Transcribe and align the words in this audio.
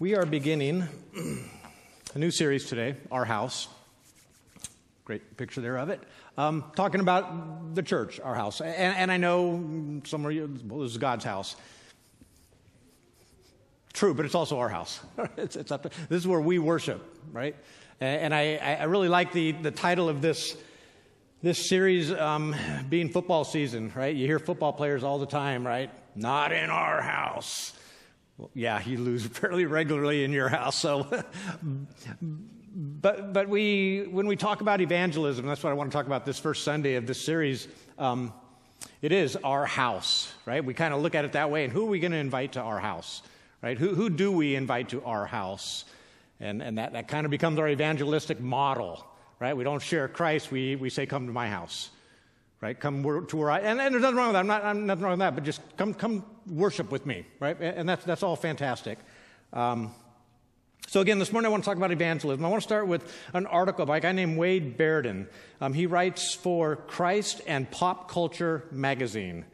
We 0.00 0.14
are 0.14 0.24
beginning 0.24 0.88
a 2.14 2.18
new 2.18 2.30
series 2.30 2.64
today, 2.64 2.96
Our 3.12 3.26
House. 3.26 3.68
Great 5.04 5.36
picture 5.36 5.60
there 5.60 5.76
of 5.76 5.90
it. 5.90 6.00
Um, 6.38 6.64
talking 6.74 7.02
about 7.02 7.74
the 7.74 7.82
church, 7.82 8.18
our 8.18 8.34
house. 8.34 8.62
And, 8.62 8.96
and 8.96 9.12
I 9.12 9.18
know 9.18 10.00
some 10.04 10.24
of 10.24 10.32
you, 10.32 10.58
well, 10.64 10.80
this 10.80 10.92
is 10.92 10.96
God's 10.96 11.26
house. 11.26 11.54
True, 13.92 14.14
but 14.14 14.24
it's 14.24 14.34
also 14.34 14.58
our 14.58 14.70
house. 14.70 15.00
it's, 15.36 15.54
it's 15.54 15.68
to, 15.68 15.90
this 16.08 16.22
is 16.22 16.26
where 16.26 16.40
we 16.40 16.58
worship, 16.58 17.06
right? 17.30 17.54
And 18.00 18.34
I, 18.34 18.54
I 18.54 18.84
really 18.84 19.08
like 19.08 19.34
the, 19.34 19.52
the 19.52 19.70
title 19.70 20.08
of 20.08 20.22
this, 20.22 20.56
this 21.42 21.68
series 21.68 22.10
um, 22.10 22.56
being 22.88 23.10
football 23.10 23.44
season, 23.44 23.92
right? 23.94 24.16
You 24.16 24.24
hear 24.24 24.38
football 24.38 24.72
players 24.72 25.04
all 25.04 25.18
the 25.18 25.26
time, 25.26 25.66
right? 25.66 25.90
Not 26.16 26.52
in 26.52 26.70
our 26.70 27.02
house. 27.02 27.74
Well, 28.40 28.50
yeah, 28.54 28.82
you 28.86 28.96
lose 28.96 29.26
fairly 29.26 29.66
regularly 29.66 30.24
in 30.24 30.32
your 30.32 30.48
house. 30.48 30.76
So, 30.76 31.06
but 32.72 33.34
but 33.34 33.48
we 33.50 34.08
when 34.10 34.26
we 34.26 34.36
talk 34.36 34.62
about 34.62 34.80
evangelism, 34.80 35.46
that's 35.46 35.62
what 35.62 35.70
I 35.70 35.74
want 35.74 35.90
to 35.90 35.94
talk 35.94 36.06
about 36.06 36.24
this 36.24 36.38
first 36.38 36.64
Sunday 36.64 36.94
of 36.94 37.06
this 37.06 37.20
series. 37.20 37.68
Um, 37.98 38.32
it 39.02 39.12
is 39.12 39.36
our 39.36 39.66
house, 39.66 40.32
right? 40.46 40.64
We 40.64 40.72
kind 40.72 40.94
of 40.94 41.02
look 41.02 41.14
at 41.14 41.26
it 41.26 41.32
that 41.32 41.50
way. 41.50 41.64
And 41.64 41.72
who 41.72 41.82
are 41.82 41.90
we 41.90 42.00
going 42.00 42.12
to 42.12 42.18
invite 42.18 42.52
to 42.52 42.60
our 42.60 42.78
house, 42.78 43.20
right? 43.60 43.76
Who 43.76 43.94
who 43.94 44.08
do 44.08 44.32
we 44.32 44.54
invite 44.54 44.88
to 44.90 45.04
our 45.04 45.26
house? 45.26 45.84
And 46.40 46.62
and 46.62 46.78
that 46.78 46.94
that 46.94 47.08
kind 47.08 47.26
of 47.26 47.30
becomes 47.30 47.58
our 47.58 47.68
evangelistic 47.68 48.40
model, 48.40 49.04
right? 49.38 49.54
We 49.54 49.64
don't 49.64 49.82
share 49.82 50.08
Christ. 50.08 50.50
We 50.50 50.76
we 50.76 50.88
say, 50.88 51.04
"Come 51.04 51.26
to 51.26 51.32
my 51.32 51.48
house." 51.48 51.90
Right? 52.60 52.78
Come 52.78 53.02
to 53.28 53.36
where 53.36 53.50
I, 53.50 53.60
and, 53.60 53.80
and 53.80 53.94
there's 53.94 54.02
nothing 54.02 54.16
wrong 54.16 54.28
with 54.28 54.34
that. 54.34 54.40
I'm 54.40 54.46
not, 54.46 54.64
I'm 54.64 54.86
nothing 54.86 55.04
wrong 55.04 55.12
with 55.12 55.20
that, 55.20 55.34
but 55.34 55.44
just 55.44 55.60
come, 55.76 55.94
come 55.94 56.24
worship 56.46 56.90
with 56.90 57.06
me, 57.06 57.26
right? 57.38 57.56
And 57.60 57.88
that's, 57.88 58.04
that's 58.04 58.22
all 58.22 58.36
fantastic. 58.36 58.98
Um, 59.52 59.94
so, 60.86 61.00
again, 61.00 61.18
this 61.18 61.32
morning 61.32 61.46
I 61.46 61.50
want 61.50 61.62
to 61.62 61.68
talk 61.68 61.76
about 61.76 61.92
evangelism. 61.92 62.44
I 62.44 62.48
want 62.48 62.62
to 62.62 62.66
start 62.66 62.86
with 62.86 63.14
an 63.32 63.46
article 63.46 63.86
by 63.86 63.98
a 63.98 64.00
guy 64.00 64.12
named 64.12 64.36
Wade 64.36 64.76
Bearden. 64.76 65.28
Um, 65.60 65.72
he 65.72 65.86
writes 65.86 66.34
for 66.34 66.76
Christ 66.76 67.40
and 67.46 67.70
Pop 67.70 68.10
Culture 68.10 68.64
magazine. 68.72 69.44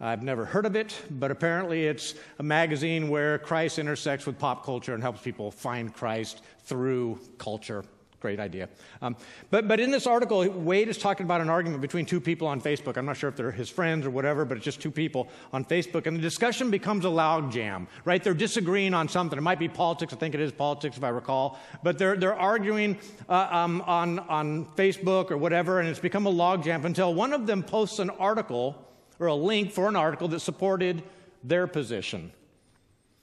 I've 0.00 0.22
never 0.22 0.44
heard 0.44 0.66
of 0.66 0.76
it, 0.76 0.98
but 1.10 1.30
apparently 1.30 1.86
it's 1.86 2.14
a 2.38 2.42
magazine 2.42 3.08
where 3.08 3.38
Christ 3.38 3.78
intersects 3.78 4.26
with 4.26 4.38
pop 4.38 4.64
culture 4.64 4.92
and 4.92 5.02
helps 5.02 5.22
people 5.22 5.50
find 5.50 5.92
Christ 5.92 6.42
through 6.64 7.18
culture 7.38 7.82
great 8.20 8.40
idea. 8.40 8.68
Um, 9.02 9.16
but, 9.50 9.68
but 9.68 9.78
in 9.78 9.90
this 9.90 10.06
article, 10.06 10.48
Wade 10.48 10.88
is 10.88 10.98
talking 10.98 11.24
about 11.24 11.40
an 11.40 11.50
argument 11.50 11.82
between 11.82 12.06
two 12.06 12.20
people 12.20 12.48
on 12.48 12.60
Facebook. 12.60 12.96
I'm 12.96 13.06
not 13.06 13.16
sure 13.16 13.28
if 13.28 13.36
they're 13.36 13.50
his 13.50 13.68
friends 13.68 14.06
or 14.06 14.10
whatever, 14.10 14.44
but 14.44 14.56
it's 14.56 14.64
just 14.64 14.80
two 14.80 14.90
people 14.90 15.28
on 15.52 15.64
Facebook. 15.64 16.06
And 16.06 16.16
the 16.16 16.22
discussion 16.22 16.70
becomes 16.70 17.04
a 17.04 17.10
loud 17.10 17.52
jam, 17.52 17.86
right? 18.04 18.22
They're 18.22 18.34
disagreeing 18.34 18.94
on 18.94 19.08
something. 19.08 19.38
It 19.38 19.42
might 19.42 19.58
be 19.58 19.68
politics. 19.68 20.12
I 20.12 20.16
think 20.16 20.34
it 20.34 20.40
is 20.40 20.52
politics, 20.52 20.96
if 20.96 21.04
I 21.04 21.10
recall. 21.10 21.58
But 21.82 21.98
they're, 21.98 22.16
they're 22.16 22.34
arguing 22.34 22.98
uh, 23.28 23.48
um, 23.50 23.82
on, 23.82 24.18
on 24.20 24.66
Facebook 24.76 25.30
or 25.30 25.36
whatever, 25.36 25.80
and 25.80 25.88
it's 25.88 26.00
become 26.00 26.26
a 26.26 26.30
log 26.30 26.64
jam 26.64 26.84
until 26.84 27.14
one 27.14 27.32
of 27.32 27.46
them 27.46 27.62
posts 27.62 27.98
an 27.98 28.10
article 28.10 28.82
or 29.18 29.28
a 29.28 29.34
link 29.34 29.72
for 29.72 29.88
an 29.88 29.96
article 29.96 30.28
that 30.28 30.40
supported 30.40 31.02
their 31.44 31.66
position. 31.66 32.32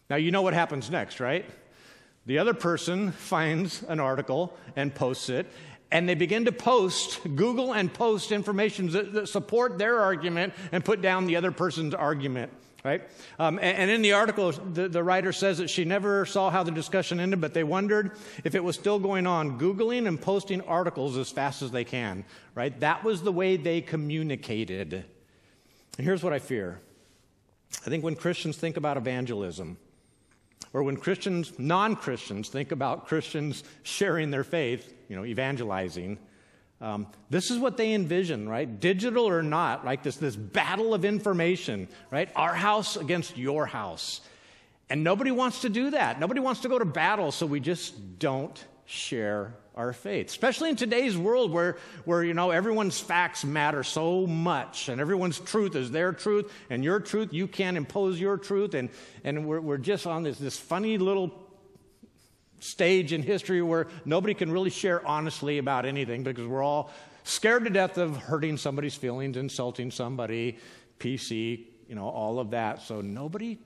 Now, 0.10 0.18
you 0.18 0.32
know 0.32 0.42
what 0.42 0.54
happens 0.54 0.90
next, 0.90 1.20
right? 1.20 1.46
The 2.26 2.38
other 2.38 2.54
person 2.54 3.12
finds 3.12 3.84
an 3.84 4.00
article 4.00 4.58
and 4.76 4.94
posts 4.94 5.30
it, 5.30 5.52
and 5.92 6.08
they 6.08 6.16
begin 6.16 6.46
to 6.46 6.52
post, 6.52 7.20
Google 7.36 7.74
and 7.74 7.94
post 7.94 8.32
information 8.32 8.90
that, 8.92 9.14
that 9.14 9.30
support 9.30 9.78
their 9.78 10.00
argument 10.00 10.54
and 10.72 10.84
put 10.84 11.02
down 11.02 11.26
the 11.26 11.36
other 11.36 11.52
person's 11.52 11.94
argument. 11.94 12.52
Right? 12.84 13.02
Um, 13.40 13.60
and, 13.60 13.78
and, 13.78 13.92
in 13.92 14.02
the 14.02 14.12
article, 14.12 14.52
the, 14.52 14.90
the 14.90 15.02
writer 15.02 15.32
says 15.32 15.60
that 15.60 15.70
she 15.70 15.86
never 15.86 16.26
saw 16.26 16.50
how 16.50 16.64
the 16.64 16.72
discussion 16.72 17.18
ended, 17.22 17.40
but 17.40 17.54
they 17.54 17.64
wondered 17.64 18.12
if 18.44 18.56
it 18.56 18.64
was 18.64 18.76
still 18.76 19.00
going 19.00 19.26
on, 19.26 19.58
Googling 19.58 20.06
and 20.06 20.22
posting 20.22 20.60
articles 20.62 21.16
as 21.16 21.30
fast 21.30 21.62
as 21.62 21.72
they 21.72 21.86
can. 21.86 22.26
Right? 22.56 22.78
That 22.82 23.06
was 23.06 23.22
the 23.22 23.32
way 23.32 23.56
they 23.56 23.80
communicated. 23.80 25.06
And 25.98 26.06
here's 26.06 26.24
what 26.24 26.34
I 26.34 26.40
fear 26.40 26.82
I 27.86 27.90
think 27.90 28.04
when 28.04 28.16
Christians 28.16 28.58
think 28.58 28.76
about 28.76 28.98
evangelism, 28.98 29.78
or 30.74 30.84
when 30.84 30.98
Christians, 30.98 31.54
non 31.58 31.96
Christians, 31.96 32.50
think 32.50 32.72
about 32.72 33.08
Christians 33.08 33.64
sharing 33.84 34.32
their 34.32 34.44
faith, 34.44 34.94
you 35.08 35.16
know, 35.16 35.24
evangelizing, 35.24 36.18
um, 36.82 37.08
this 37.30 37.50
is 37.50 37.60
what 37.60 37.78
they 37.78 37.94
envision, 37.94 38.50
right? 38.50 38.80
Digital 38.80 39.26
or 39.30 39.42
not, 39.42 39.86
like 39.86 40.04
this, 40.04 40.18
this 40.18 40.36
battle 40.36 40.94
of 40.94 41.06
information, 41.06 41.88
right? 42.12 42.30
Our 42.36 42.54
house 42.54 42.98
against 42.98 43.38
your 43.38 43.66
house. 43.66 44.20
And 44.90 45.02
nobody 45.02 45.32
wants 45.32 45.62
to 45.62 45.70
do 45.70 45.92
that. 45.92 46.20
Nobody 46.20 46.42
wants 46.42 46.60
to 46.62 46.70
go 46.70 46.78
to 46.78 46.86
battle, 46.86 47.32
so 47.32 47.46
we 47.46 47.62
just 47.62 48.20
don't 48.20 48.62
share 48.86 49.54
our 49.76 49.94
faith, 49.94 50.28
especially 50.28 50.70
in 50.70 50.76
today's 50.76 51.18
world 51.18 51.52
where, 51.52 51.78
where 52.06 52.24
you 52.24 52.34
know 52.34 52.52
everyone's 52.52 53.00
facts 53.00 53.44
matter 53.44 53.84
so 53.84 54.28
much 54.28 54.90
and 54.90 55.02
everyone's 55.02 55.40
truth 55.40 55.76
is 55.76 55.92
their 55.92 56.14
truth 56.14 56.52
and 56.70 56.84
your 56.84 57.00
truth 57.00 57.34
you 57.34 57.48
can't 57.48 57.78
impose 57.78 58.20
your 58.20 58.38
truth. 58.38 58.74
And, 58.74 58.90
and 59.24 59.46
we're, 59.46 59.60
we're 59.60 59.78
just 59.78 60.06
on 60.06 60.24
this, 60.24 60.38
this 60.38 60.58
funny 60.58 60.98
little 60.98 61.34
stage 62.60 63.14
in 63.14 63.24
history 63.24 63.62
where 63.62 63.88
nobody 64.06 64.34
can 64.34 64.52
really 64.52 64.70
share 64.70 65.06
honestly 65.06 65.58
about 65.58 65.86
anything 65.86 66.24
because 66.24 66.48
we're 66.48 66.64
all 66.64 66.92
scared 67.24 67.64
to 67.64 67.70
death 67.70 67.98
of 67.98 68.16
hurting 68.16 68.58
somebody's 68.58 68.96
feelings 68.96 69.36
insulting 69.36 69.92
somebody 69.92 70.58
pc 71.00 71.66
you 71.88 71.96
know 71.96 72.08
all 72.08 72.40
of 72.40 72.52
that. 72.52 72.82
So 72.82 73.02
nobody 73.02 73.60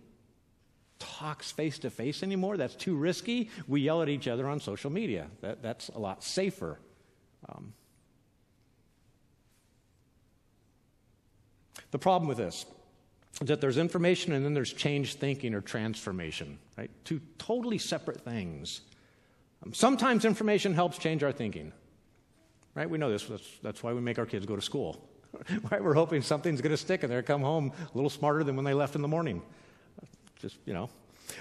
talks 0.99 1.51
face 1.51 1.79
to 1.79 1.89
face 1.89 2.23
anymore. 2.23 2.57
That's 2.57 2.75
too 2.75 2.95
risky. 2.95 3.49
We 3.67 3.81
yell 3.81 4.01
at 4.01 4.09
each 4.09 4.27
other 4.27 4.47
on 4.47 4.59
social 4.59 4.89
media. 4.89 5.27
That, 5.41 5.61
that's 5.61 5.89
a 5.89 5.99
lot 5.99 6.23
safer. 6.23 6.79
Um, 7.49 7.73
the 11.91 11.99
problem 11.99 12.27
with 12.27 12.37
this 12.37 12.65
is 13.41 13.47
that 13.47 13.61
there's 13.61 13.77
information 13.77 14.33
and 14.33 14.43
then 14.43 14.53
there's 14.53 14.73
change 14.73 15.15
thinking 15.15 15.53
or 15.53 15.61
transformation, 15.61 16.57
right? 16.77 16.89
Two 17.03 17.21
totally 17.37 17.77
separate 17.77 18.21
things. 18.21 18.81
Um, 19.63 19.73
sometimes 19.73 20.25
information 20.25 20.73
helps 20.73 20.97
change 20.97 21.23
our 21.23 21.31
thinking, 21.31 21.71
right? 22.73 22.89
We 22.89 22.97
know 22.97 23.11
this. 23.11 23.25
That's, 23.25 23.49
that's 23.61 23.83
why 23.83 23.93
we 23.93 24.01
make 24.01 24.17
our 24.17 24.25
kids 24.25 24.45
go 24.45 24.55
to 24.55 24.61
school. 24.61 25.07
right? 25.71 25.83
We're 25.83 25.93
hoping 25.93 26.21
something's 26.21 26.61
going 26.61 26.71
to 26.71 26.77
stick 26.77 27.03
and 27.03 27.11
they're 27.11 27.21
come 27.21 27.41
home 27.41 27.71
a 27.79 27.95
little 27.95 28.09
smarter 28.09 28.43
than 28.43 28.55
when 28.55 28.65
they 28.65 28.73
left 28.73 28.95
in 28.95 29.01
the 29.01 29.07
morning 29.07 29.41
just, 30.39 30.57
you 30.65 30.73
know. 30.73 30.89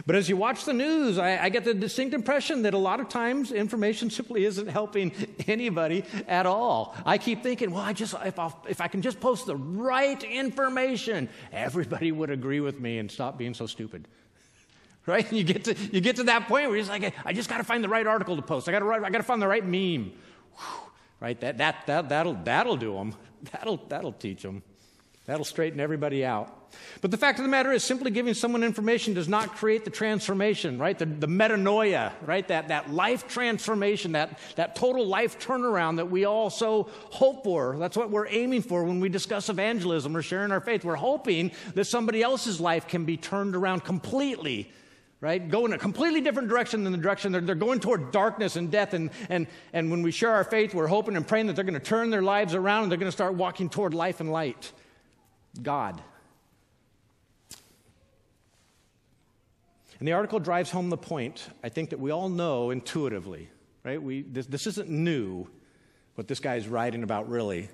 But 0.05 0.17
as 0.17 0.29
you 0.29 0.37
watch 0.37 0.65
the 0.65 0.73
news, 0.73 1.19
I, 1.19 1.45
I, 1.45 1.49
get 1.49 1.65
the 1.65 1.73
distinct 1.73 2.12
impression 2.12 2.62
that 2.62 2.75
a 2.75 2.79
lot 2.79 3.01
of 3.01 3.09
times 3.09 3.53
information 3.53 4.11
simply 4.11 4.45
isn't 4.45 4.67
helping 4.67 5.12
anybody 5.47 6.05
at 6.27 6.45
all. 6.45 6.95
I 7.05 7.19
keep 7.19 7.43
thinking, 7.43 7.71
well, 7.71 7.83
I 7.83 7.93
just 7.93 8.15
if, 8.25 8.39
i 8.39 8.53
if 8.69 8.81
I 8.81 8.89
can 8.89 9.01
just 9.01 9.21
post 9.21 9.47
the 9.47 9.56
right 9.56 10.23
information, 10.23 11.29
everybody 11.53 12.12
would 12.12 12.31
agree 12.31 12.61
with 12.61 12.81
me 12.81 12.99
and 12.99 13.11
stop 13.11 13.39
being 13.39 13.55
so 13.55 13.67
stupid. 13.67 14.09
Right? 15.06 15.33
You 15.33 15.45
get 15.45 15.62
to 15.67 15.75
you 15.77 16.01
get 16.01 16.17
to 16.17 16.25
that 16.25 16.49
point 16.49 16.67
where 16.67 16.71
you're 16.77 16.85
just 16.85 16.91
like, 16.91 17.15
I 17.25 17.33
just 17.33 17.49
got 17.49 17.59
to 17.59 17.62
find 17.62 17.85
the 17.85 17.89
right 17.89 18.09
article 18.09 18.35
to 18.35 18.43
post. 18.43 18.69
I 18.69 18.73
got 18.73 18.81
to 18.81 18.91
I 18.91 19.09
got 19.09 19.19
to 19.19 19.23
find 19.23 19.41
the 19.41 19.47
right 19.47 19.65
meme. 19.65 20.11
Whew. 20.11 20.91
Right? 21.21 21.41
That 21.41 21.59
that 21.59 21.87
that 21.87 22.09
that'll 22.09 22.35
that'll 22.35 22.77
do 22.77 22.93
them. 22.95 23.15
That'll 23.53 23.77
that'll 23.89 24.15
teach 24.15 24.43
them. 24.43 24.65
That'll 25.26 25.44
straighten 25.44 25.81
everybody 25.81 26.25
out. 26.25 26.53
But 27.00 27.10
the 27.10 27.16
fact 27.16 27.41
of 27.41 27.44
the 27.44 27.48
matter 27.48 27.72
is, 27.72 27.82
simply 27.82 28.12
giving 28.12 28.32
someone 28.32 28.62
information 28.62 29.12
does 29.12 29.28
not 29.28 29.56
create 29.56 29.84
the 29.84 29.91
transformation, 29.91 30.78
right? 30.78 30.97
The, 30.97 31.06
the 31.06 31.26
metanoia, 31.26 32.12
right? 32.25 32.47
That, 32.47 32.69
that 32.69 32.92
life 32.92 33.26
transformation, 33.26 34.12
that, 34.12 34.38
that 34.54 34.76
total 34.76 35.04
life 35.04 35.41
turnaround 35.41 35.97
that 35.97 36.10
we 36.10 36.26
all 36.26 36.48
so 36.48 36.88
hope 37.10 37.42
for. 37.42 37.76
That's 37.76 37.97
what 37.97 38.10
we're 38.10 38.28
aiming 38.28 38.62
for 38.62 38.84
when 38.84 39.00
we 39.00 39.09
discuss 39.09 39.48
evangelism 39.48 40.16
or 40.16 40.22
sharing 40.22 40.53
our 40.53 40.60
faith. 40.60 40.84
We're 40.84 40.94
hoping 40.94 41.50
that 41.75 41.87
somebody 41.87 42.22
else's 42.22 42.60
life 42.60 42.87
can 42.87 43.04
be 43.04 43.16
turned 43.16 43.56
around 43.56 43.84
completely 43.84 44.72
right? 45.22 45.48
Go 45.48 45.64
in 45.64 45.72
a 45.72 45.78
completely 45.78 46.20
different 46.20 46.50
direction 46.50 46.84
than 46.84 46.93
the 46.93 46.98
direction 46.98 47.32
they're, 47.32 47.41
they're, 47.41 47.54
going 47.54 47.81
toward 47.81 48.12
darkness 48.12 48.56
and 48.56 48.70
death. 48.70 48.93
And, 48.93 49.11
and, 49.31 49.46
and 49.72 49.90
when 49.90 50.02
we 50.02 50.11
share 50.11 50.31
our 50.31 50.44
faith, 50.44 50.75
we're 50.75 50.87
hoping 50.87 51.17
and 51.17 51.26
praying 51.26 51.46
that 51.46 51.56
they're 51.56 51.64
going 51.64 51.72
to 51.72 51.81
turn 51.81 52.11
their 52.11 52.22
lives 52.22 52.55
around 52.55 52.82
and 52.82 52.93
they're 52.93 52.99
going 52.99 53.08
to 53.08 53.17
start 53.17 53.32
walking 53.32 53.70
toward 53.70 53.94
life 53.94 54.20
and 54.20 54.31
light. 54.31 54.72
God. 55.58 56.03
And 59.99 60.06
the 60.06 60.12
article 60.12 60.38
drives 60.38 60.70
home 60.70 60.91
the 60.91 60.97
point, 60.97 61.49
I 61.64 61.69
think, 61.69 61.91
that 61.91 62.00
we 62.00 62.11
all 62.11 62.29
know 62.29 62.70
intuitively, 62.70 63.49
right? 63.82 64.03
We, 64.03 64.23
this, 64.23 64.47
this 64.47 64.67
isn't 64.67 64.91
new, 64.91 65.49
what 66.17 66.29
this 66.29 66.41
guy 66.41 66.56
is 66.56 66.69
writing 66.69 67.03
about, 67.03 67.29
really. 67.29 67.69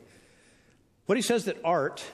What 1.06 1.18
he 1.18 1.22
says 1.22 1.46
that 1.46 1.56
art, 1.64 2.04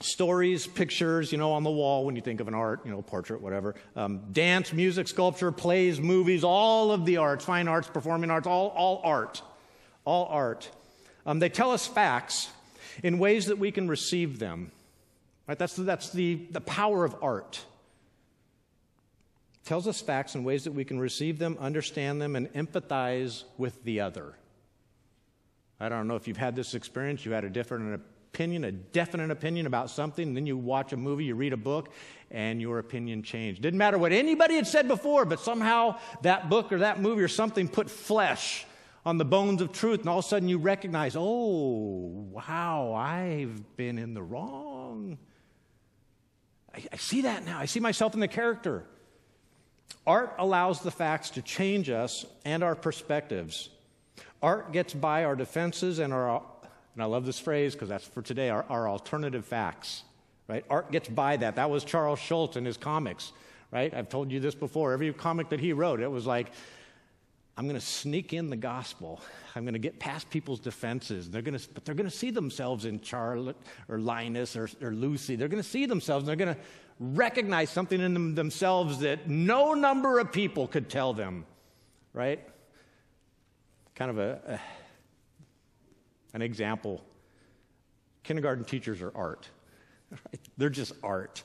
stories, 0.00 0.66
pictures, 0.66 1.32
you 1.32 1.38
know, 1.38 1.52
on 1.52 1.64
the 1.64 1.70
wall 1.70 2.06
when 2.06 2.16
you 2.16 2.22
think 2.22 2.40
of 2.40 2.48
an 2.48 2.54
art, 2.54 2.80
you 2.84 2.90
know, 2.90 3.02
portrait, 3.02 3.42
whatever, 3.42 3.74
um, 3.94 4.22
dance, 4.32 4.72
music, 4.72 5.06
sculpture, 5.06 5.52
plays, 5.52 6.00
movies, 6.00 6.42
all 6.42 6.90
of 6.90 7.04
the 7.04 7.18
arts, 7.18 7.44
fine 7.44 7.68
arts, 7.68 7.88
performing 7.88 8.30
arts, 8.30 8.46
all, 8.46 8.68
all 8.68 9.02
art, 9.04 9.42
all 10.06 10.26
art. 10.26 10.70
Um, 11.26 11.40
they 11.40 11.50
tell 11.50 11.72
us 11.72 11.86
facts 11.86 12.48
in 13.02 13.18
ways 13.18 13.46
that 13.46 13.58
we 13.58 13.70
can 13.70 13.88
receive 13.88 14.38
them. 14.38 14.72
Right? 15.46 15.58
That's, 15.58 15.74
the, 15.74 15.82
that's 15.82 16.10
the, 16.10 16.46
the 16.50 16.60
power 16.60 17.04
of 17.04 17.16
art. 17.22 17.60
tells 19.64 19.86
us 19.86 20.00
facts 20.00 20.34
in 20.34 20.44
ways 20.44 20.64
that 20.64 20.72
we 20.72 20.84
can 20.84 20.98
receive 20.98 21.38
them, 21.38 21.56
understand 21.60 22.20
them, 22.20 22.36
and 22.36 22.52
empathize 22.54 23.44
with 23.58 23.82
the 23.84 24.00
other. 24.00 24.34
I 25.78 25.88
don't 25.88 26.06
know 26.08 26.16
if 26.16 26.28
you've 26.28 26.36
had 26.36 26.54
this 26.54 26.74
experience, 26.74 27.24
you 27.24 27.32
had 27.32 27.44
a 27.44 27.50
different 27.50 28.02
opinion, 28.32 28.64
a 28.64 28.72
definite 28.72 29.30
opinion 29.30 29.66
about 29.66 29.90
something, 29.90 30.28
and 30.28 30.36
then 30.36 30.46
you 30.46 30.56
watch 30.56 30.92
a 30.92 30.96
movie, 30.96 31.24
you 31.24 31.34
read 31.34 31.52
a 31.52 31.56
book, 31.56 31.92
and 32.30 32.60
your 32.60 32.78
opinion 32.78 33.22
changed. 33.22 33.62
Didn't 33.62 33.78
matter 33.78 33.98
what 33.98 34.12
anybody 34.12 34.54
had 34.54 34.66
said 34.66 34.86
before, 34.86 35.24
but 35.24 35.40
somehow 35.40 35.98
that 36.22 36.48
book 36.48 36.70
or 36.70 36.78
that 36.78 37.00
movie 37.00 37.22
or 37.22 37.28
something 37.28 37.66
put 37.66 37.90
flesh 37.90 38.66
on 39.04 39.18
the 39.18 39.24
bones 39.24 39.62
of 39.62 39.72
truth, 39.72 40.00
and 40.00 40.08
all 40.08 40.18
of 40.18 40.24
a 40.24 40.28
sudden 40.28 40.48
you 40.48 40.58
recognize, 40.58 41.16
oh, 41.16 42.26
wow, 42.30 42.92
I've 42.94 43.76
been 43.76 43.98
in 43.98 44.14
the 44.14 44.22
wrong. 44.22 45.18
I, 46.74 46.84
I 46.92 46.96
see 46.96 47.22
that 47.22 47.44
now. 47.44 47.58
I 47.58 47.64
see 47.64 47.80
myself 47.80 48.14
in 48.14 48.20
the 48.20 48.28
character. 48.28 48.84
Art 50.06 50.34
allows 50.38 50.80
the 50.80 50.90
facts 50.90 51.30
to 51.30 51.42
change 51.42 51.90
us 51.90 52.24
and 52.44 52.62
our 52.62 52.74
perspectives. 52.74 53.70
Art 54.42 54.72
gets 54.72 54.94
by 54.94 55.24
our 55.24 55.36
defenses 55.36 55.98
and 55.98 56.12
our, 56.12 56.42
and 56.94 57.02
I 57.02 57.06
love 57.06 57.26
this 57.26 57.38
phrase 57.38 57.74
because 57.74 57.88
that's 57.88 58.06
for 58.06 58.22
today, 58.22 58.50
our, 58.50 58.64
our 58.68 58.88
alternative 58.88 59.44
facts. 59.44 60.02
Right? 60.48 60.64
Art 60.68 60.90
gets 60.90 61.08
by 61.08 61.36
that. 61.36 61.56
That 61.56 61.70
was 61.70 61.84
Charles 61.84 62.18
Schulz 62.18 62.56
in 62.56 62.64
his 62.64 62.76
comics, 62.76 63.30
right? 63.70 63.94
I've 63.94 64.08
told 64.08 64.32
you 64.32 64.40
this 64.40 64.56
before. 64.56 64.92
Every 64.92 65.12
comic 65.12 65.50
that 65.50 65.60
he 65.60 65.72
wrote, 65.72 66.00
it 66.00 66.10
was 66.10 66.26
like, 66.26 66.50
I'm 67.60 67.66
going 67.66 67.78
to 67.78 67.86
sneak 67.86 68.32
in 68.32 68.48
the 68.48 68.56
gospel. 68.56 69.20
I'm 69.54 69.64
going 69.64 69.74
to 69.74 69.78
get 69.78 69.98
past 69.98 70.30
people's 70.30 70.60
defenses. 70.60 71.28
They're 71.28 71.42
going 71.42 71.58
to, 71.58 71.68
but 71.74 71.84
they're 71.84 71.94
going 71.94 72.08
to 72.08 72.16
see 72.16 72.30
themselves 72.30 72.86
in 72.86 73.02
Charlotte 73.02 73.58
or 73.86 73.98
Linus 73.98 74.56
or, 74.56 74.70
or 74.80 74.92
Lucy. 74.92 75.36
They're 75.36 75.46
going 75.46 75.62
to 75.62 75.68
see 75.68 75.84
themselves. 75.84 76.22
And 76.22 76.28
they're 76.30 76.46
going 76.46 76.54
to 76.54 76.60
recognize 76.98 77.68
something 77.68 78.00
in 78.00 78.14
them 78.14 78.34
themselves 78.34 79.00
that 79.00 79.28
no 79.28 79.74
number 79.74 80.18
of 80.20 80.32
people 80.32 80.68
could 80.68 80.88
tell 80.88 81.12
them, 81.12 81.44
right? 82.14 82.40
Kind 83.94 84.10
of 84.10 84.18
a, 84.18 84.40
a 84.46 84.60
an 86.32 86.40
example. 86.40 87.04
Kindergarten 88.22 88.64
teachers 88.64 89.02
are 89.02 89.12
art. 89.14 89.46
Right? 90.10 90.40
They're 90.56 90.70
just 90.70 90.94
art. 91.02 91.42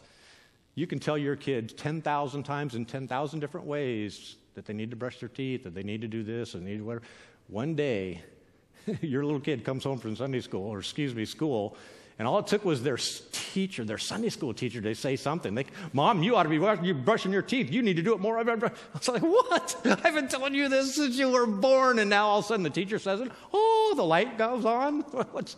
You 0.76 0.88
can 0.88 1.00
tell 1.00 1.18
your 1.18 1.36
kids 1.36 1.74
10,000 1.74 2.44
times 2.44 2.74
in 2.74 2.86
10,000 2.86 3.40
different 3.42 3.68
ways 3.68 4.38
that 4.56 4.66
they 4.66 4.74
need 4.74 4.90
to 4.92 4.96
brush 4.96 5.20
their 5.20 5.30
teeth, 5.30 5.64
that 5.64 5.74
they 5.74 5.84
need 5.84 6.02
to 6.02 6.08
do 6.08 6.24
this, 6.24 6.54
and 6.54 6.66
need 6.66 6.82
whatever. 6.82 7.06
One 7.48 7.76
day, 7.76 8.24
your 9.02 9.24
little 9.24 9.40
kid 9.40 9.64
comes 9.64 9.84
home 9.84 10.00
from 10.00 10.16
Sunday 10.16 10.42
school, 10.42 10.70
or 10.70 10.80
excuse 10.80 11.14
me, 11.14 11.26
school, 11.26 11.78
and 12.18 12.28
all 12.28 12.40
it 12.40 12.48
took 12.48 12.64
was 12.64 12.82
their 12.82 12.98
teacher, 12.98 13.84
their 13.84 13.98
Sunday 13.98 14.30
school 14.30 14.54
teacher, 14.54 14.80
to 14.82 14.96
say 14.96 15.18
something. 15.18 15.54
They, 15.54 15.66
Mom, 15.92 16.24
you 16.24 16.38
ought 16.38 16.44
to 16.44 16.50
be 16.50 16.88
you 16.88 16.94
brushing 16.94 17.34
your 17.34 17.42
teeth. 17.42 17.72
You 17.72 17.82
need 17.82 17.98
to 17.98 18.02
do 18.02 18.14
it 18.14 18.22
more. 18.22 18.38
I 18.38 18.44
was 18.44 19.08
like, 19.10 19.22
What? 19.22 19.76
I've 19.86 20.16
been 20.16 20.30
telling 20.30 20.54
you 20.54 20.70
this 20.70 20.96
since 20.96 21.18
you 21.18 21.30
were 21.30 21.46
born. 21.46 22.00
And 22.00 22.10
now 22.10 22.28
all 22.28 22.40
of 22.40 22.46
a 22.46 22.48
sudden 22.48 22.64
the 22.64 22.70
teacher 22.70 23.00
says 23.00 23.20
it. 23.20 23.32
Oh, 23.54 23.94
the 23.98 24.04
light 24.06 24.38
goes 24.38 24.64
on. 24.64 25.02
What's, 25.32 25.58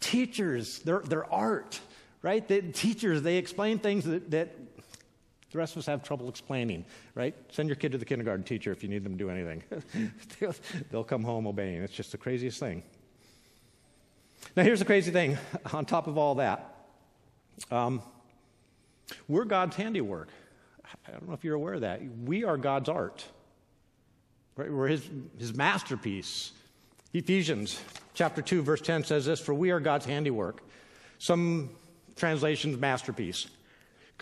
teachers, 0.00 0.80
they're, 0.80 1.00
they're 1.00 1.30
art, 1.32 1.80
right? 2.22 2.46
The 2.46 2.62
teachers, 2.62 3.20
they 3.20 3.36
explain 3.36 3.78
things 3.78 4.04
that, 4.04 4.30
that 4.30 4.56
the 5.52 5.58
rest 5.58 5.74
of 5.74 5.80
us 5.80 5.86
have 5.86 6.02
trouble 6.02 6.28
explaining, 6.28 6.84
right? 7.14 7.34
Send 7.50 7.68
your 7.68 7.76
kid 7.76 7.92
to 7.92 7.98
the 7.98 8.04
kindergarten 8.04 8.44
teacher 8.44 8.72
if 8.72 8.82
you 8.82 8.88
need 8.88 9.04
them 9.04 9.12
to 9.12 9.18
do 9.18 9.30
anything. 9.30 9.62
they'll, 10.90 11.04
come 11.04 11.22
home 11.22 11.46
obeying. 11.46 11.82
It's 11.82 11.92
just 11.92 12.12
the 12.12 12.18
craziest 12.18 12.58
thing. 12.58 12.82
Now, 14.56 14.62
here's 14.62 14.78
the 14.78 14.84
crazy 14.84 15.10
thing 15.10 15.38
on 15.72 15.84
top 15.84 16.06
of 16.06 16.18
all 16.18 16.36
that 16.36 16.74
um, 17.70 18.02
we're 19.28 19.44
God's 19.44 19.76
handiwork. 19.76 20.28
I 21.06 21.10
don't 21.10 21.28
know 21.28 21.34
if 21.34 21.44
you're 21.44 21.54
aware 21.54 21.74
of 21.74 21.82
that. 21.82 22.00
We 22.24 22.44
are 22.44 22.56
God's 22.56 22.88
art, 22.88 23.24
right? 24.56 24.72
We're 24.72 24.88
his, 24.88 25.08
his 25.38 25.54
masterpiece. 25.54 26.52
Ephesians 27.12 27.80
chapter 28.14 28.42
2, 28.42 28.62
verse 28.62 28.80
10 28.80 29.04
says 29.04 29.26
this 29.26 29.40
For 29.40 29.54
we 29.54 29.70
are 29.70 29.80
God's 29.80 30.06
handiwork. 30.06 30.62
Some 31.18 31.70
translations, 32.16 32.78
masterpiece. 32.78 33.46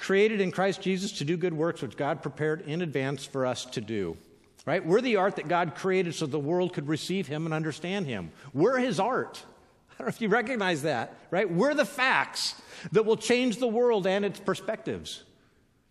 Created 0.01 0.41
in 0.41 0.51
Christ 0.51 0.81
Jesus 0.81 1.13
to 1.13 1.27
do 1.27 1.37
good 1.37 1.53
works 1.53 1.83
which 1.83 1.95
God 1.95 2.23
prepared 2.23 2.63
in 2.63 2.81
advance 2.81 3.27
for 3.27 3.45
us 3.45 3.67
to 3.67 3.83
do. 3.83 4.17
Right? 4.65 4.85
We're 4.85 5.03
the 5.03 5.17
art 5.17 5.37
that 5.37 5.47
God 5.47 5.75
created 5.75 6.15
so 6.15 6.25
the 6.25 6.39
world 6.39 6.73
could 6.73 6.89
receive 6.89 7.27
Him 7.27 7.45
and 7.45 7.53
understand 7.53 8.07
Him. 8.07 8.31
We're 8.55 8.79
His 8.79 8.99
art. 8.99 9.45
I 9.91 9.99
don't 9.99 10.07
know 10.07 10.09
if 10.09 10.23
you 10.23 10.31
recognize 10.31 10.83
that, 10.83 11.15
right? 11.31 11.51
We're 11.51 11.75
the 11.75 11.85
facts 11.85 12.61
that 12.93 13.05
will 13.05 13.19
change 13.19 13.59
the 13.59 13.69
world 13.69 14.07
and 14.07 14.25
its 14.25 14.41
perspectives, 14.41 15.23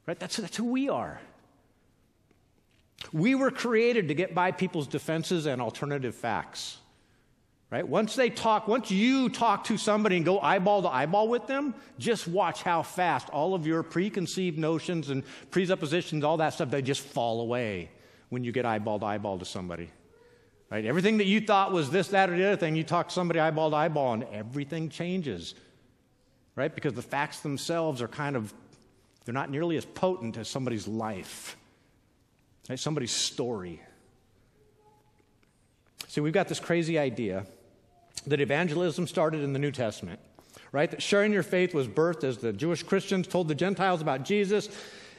right? 0.08 0.20
That's, 0.20 0.38
that's 0.38 0.58
who 0.58 0.66
we 0.66 0.90
are. 0.90 1.22
We 3.14 3.36
were 3.36 3.52
created 3.52 4.08
to 4.08 4.16
get 4.16 4.34
by 4.34 4.52
people's 4.52 4.88
defenses 4.88 5.46
and 5.46 5.62
alternative 5.62 6.16
facts, 6.16 6.80
right? 7.72 7.88
Once 7.88 8.16
they 8.16 8.30
talk, 8.30 8.68
once 8.68 8.90
you 8.90 9.30
talk 9.30 9.66
to 9.66 9.78
somebody 9.78 10.16
and 10.16 10.26
go 10.26 10.40
eyeball 10.40 10.82
to 10.82 10.88
eyeball 10.88 11.28
with 11.28 11.46
them, 11.48 11.76
just 11.98 12.28
watch 12.28 12.64
how 12.64 12.82
fast 12.82 13.30
all 13.30 13.54
of 13.54 13.68
your 13.68 13.84
preconceived 13.84 14.58
notions 14.58 15.10
and 15.10 15.24
presuppositions, 15.52 16.24
all 16.24 16.38
that 16.38 16.54
stuff, 16.54 16.70
they 16.70 16.82
just 16.82 17.02
fall 17.02 17.42
away 17.42 17.92
when 18.30 18.44
you 18.44 18.52
get 18.52 18.66
eyeball 18.66 19.00
to 19.00 19.06
eyeball 19.06 19.38
to 19.38 19.46
somebody. 19.46 19.90
Right? 20.72 20.86
Everything 20.86 21.18
that 21.18 21.26
you 21.26 21.42
thought 21.42 21.72
was 21.72 21.90
this, 21.90 22.10
that, 22.10 22.30
or 22.30 22.38
the 22.38 22.46
other 22.46 22.56
thing, 22.56 22.76
you 22.76 22.84
talk 22.84 23.08
to 23.10 23.14
somebody 23.14 23.40
eyeball 23.40 23.72
to 23.72 23.76
eyeball, 23.76 24.14
and 24.14 24.24
everything 24.32 24.90
changes. 24.90 25.56
Right? 26.56 26.74
Because 26.74 26.94
the 26.94 27.02
facts 27.02 27.40
themselves 27.40 28.02
are 28.02 28.08
kind 28.08 28.36
of, 28.36 28.54
they're 29.26 29.34
not 29.34 29.50
nearly 29.50 29.78
as 29.78 29.86
potent 29.86 30.38
as 30.38 30.48
somebody's 30.48 30.88
life, 30.88 31.56
right? 32.68 32.80
somebody's 32.80 33.12
story. 33.12 33.82
See, 36.08 36.22
we've 36.22 36.34
got 36.34 36.48
this 36.48 36.60
crazy 36.60 36.98
idea 36.98 37.46
that 38.28 38.42
evangelism 38.42 39.08
started 39.08 39.42
in 39.42 39.54
the 39.54 39.60
New 39.60 39.72
Testament, 39.72 40.20
right? 40.72 40.90
That 40.92 41.02
sharing 41.02 41.34
your 41.34 41.44
faith 41.44 41.74
was 41.74 41.88
birthed 41.88 42.24
as 42.24 42.38
the 42.38 42.54
Jewish 42.54 42.84
Christians 42.84 43.28
told 43.28 43.48
the 43.48 43.56
Gentiles 43.56 44.02
about 44.02 44.24
Jesus, 44.24 44.70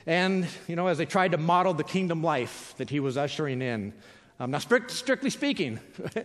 and, 0.06 0.47
you 0.67 0.76
know, 0.76 0.87
as 0.87 0.99
they 0.99 1.06
tried 1.06 1.32
to 1.32 1.38
model 1.38 1.75
the 1.75 1.85
kingdom 1.85 2.23
life 2.23 2.75
that 2.79 2.91
he 2.91 3.00
was 3.00 3.17
ushering 3.17 3.62
in. 3.62 3.93
Um, 4.38 4.50
now, 4.50 4.58
strict, 4.58 4.91
strictly 4.91 5.31
speaking, 5.31 5.79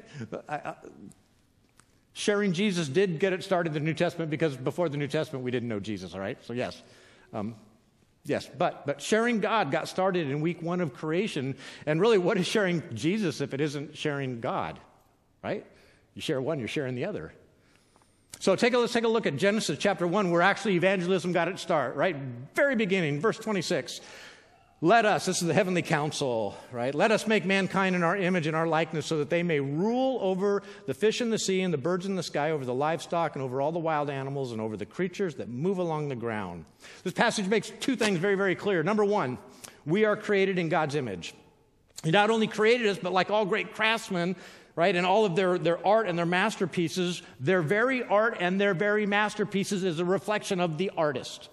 sharing 2.14 2.54
Jesus 2.54 2.88
did 2.88 3.20
get 3.20 3.34
it 3.34 3.44
started 3.44 3.76
in 3.76 3.84
the 3.84 3.86
New 3.86 3.94
Testament 3.94 4.32
because 4.32 4.56
before 4.56 4.88
the 4.88 4.98
New 4.98 5.08
Testament 5.08 5.44
we 5.44 5.52
didn't 5.52 5.68
know 5.68 5.82
Jesus, 5.82 6.14
all 6.14 6.22
right? 6.22 6.42
So, 6.46 6.54
yes. 6.54 6.82
Um, 7.34 7.56
yes, 8.24 8.50
but, 8.58 8.86
but 8.86 9.02
sharing 9.02 9.42
God 9.42 9.70
got 9.70 9.90
started 9.90 10.30
in 10.30 10.40
week 10.40 10.62
one 10.62 10.80
of 10.80 10.94
creation. 10.94 11.56
And 11.86 12.00
really, 12.00 12.18
what 12.18 12.38
is 12.38 12.48
sharing 12.48 12.82
Jesus 12.96 13.42
if 13.42 13.54
it 13.54 13.60
isn't 13.60 13.98
sharing 13.98 14.40
God, 14.40 14.80
right? 15.44 15.66
You 16.16 16.22
share 16.22 16.42
one, 16.42 16.60
you're 16.60 16.68
sharing 16.68 16.96
the 16.96 17.06
other. 17.06 17.34
So 18.40 18.56
take 18.56 18.74
a, 18.74 18.78
let's 18.78 18.94
take 18.94 19.04
a 19.04 19.10
look 19.10 19.26
at 19.26 19.36
Genesis 19.36 19.78
chapter 19.78 20.08
1, 20.08 20.32
where 20.32 20.42
actually 20.42 20.76
evangelism 20.76 21.32
got 21.34 21.48
its 21.48 21.62
start, 21.62 21.96
right? 21.96 22.16
Very 22.56 22.76
beginning, 22.76 23.20
verse 23.20 23.38
26. 23.38 24.02
Let 24.82 25.06
us, 25.06 25.26
this 25.26 25.42
is 25.42 25.48
the 25.48 25.54
heavenly 25.54 25.82
council, 25.82 26.58
right? 26.72 26.94
Let 26.94 27.12
us 27.12 27.28
make 27.28 27.46
mankind 27.46 27.96
in 27.96 28.04
our 28.04 28.16
image 28.16 28.46
and 28.46 28.56
our 28.56 28.68
likeness 28.68 29.06
so 29.06 29.18
that 29.20 29.30
they 29.30 29.42
may 29.42 29.60
rule 29.60 30.20
over 30.22 30.64
the 30.86 30.94
fish 30.94 31.22
in 31.22 31.30
the 31.30 31.40
sea 31.40 31.62
and 31.62 31.74
the 31.74 31.78
birds 31.78 32.06
in 32.06 32.16
the 32.16 32.24
sky, 32.24 32.52
over 32.52 32.66
the 32.66 32.74
livestock 32.74 33.36
and 33.36 33.44
over 33.44 33.62
all 33.62 33.72
the 33.72 33.80
wild 33.80 34.10
animals 34.10 34.52
and 34.52 34.60
over 34.60 34.76
the 34.76 34.86
creatures 34.86 35.36
that 35.36 35.50
move 35.50 35.78
along 35.78 36.10
the 36.10 36.16
ground. 36.16 36.66
This 37.04 37.14
passage 37.14 37.48
makes 37.48 37.72
two 37.80 37.96
things 37.96 38.20
very, 38.20 38.36
very 38.36 38.56
clear. 38.56 38.84
Number 38.84 39.06
one, 39.06 39.38
we 39.86 40.06
are 40.06 40.18
created 40.18 40.60
in 40.60 40.70
God's 40.70 40.96
image. 40.96 41.34
He 42.04 42.12
not 42.12 42.30
only 42.30 42.48
created 42.48 42.88
us, 42.88 43.00
but 43.02 43.14
like 43.14 43.32
all 43.32 43.46
great 43.46 43.74
craftsmen, 43.74 44.36
right, 44.76 44.96
and 44.96 45.06
all 45.06 45.26
of 45.26 45.36
their, 45.36 45.58
their 45.58 45.86
art 45.86 46.08
and 46.08 46.18
their 46.18 46.26
masterpieces, 46.26 47.22
their 47.40 47.62
very 47.62 48.04
art 48.04 48.38
and 48.40 48.60
their 48.60 48.74
very 48.74 49.06
masterpieces 49.06 49.84
is 49.84 50.00
a 50.00 50.06
reflection 50.06 50.60
of 50.60 50.78
the 50.78 50.92
artist. 50.98 51.50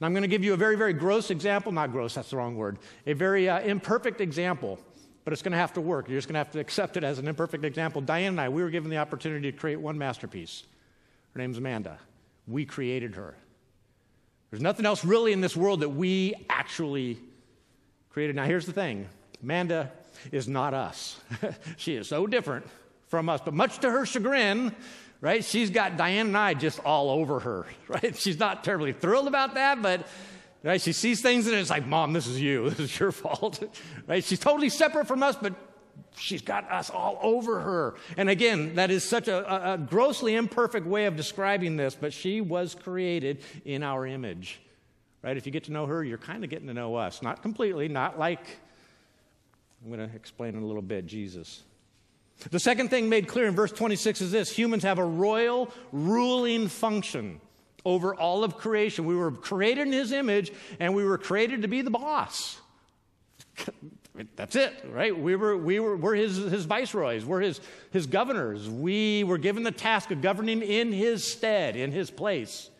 Now, 0.00 0.06
I'm 0.06 0.12
going 0.12 0.22
to 0.22 0.28
give 0.28 0.44
you 0.44 0.54
a 0.54 0.56
very, 0.56 0.76
very 0.76 0.92
gross 0.92 1.30
example. 1.30 1.72
Not 1.72 1.92
gross, 1.92 2.14
that's 2.14 2.30
the 2.30 2.36
wrong 2.36 2.56
word. 2.56 2.78
A 3.06 3.12
very 3.14 3.48
uh, 3.48 3.60
imperfect 3.60 4.20
example, 4.20 4.78
but 5.24 5.32
it's 5.32 5.42
going 5.42 5.52
to 5.52 5.58
have 5.58 5.72
to 5.74 5.80
work. 5.80 6.08
You're 6.08 6.18
just 6.18 6.28
going 6.28 6.34
to 6.34 6.38
have 6.38 6.52
to 6.52 6.60
accept 6.60 6.96
it 6.96 7.04
as 7.04 7.18
an 7.18 7.28
imperfect 7.28 7.64
example. 7.64 8.00
Diane 8.00 8.28
and 8.28 8.40
I, 8.40 8.48
we 8.48 8.62
were 8.62 8.70
given 8.70 8.90
the 8.90 8.98
opportunity 8.98 9.50
to 9.50 9.56
create 9.56 9.80
one 9.80 9.96
masterpiece. 9.96 10.64
Her 11.32 11.38
name's 11.38 11.58
Amanda. 11.58 11.98
We 12.46 12.64
created 12.64 13.14
her. 13.16 13.34
There's 14.50 14.62
nothing 14.62 14.86
else 14.86 15.04
really 15.04 15.32
in 15.32 15.40
this 15.40 15.56
world 15.56 15.80
that 15.80 15.90
we 15.90 16.34
actually 16.48 17.18
created. 18.10 18.36
Now, 18.36 18.44
here's 18.44 18.66
the 18.66 18.72
thing 18.72 19.08
Amanda 19.42 19.90
is 20.32 20.48
not 20.48 20.74
us. 20.74 21.20
she 21.76 21.94
is 21.96 22.08
so 22.08 22.26
different 22.26 22.66
from 23.08 23.28
us, 23.28 23.40
but 23.44 23.54
much 23.54 23.78
to 23.80 23.90
her 23.90 24.04
chagrin, 24.04 24.74
right? 25.20 25.44
She's 25.44 25.70
got 25.70 25.96
Diane 25.96 26.28
and 26.28 26.36
I 26.36 26.54
just 26.54 26.80
all 26.84 27.10
over 27.10 27.40
her, 27.40 27.66
right? 27.88 28.16
She's 28.16 28.38
not 28.38 28.64
terribly 28.64 28.92
thrilled 28.92 29.28
about 29.28 29.54
that, 29.54 29.80
but 29.82 30.06
right, 30.62 30.80
she 30.80 30.92
sees 30.92 31.22
things 31.22 31.46
and 31.46 31.56
it's 31.56 31.70
like, 31.70 31.86
Mom, 31.86 32.12
this 32.12 32.26
is 32.26 32.40
you. 32.40 32.70
This 32.70 32.80
is 32.80 32.98
your 32.98 33.12
fault, 33.12 33.62
right? 34.06 34.24
She's 34.24 34.40
totally 34.40 34.68
separate 34.68 35.06
from 35.06 35.22
us, 35.22 35.36
but 35.40 35.54
she's 36.16 36.42
got 36.42 36.70
us 36.70 36.90
all 36.90 37.18
over 37.22 37.60
her. 37.60 37.94
And 38.16 38.28
again, 38.28 38.74
that 38.74 38.90
is 38.90 39.04
such 39.04 39.28
a, 39.28 39.72
a 39.74 39.78
grossly 39.78 40.34
imperfect 40.34 40.86
way 40.86 41.06
of 41.06 41.14
describing 41.14 41.76
this, 41.76 41.94
but 41.94 42.12
she 42.12 42.40
was 42.40 42.74
created 42.74 43.42
in 43.64 43.82
our 43.82 44.06
image. 44.06 44.60
right? 45.22 45.36
If 45.36 45.46
you 45.46 45.52
get 45.52 45.64
to 45.64 45.72
know 45.72 45.86
her, 45.86 46.02
you're 46.02 46.18
kind 46.18 46.42
of 46.42 46.50
getting 46.50 46.68
to 46.68 46.74
know 46.74 46.94
us. 46.96 47.22
Not 47.22 47.42
completely, 47.42 47.88
not 47.88 48.18
like, 48.18 48.40
I'm 49.86 49.96
going 49.96 50.10
to 50.10 50.16
explain 50.16 50.56
in 50.56 50.64
a 50.64 50.66
little 50.66 50.82
bit, 50.82 51.06
Jesus. 51.06 51.62
The 52.50 52.58
second 52.58 52.88
thing 52.88 53.08
made 53.08 53.28
clear 53.28 53.46
in 53.46 53.54
verse 53.54 53.70
26 53.70 54.20
is 54.20 54.32
this 54.32 54.50
humans 54.50 54.82
have 54.82 54.98
a 54.98 55.04
royal 55.04 55.70
ruling 55.92 56.66
function 56.66 57.40
over 57.84 58.12
all 58.12 58.42
of 58.42 58.56
creation. 58.56 59.04
We 59.04 59.14
were 59.14 59.30
created 59.30 59.86
in 59.86 59.92
his 59.92 60.10
image, 60.10 60.50
and 60.80 60.92
we 60.92 61.04
were 61.04 61.18
created 61.18 61.62
to 61.62 61.68
be 61.68 61.82
the 61.82 61.90
boss. 61.90 62.58
That's 64.34 64.56
it, 64.56 64.74
right? 64.90 65.16
We 65.16 65.36
were, 65.36 65.56
we 65.56 65.78
were, 65.78 65.96
we're 65.96 66.16
his, 66.16 66.36
his 66.36 66.64
viceroys, 66.64 67.24
we're 67.24 67.42
his, 67.42 67.60
his 67.92 68.08
governors. 68.08 68.68
We 68.68 69.22
were 69.22 69.38
given 69.38 69.62
the 69.62 69.70
task 69.70 70.10
of 70.10 70.20
governing 70.20 70.62
in 70.62 70.90
his 70.90 71.22
stead, 71.22 71.76
in 71.76 71.92
his 71.92 72.10
place. 72.10 72.70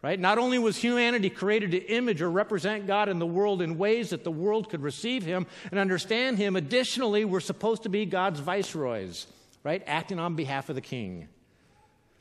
Right? 0.00 0.20
Not 0.20 0.38
only 0.38 0.60
was 0.60 0.76
humanity 0.76 1.28
created 1.28 1.72
to 1.72 1.78
image 1.78 2.22
or 2.22 2.30
represent 2.30 2.86
God 2.86 3.08
in 3.08 3.18
the 3.18 3.26
world 3.26 3.60
in 3.60 3.78
ways 3.78 4.10
that 4.10 4.22
the 4.22 4.30
world 4.30 4.70
could 4.70 4.80
receive 4.80 5.24
him 5.24 5.46
and 5.72 5.80
understand 5.80 6.38
him, 6.38 6.54
additionally, 6.54 7.24
we're 7.24 7.40
supposed 7.40 7.82
to 7.82 7.88
be 7.88 8.06
God's 8.06 8.38
viceroys, 8.38 9.26
right? 9.64 9.82
Acting 9.88 10.20
on 10.20 10.36
behalf 10.36 10.68
of 10.68 10.76
the 10.76 10.80
king. 10.80 11.26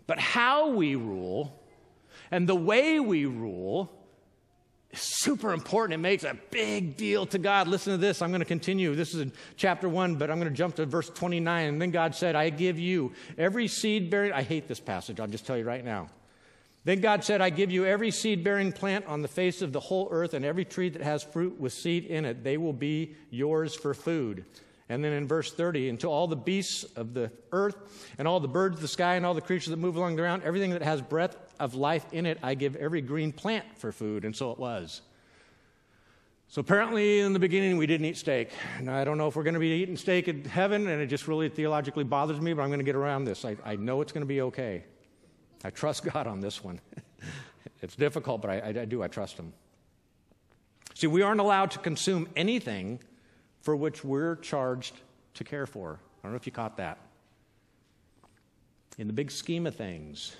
But 0.07 0.19
how 0.19 0.69
we 0.69 0.95
rule 0.95 1.53
and 2.31 2.49
the 2.49 2.55
way 2.55 2.99
we 2.99 3.25
rule 3.25 3.91
is 4.89 5.01
super 5.01 5.53
important. 5.53 5.93
It 5.93 6.01
makes 6.01 6.23
a 6.23 6.35
big 6.49 6.97
deal 6.97 7.25
to 7.27 7.37
God. 7.37 7.67
Listen 7.67 7.93
to 7.93 7.97
this. 7.97 8.23
I'm 8.23 8.31
going 8.31 8.39
to 8.39 8.45
continue. 8.45 8.95
This 8.95 9.13
is 9.13 9.21
in 9.21 9.31
chapter 9.55 9.87
1, 9.87 10.15
but 10.15 10.31
I'm 10.31 10.39
going 10.39 10.51
to 10.51 10.57
jump 10.57 10.75
to 10.75 10.85
verse 10.85 11.09
29. 11.09 11.69
And 11.69 11.81
then 11.81 11.91
God 11.91 12.15
said, 12.15 12.35
I 12.35 12.49
give 12.49 12.79
you 12.79 13.13
every 13.37 13.67
seed 13.67 14.09
bearing. 14.09 14.31
I 14.31 14.41
hate 14.41 14.67
this 14.67 14.79
passage. 14.79 15.19
I'll 15.19 15.27
just 15.27 15.45
tell 15.45 15.57
you 15.57 15.65
right 15.65 15.85
now. 15.85 16.09
Then 16.87 17.01
God 17.01 17.25
said, 17.25 17.41
I 17.41 17.49
give 17.49 17.69
you 17.69 17.85
every 17.85 18.11
seed 18.11 18.45
bearing 18.45 18.71
plant 18.71 19.07
on 19.07 19.21
the 19.21 19.27
face 19.27 19.61
of 19.61 19.73
the 19.73 19.79
whole 19.81 20.07
earth, 20.09 20.33
and 20.33 20.45
every 20.45 20.63
tree 20.63 20.87
that 20.87 21.01
has 21.01 21.21
fruit 21.21 21.59
with 21.59 21.73
seed 21.73 22.05
in 22.05 22.23
it. 22.23 22.45
They 22.45 22.55
will 22.55 22.71
be 22.71 23.13
yours 23.29 23.75
for 23.75 23.93
food. 23.93 24.45
And 24.87 25.03
then 25.03 25.11
in 25.11 25.27
verse 25.27 25.51
30, 25.51 25.89
until 25.89 26.13
all 26.13 26.27
the 26.27 26.37
beasts 26.37 26.85
of 26.95 27.13
the 27.13 27.29
earth, 27.51 27.75
and 28.17 28.25
all 28.25 28.39
the 28.39 28.47
birds 28.47 28.75
of 28.77 28.81
the 28.81 28.87
sky, 28.87 29.15
and 29.15 29.25
all 29.25 29.33
the 29.33 29.41
creatures 29.41 29.67
that 29.71 29.75
move 29.75 29.97
along 29.97 30.15
the 30.15 30.21
ground, 30.21 30.43
everything 30.45 30.71
that 30.71 30.81
has 30.81 31.01
breath 31.01 31.35
of 31.59 31.75
life 31.75 32.05
in 32.13 32.25
it, 32.25 32.39
I 32.41 32.53
give 32.53 32.77
every 32.77 33.01
green 33.01 33.33
plant 33.33 33.65
for 33.75 33.91
food. 33.91 34.23
And 34.23 34.33
so 34.33 34.51
it 34.51 34.57
was. 34.57 35.01
So 36.47 36.61
apparently, 36.61 37.19
in 37.19 37.33
the 37.33 37.39
beginning, 37.39 37.75
we 37.75 37.85
didn't 37.85 38.05
eat 38.05 38.15
steak. 38.15 38.51
Now, 38.81 38.95
I 38.95 39.03
don't 39.03 39.17
know 39.17 39.27
if 39.27 39.35
we're 39.35 39.43
going 39.43 39.55
to 39.55 39.59
be 39.59 39.71
eating 39.71 39.97
steak 39.97 40.29
in 40.29 40.45
heaven, 40.45 40.87
and 40.87 41.01
it 41.01 41.07
just 41.07 41.27
really 41.27 41.49
theologically 41.49 42.05
bothers 42.05 42.39
me, 42.39 42.53
but 42.53 42.61
I'm 42.61 42.69
going 42.69 42.79
to 42.79 42.85
get 42.85 42.95
around 42.95 43.25
this. 43.25 43.43
I, 43.43 43.57
I 43.65 43.75
know 43.75 43.99
it's 43.99 44.13
going 44.13 44.21
to 44.21 44.25
be 44.25 44.39
okay. 44.39 44.85
I 45.63 45.69
trust 45.69 46.03
God 46.13 46.27
on 46.27 46.39
this 46.39 46.63
one. 46.63 46.79
it's 47.81 47.95
difficult, 47.95 48.41
but 48.41 48.51
I, 48.51 48.59
I, 48.59 48.67
I 48.67 48.85
do. 48.85 49.03
I 49.03 49.07
trust 49.07 49.37
Him. 49.37 49.53
See, 50.93 51.07
we 51.07 51.21
aren't 51.21 51.39
allowed 51.39 51.71
to 51.71 51.79
consume 51.79 52.27
anything 52.35 52.99
for 53.61 53.75
which 53.75 54.03
we're 54.03 54.35
charged 54.37 54.95
to 55.35 55.43
care 55.43 55.65
for. 55.65 55.99
I 56.01 56.23
don't 56.23 56.31
know 56.31 56.37
if 56.37 56.45
you 56.45 56.51
caught 56.51 56.77
that. 56.77 56.97
In 58.97 59.07
the 59.07 59.13
big 59.13 59.29
scheme 59.29 59.67
of 59.67 59.75
things, 59.75 60.35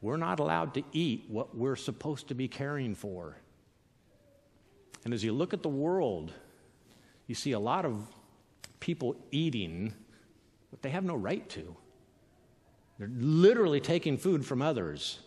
we're 0.00 0.16
not 0.16 0.38
allowed 0.38 0.74
to 0.74 0.82
eat 0.92 1.24
what 1.28 1.56
we're 1.56 1.76
supposed 1.76 2.28
to 2.28 2.34
be 2.34 2.46
caring 2.46 2.94
for. 2.94 3.36
And 5.04 5.12
as 5.12 5.24
you 5.24 5.32
look 5.32 5.52
at 5.52 5.62
the 5.62 5.68
world, 5.68 6.32
you 7.26 7.34
see 7.34 7.52
a 7.52 7.58
lot 7.58 7.84
of 7.84 8.06
people 8.80 9.16
eating 9.30 9.92
what 10.70 10.82
they 10.82 10.90
have 10.90 11.04
no 11.04 11.16
right 11.16 11.48
to. 11.50 11.76
They're 12.98 13.10
literally 13.14 13.80
taking 13.80 14.18
food 14.18 14.44
from 14.44 14.62
others. 14.62 15.18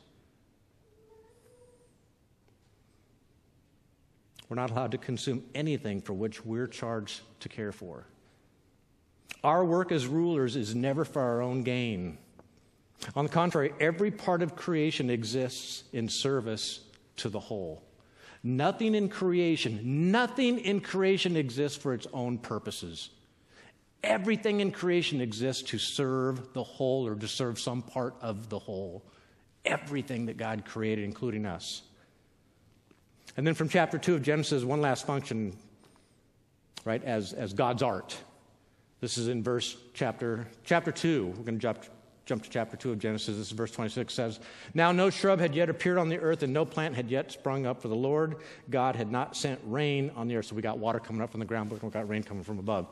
We're 4.50 4.56
not 4.56 4.72
allowed 4.72 4.92
to 4.92 4.98
consume 4.98 5.44
anything 5.54 6.02
for 6.02 6.14
which 6.14 6.46
we're 6.46 6.68
charged 6.68 7.22
to 7.42 7.50
care 7.50 7.74
for. 7.74 8.06
Our 9.44 9.66
work 9.66 9.92
as 9.92 10.08
rulers 10.08 10.56
is 10.56 10.74
never 10.74 11.04
for 11.04 11.22
our 11.22 11.42
own 11.42 11.64
gain. 11.64 12.18
On 13.16 13.26
the 13.26 13.32
contrary, 13.32 13.74
every 13.80 14.12
part 14.12 14.42
of 14.42 14.56
creation 14.56 15.10
exists 15.10 15.84
in 15.94 16.08
service 16.08 16.82
to 17.18 17.30
the 17.30 17.40
whole. 17.40 17.84
Nothing 18.44 18.96
in 18.96 19.10
creation, 19.10 20.12
nothing 20.12 20.60
in 20.60 20.80
creation 20.80 21.36
exists 21.36 21.78
for 21.78 21.94
its 21.94 22.08
own 22.14 22.38
purposes. 22.38 23.10
Everything 24.04 24.60
in 24.60 24.72
creation 24.72 25.22
exists 25.22 25.64
to 25.64 25.78
serve 25.78 26.54
the 26.54 26.64
whole 26.64 27.08
or 27.08 27.16
to 27.16 27.28
serve 27.28 27.60
some 27.60 27.82
part 27.82 28.16
of 28.22 28.50
the 28.50 28.60
whole. 28.60 29.04
Everything 29.66 30.28
that 30.28 30.38
God 30.38 30.66
created, 30.66 31.04
including 31.04 31.46
us. 31.46 31.82
And 33.36 33.46
then 33.46 33.54
from 33.54 33.70
chapter 33.70 33.98
2 33.98 34.16
of 34.16 34.24
Genesis, 34.24 34.64
one 34.64 34.82
last 34.82 35.06
function, 35.06 35.56
right, 36.86 37.04
as, 37.04 37.34
as 37.34 37.54
God's 37.54 37.84
art. 37.84 38.18
This 39.00 39.18
is 39.18 39.28
in 39.28 39.44
verse 39.44 39.78
chapter, 39.94 40.48
chapter 40.64 40.92
2. 40.92 41.28
We're 41.28 41.44
going 41.44 41.56
to 41.56 41.60
jump, 41.60 41.84
jump 42.26 42.44
to 42.44 42.50
chapter 42.50 42.78
2 42.78 42.94
of 42.94 43.00
Genesis. 43.00 43.38
This 43.38 43.48
is 43.48 43.52
verse 43.52 43.72
26 43.72 44.12
says, 44.12 44.40
Now 44.74 44.92
no 44.92 45.12
shrub 45.12 45.40
had 45.40 45.54
yet 45.54 45.70
appeared 45.70 46.00
on 46.00 46.10
the 46.10 46.18
earth, 46.20 46.42
and 46.42 46.52
no 46.52 46.66
plant 46.66 46.96
had 46.96 47.12
yet 47.12 47.32
sprung 47.32 47.68
up, 47.68 47.82
for 47.82 47.90
the 47.90 47.96
Lord 47.96 48.38
God 48.70 48.96
had 48.96 49.12
not 49.12 49.36
sent 49.36 49.60
rain 49.66 50.12
on 50.16 50.28
the 50.28 50.36
earth. 50.36 50.48
So 50.48 50.56
we 50.56 50.64
got 50.64 50.80
water 50.80 51.00
coming 51.00 51.22
up 51.22 51.30
from 51.30 51.40
the 51.40 51.46
ground, 51.46 51.70
but 51.70 51.84
we 51.84 51.90
got 51.90 52.10
rain 52.10 52.24
coming 52.24 52.44
from 52.44 52.58
above. 52.58 52.88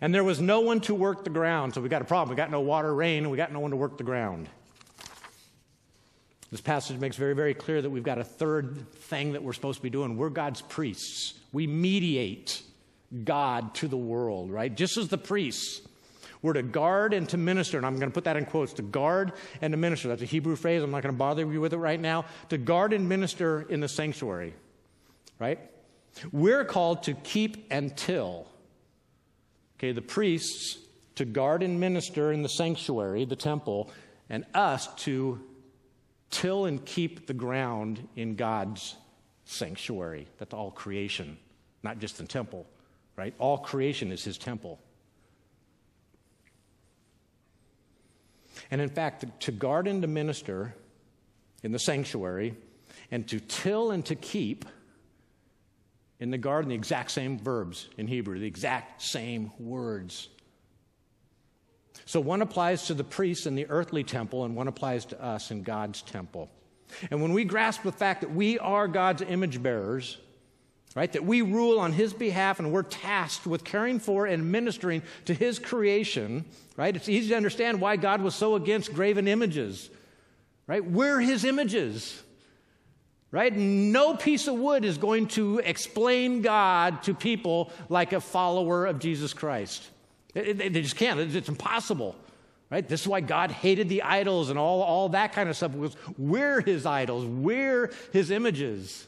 And 0.00 0.14
there 0.14 0.24
was 0.24 0.40
no 0.40 0.60
one 0.60 0.80
to 0.82 0.94
work 0.94 1.24
the 1.24 1.30
ground. 1.30 1.74
So 1.74 1.80
we 1.80 1.88
got 1.88 2.02
a 2.02 2.06
problem. 2.06 2.30
We 2.30 2.36
got 2.36 2.50
no 2.50 2.60
water, 2.60 2.94
rain, 2.94 3.24
and 3.24 3.30
we 3.30 3.36
got 3.36 3.52
no 3.52 3.60
one 3.60 3.70
to 3.70 3.76
work 3.76 3.98
the 3.98 4.04
ground. 4.04 4.48
This 6.50 6.60
passage 6.60 6.98
makes 6.98 7.16
very, 7.16 7.34
very 7.34 7.54
clear 7.54 7.82
that 7.82 7.90
we've 7.90 8.04
got 8.04 8.18
a 8.18 8.24
third 8.24 8.90
thing 8.92 9.32
that 9.32 9.42
we're 9.42 9.52
supposed 9.52 9.78
to 9.78 9.82
be 9.82 9.90
doing. 9.90 10.16
We're 10.16 10.30
God's 10.30 10.62
priests. 10.62 11.34
We 11.52 11.66
mediate 11.66 12.62
God 13.24 13.74
to 13.76 13.88
the 13.88 13.96
world, 13.96 14.50
right? 14.50 14.74
Just 14.74 14.96
as 14.96 15.08
the 15.08 15.18
priests 15.18 15.80
were 16.42 16.54
to 16.54 16.62
guard 16.62 17.14
and 17.14 17.28
to 17.30 17.36
minister, 17.36 17.76
and 17.76 17.86
I'm 17.86 17.98
going 17.98 18.10
to 18.10 18.14
put 18.14 18.24
that 18.24 18.36
in 18.36 18.44
quotes 18.44 18.74
to 18.74 18.82
guard 18.82 19.32
and 19.62 19.72
to 19.72 19.76
minister. 19.76 20.08
That's 20.08 20.22
a 20.22 20.26
Hebrew 20.26 20.56
phrase. 20.56 20.82
I'm 20.82 20.90
not 20.90 21.02
going 21.02 21.14
to 21.14 21.18
bother 21.18 21.42
you 21.50 21.60
with 21.60 21.72
it 21.72 21.78
right 21.78 22.00
now. 22.00 22.26
To 22.50 22.58
guard 22.58 22.92
and 22.92 23.08
minister 23.08 23.62
in 23.62 23.80
the 23.80 23.88
sanctuary, 23.88 24.54
right? 25.38 25.58
We're 26.32 26.64
called 26.64 27.04
to 27.04 27.14
keep 27.14 27.66
and 27.70 27.96
till 27.96 28.46
Okay, 29.84 29.92
the 29.92 30.00
priests 30.00 30.78
to 31.16 31.26
guard 31.26 31.62
and 31.62 31.78
minister 31.78 32.32
in 32.32 32.40
the 32.40 32.48
sanctuary, 32.48 33.26
the 33.26 33.36
temple, 33.36 33.90
and 34.30 34.46
us 34.54 34.88
to 35.02 35.38
till 36.30 36.64
and 36.64 36.82
keep 36.86 37.26
the 37.26 37.34
ground 37.34 38.08
in 38.16 38.34
God's 38.34 38.96
sanctuary. 39.44 40.26
That's 40.38 40.54
all 40.54 40.70
creation, 40.70 41.36
not 41.82 41.98
just 41.98 42.16
the 42.16 42.24
temple, 42.24 42.66
right? 43.14 43.34
All 43.38 43.58
creation 43.58 44.10
is 44.10 44.24
his 44.24 44.38
temple. 44.38 44.80
And 48.70 48.80
in 48.80 48.88
fact, 48.88 49.26
to 49.40 49.52
guard 49.52 49.86
and 49.86 50.00
to 50.00 50.08
minister 50.08 50.74
in 51.62 51.72
the 51.72 51.78
sanctuary, 51.78 52.54
and 53.10 53.28
to 53.28 53.38
till 53.38 53.90
and 53.90 54.02
to 54.06 54.14
keep 54.14 54.64
in 56.24 56.30
the 56.30 56.38
garden 56.38 56.70
the 56.70 56.74
exact 56.74 57.10
same 57.10 57.38
verbs 57.38 57.86
in 57.98 58.06
Hebrew, 58.06 58.38
the 58.38 58.46
exact 58.46 59.02
same 59.02 59.52
words. 59.58 60.30
So 62.06 62.18
one 62.18 62.40
applies 62.40 62.86
to 62.86 62.94
the 62.94 63.04
priests 63.04 63.44
in 63.44 63.54
the 63.54 63.66
earthly 63.68 64.04
temple, 64.04 64.46
and 64.46 64.56
one 64.56 64.66
applies 64.66 65.04
to 65.06 65.22
us 65.22 65.50
in 65.50 65.62
God's 65.62 66.00
temple. 66.00 66.50
And 67.10 67.20
when 67.20 67.34
we 67.34 67.44
grasp 67.44 67.82
the 67.82 67.92
fact 67.92 68.22
that 68.22 68.34
we 68.34 68.58
are 68.58 68.88
God's 68.88 69.20
image 69.20 69.62
bearers, 69.62 70.16
right, 70.94 71.12
that 71.12 71.26
we 71.26 71.42
rule 71.42 71.78
on 71.78 71.92
His 71.92 72.14
behalf 72.14 72.58
and 72.58 72.72
we're 72.72 72.84
tasked 72.84 73.46
with 73.46 73.62
caring 73.62 73.98
for 73.98 74.24
and 74.24 74.50
ministering 74.50 75.02
to 75.26 75.34
His 75.34 75.58
creation, 75.58 76.46
right, 76.78 76.96
it's 76.96 77.10
easy 77.10 77.28
to 77.28 77.36
understand 77.36 77.82
why 77.82 77.96
God 77.96 78.22
was 78.22 78.34
so 78.34 78.54
against 78.54 78.94
graven 78.94 79.28
images, 79.28 79.90
right? 80.66 80.82
We're 80.82 81.20
His 81.20 81.44
images 81.44 82.22
right? 83.34 83.52
No 83.52 84.14
piece 84.14 84.46
of 84.46 84.54
wood 84.54 84.84
is 84.84 84.96
going 84.96 85.26
to 85.26 85.58
explain 85.58 86.40
God 86.40 87.02
to 87.02 87.14
people 87.14 87.72
like 87.88 88.12
a 88.12 88.20
follower 88.20 88.86
of 88.86 89.00
Jesus 89.00 89.34
Christ. 89.34 89.90
They, 90.34 90.52
they 90.52 90.80
just 90.80 90.94
can't. 90.94 91.18
It's 91.18 91.48
impossible, 91.48 92.14
right? 92.70 92.88
This 92.88 93.00
is 93.00 93.08
why 93.08 93.22
God 93.22 93.50
hated 93.50 93.88
the 93.88 94.02
idols 94.02 94.50
and 94.50 94.58
all, 94.58 94.82
all 94.82 95.08
that 95.08 95.32
kind 95.32 95.48
of 95.48 95.56
stuff 95.56 95.72
because 95.72 95.96
we're 96.16 96.60
his 96.60 96.86
idols, 96.86 97.26
we're 97.26 97.92
his 98.12 98.30
images. 98.30 99.04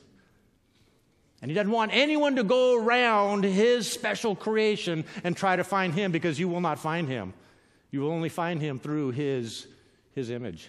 And 1.40 1.49
he 1.49 1.54
doesn't 1.54 1.71
want 1.71 1.92
anyone 1.95 2.35
to 2.35 2.42
go 2.42 2.83
around 2.83 3.45
his 3.45 3.88
special 3.88 4.35
creation 4.35 5.04
and 5.23 5.37
try 5.37 5.54
to 5.54 5.62
find 5.62 5.95
him 5.95 6.11
because 6.11 6.37
you 6.37 6.49
will 6.49 6.61
not 6.61 6.80
find 6.80 7.06
him. 7.06 7.33
You 7.92 8.00
will 8.00 8.11
only 8.11 8.30
find 8.30 8.61
him 8.61 8.80
through 8.80 9.12
his, 9.12 9.68
his 10.16 10.30
image. 10.30 10.68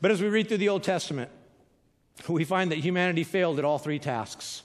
But 0.00 0.10
as 0.10 0.20
we 0.20 0.28
read 0.28 0.48
through 0.48 0.58
the 0.58 0.68
Old 0.68 0.82
Testament, 0.82 1.30
we 2.28 2.44
find 2.44 2.70
that 2.72 2.78
humanity 2.78 3.24
failed 3.24 3.58
at 3.58 3.64
all 3.64 3.78
three 3.78 3.98
tasks. 3.98 4.62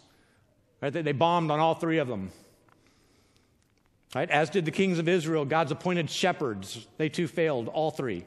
Right? 0.81 0.91
They 0.91 1.11
bombed 1.11 1.51
on 1.51 1.59
all 1.59 1.75
three 1.75 1.99
of 1.99 2.07
them. 2.07 2.31
Right? 4.15 4.29
As 4.29 4.49
did 4.49 4.65
the 4.65 4.71
kings 4.71 4.99
of 4.99 5.07
Israel, 5.07 5.45
God's 5.45 5.71
appointed 5.71 6.09
shepherds. 6.09 6.87
They 6.97 7.09
too 7.09 7.27
failed, 7.27 7.67
all 7.67 7.91
three. 7.91 8.25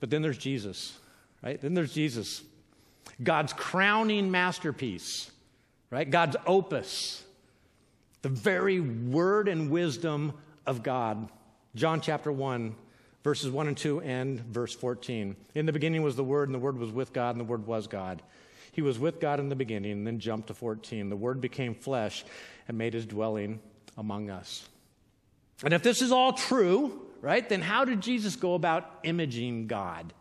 But 0.00 0.10
then 0.10 0.22
there's 0.22 0.38
Jesus. 0.38 0.98
right? 1.42 1.60
Then 1.60 1.74
there's 1.74 1.94
Jesus, 1.94 2.42
God's 3.22 3.52
crowning 3.52 4.30
masterpiece, 4.30 5.30
right? 5.90 6.08
God's 6.08 6.36
opus, 6.46 7.22
the 8.22 8.28
very 8.28 8.80
word 8.80 9.48
and 9.48 9.70
wisdom 9.70 10.32
of 10.66 10.82
God. 10.82 11.28
John 11.74 12.00
chapter 12.00 12.32
1, 12.32 12.74
verses 13.26 13.50
1 13.50 13.66
and 13.66 13.76
2, 13.76 14.02
and 14.02 14.38
verse 14.42 14.72
14. 14.72 15.34
In 15.56 15.66
the 15.66 15.72
beginning 15.72 16.04
was 16.04 16.14
the 16.14 16.22
Word, 16.22 16.48
and 16.48 16.54
the 16.54 16.60
Word 16.60 16.78
was 16.78 16.92
with 16.92 17.12
God, 17.12 17.30
and 17.30 17.40
the 17.40 17.44
Word 17.44 17.66
was 17.66 17.88
God. 17.88 18.22
He 18.70 18.82
was 18.82 19.00
with 19.00 19.18
God 19.18 19.40
in 19.40 19.48
the 19.48 19.56
beginning, 19.56 19.90
and 19.90 20.06
then 20.06 20.20
jump 20.20 20.46
to 20.46 20.54
14. 20.54 21.08
The 21.08 21.16
Word 21.16 21.40
became 21.40 21.74
flesh 21.74 22.24
and 22.68 22.78
made 22.78 22.94
his 22.94 23.04
dwelling 23.04 23.58
among 23.98 24.30
us. 24.30 24.68
And 25.64 25.74
if 25.74 25.82
this 25.82 26.02
is 26.02 26.12
all 26.12 26.34
true, 26.34 27.02
right, 27.20 27.46
then 27.48 27.62
how 27.62 27.84
did 27.84 28.00
Jesus 28.00 28.36
go 28.36 28.54
about 28.54 28.88
imaging 29.02 29.66
God? 29.66 30.12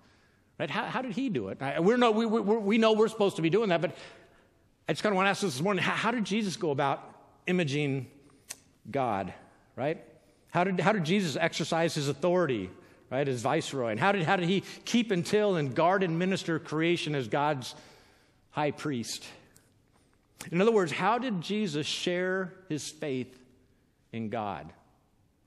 Right? 0.58 0.72
How, 0.72 0.86
how 0.86 1.04
did 1.04 1.12
he 1.12 1.30
do 1.30 1.50
it? 1.50 1.62
We're 1.80 1.98
no, 1.98 2.10
we, 2.10 2.26
we, 2.26 2.40
we 2.40 2.78
know 2.80 2.94
we're 2.94 3.08
supposed 3.08 3.36
to 3.36 3.44
be 3.44 3.52
doing 3.52 3.70
that, 3.70 3.82
but 3.82 3.96
I 4.90 4.94
just 4.94 5.04
kind 5.04 5.14
of 5.14 5.18
want 5.18 5.28
to 5.28 5.30
ask 5.30 5.42
this 5.42 5.62
morning 5.62 5.84
how, 5.84 5.94
how 5.94 6.10
did 6.10 6.26
Jesus 6.26 6.58
go 6.58 6.72
about 6.72 7.08
imaging 7.46 8.08
God? 8.90 9.32
Right? 9.76 10.04
How 10.50 10.64
did, 10.64 10.80
how 10.80 10.92
did 10.92 11.04
Jesus 11.04 11.36
exercise 11.36 11.94
his 11.94 12.10
authority, 12.10 12.72
right, 13.16 13.28
as 13.28 13.42
viceroy? 13.42 13.92
And 13.92 14.00
how 14.00 14.12
did, 14.12 14.24
how 14.24 14.36
did 14.36 14.50
he 14.50 14.64
keep 14.84 15.12
until 15.12 15.56
and 15.56 15.74
guard 15.74 16.04
and 16.04 16.20
minister 16.20 16.60
creation 16.60 17.16
as 17.16 17.28
God's 17.28 17.74
high 18.52 18.72
priest? 18.72 19.26
In 20.52 20.62
other 20.62 20.72
words, 20.72 20.92
how 20.92 21.18
did 21.18 21.42
Jesus 21.42 21.88
share 21.88 22.54
his 22.70 22.90
faith 22.90 23.40
in 24.12 24.30
God? 24.30 24.72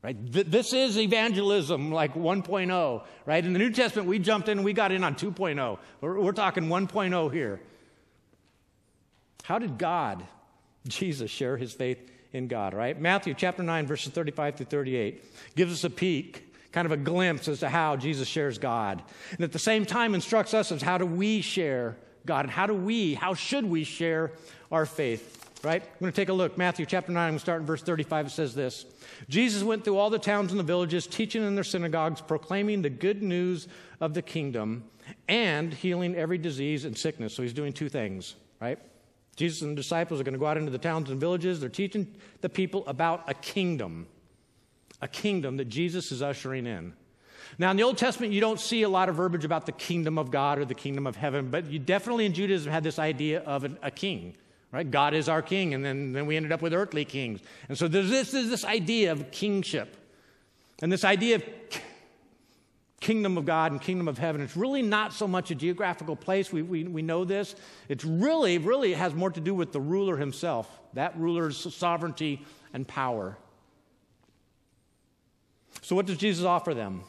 Right? 0.01 0.17
this 0.31 0.73
is 0.73 0.97
evangelism 0.97 1.91
like 1.91 2.15
1.0, 2.15 3.05
right? 3.27 3.45
In 3.45 3.53
the 3.53 3.59
New 3.59 3.73
Testament, 3.73 4.09
we 4.09 4.21
jumped 4.21 4.49
in 4.49 4.59
and 4.59 4.65
we 4.65 4.73
got 4.73 4.93
in 4.93 5.03
on 5.03 5.17
2.0. 5.17 5.79
We're, 6.01 6.21
we're 6.21 6.33
talking 6.33 6.65
1.0 6.65 7.33
here. 7.33 7.61
How 9.43 9.59
did 9.59 9.77
God, 9.77 10.25
Jesus, 10.87 11.31
share 11.31 11.57
his 11.57 11.73
faith 11.73 11.99
in 12.33 12.47
God, 12.47 12.75
right? 12.75 12.99
Matthew 12.99 13.35
chapter 13.35 13.63
9, 13.63 13.87
verses 13.87 14.13
35 14.13 14.57
through 14.57 14.67
38 14.67 15.57
gives 15.57 15.73
us 15.73 15.85
a 15.85 15.91
peek, 15.91 16.48
kind 16.73 16.87
of 16.87 16.93
a 16.93 16.97
glimpse 16.97 17.49
as 17.49 17.61
to 17.61 17.69
how 17.69 17.97
Jesus 17.97 18.29
shares 18.29 18.59
God. 18.59 19.03
And 19.33 19.41
at 19.41 19.53
the 19.53 19.59
same 19.59 19.87
time 19.87 20.15
instructs 20.15 20.55
us 20.55 20.71
as 20.71 20.83
how 20.83 20.99
do 20.99 21.07
we 21.07 21.41
share 21.41 21.97
God 22.27 22.45
and 22.45 22.51
how 22.51 22.67
do 22.67 22.75
we, 22.75 23.15
how 23.15 23.35
should 23.35 23.65
we 23.65 23.85
share 23.85 24.33
our 24.71 24.85
faith, 24.85 25.51
right? 25.65 25.83
I'm 25.83 25.99
going 26.01 26.13
to 26.13 26.17
take 26.17 26.29
a 26.29 26.35
look. 26.35 26.59
Matthew 26.59 26.85
chapter 26.85 27.11
9, 27.11 27.21
I'm 27.21 27.31
going 27.31 27.37
to 27.37 27.41
start 27.41 27.61
in 27.61 27.67
verse 27.67 27.83
35. 27.83 28.27
It 28.27 28.31
says 28.31 28.55
this 28.55 28.85
Jesus 29.29 29.63
went 29.63 29.85
through 29.85 29.97
all 29.97 30.11
the 30.11 30.19
towns 30.19 30.51
and 30.51 30.61
the 30.61 30.65
villages, 30.65 31.07
teaching 31.07 31.43
in 31.43 31.55
their 31.55 31.65
synagogues, 31.65 32.21
proclaiming 32.21 32.83
the 32.83 32.91
good 32.91 33.23
news 33.23 33.67
of 34.01 34.15
the 34.15 34.23
kingdom, 34.23 34.85
and 35.27 35.73
healing 35.73 36.15
every 36.15 36.39
disease 36.39 36.85
and 36.85 36.97
sickness. 36.97 37.35
So 37.35 37.43
he's 37.43 37.55
doing 37.55 37.73
two 37.73 37.89
things, 37.89 38.35
right? 38.61 38.79
Jesus 39.37 39.63
and 39.63 39.73
the 39.73 39.77
disciples 39.77 40.21
are 40.21 40.25
going 40.25 40.35
to 40.35 40.39
go 40.39 40.47
out 40.47 40.57
into 40.57 40.73
the 40.73 40.79
towns 40.79 41.11
and 41.11 41.21
villages. 41.21 41.61
They're 41.61 41.69
teaching 41.69 42.15
the 42.41 42.49
people 42.49 42.85
about 42.87 43.25
a 43.29 43.35
kingdom, 43.35 44.07
a 45.01 45.09
kingdom 45.09 45.57
that 45.59 45.67
Jesus 45.67 46.13
is 46.13 46.23
ushering 46.23 46.67
in. 46.67 46.93
Now, 47.59 47.71
in 47.71 47.77
the 47.77 47.83
Old 47.83 47.99
Testament, 47.99 48.33
you 48.33 48.41
don't 48.41 48.61
see 48.61 48.83
a 48.83 48.89
lot 48.89 49.09
of 49.09 49.17
verbiage 49.17 49.45
about 49.45 49.67
the 49.67 49.73
kingdom 49.73 50.19
of 50.19 50.31
God 50.31 50.59
or 50.59 50.65
the 50.65 50.75
kingdom 50.75 51.07
of 51.07 51.17
heaven, 51.17 51.51
but 51.51 51.67
you 51.67 51.79
definitely 51.79 52.27
in 52.27 52.35
Judaism 52.35 52.71
had 52.71 52.85
this 52.85 52.99
idea 52.99 53.41
of 53.41 53.65
a, 53.65 53.71
a 53.83 53.91
king, 53.91 54.35
right? 54.71 54.89
God 54.89 55.15
is 55.15 55.29
our 55.29 55.43
king, 55.43 55.75
and 55.75 55.85
then, 55.85 56.13
then 56.13 56.27
we 56.27 56.37
ended 56.37 56.53
up 56.53 56.61
with 56.61 56.75
earthly 56.75 57.05
kings. 57.05 57.41
And 57.69 57.79
so 57.79 57.89
there's 57.89 58.11
this, 58.11 58.33
there's 58.33 58.51
this 58.51 58.65
idea 58.65 59.13
of 59.13 59.31
kingship. 59.31 59.97
And 60.83 60.93
this 60.93 61.05
idea 61.05 61.37
of 61.37 61.45
kingdom 63.01 63.39
of 63.39 63.47
God 63.47 63.73
and 63.73 63.81
kingdom 63.81 64.09
of 64.09 64.19
heaven. 64.19 64.41
It's 64.41 64.57
really 64.57 64.83
not 64.83 65.13
so 65.13 65.27
much 65.27 65.51
a 65.51 65.55
geographical 65.55 66.17
place. 66.17 66.53
We, 66.53 66.63
we, 66.63 66.85
we 66.85 67.03
know 67.03 67.25
this. 67.25 67.55
It's 67.89 68.05
really, 68.05 68.59
really 68.59 68.93
has 68.95 69.15
more 69.15 69.31
to 69.31 69.41
do 69.41 69.55
with 69.55 69.73
the 69.73 69.81
ruler 69.81 70.17
himself, 70.17 70.69
that 70.95 71.17
ruler's 71.19 71.75
sovereignty 71.75 72.45
and 72.73 72.87
power. 72.87 73.37
So, 75.83 75.97
what 75.97 76.07
does 76.07 76.17
Jesus 76.17 76.45
offer 76.45 76.75
them? 76.75 77.03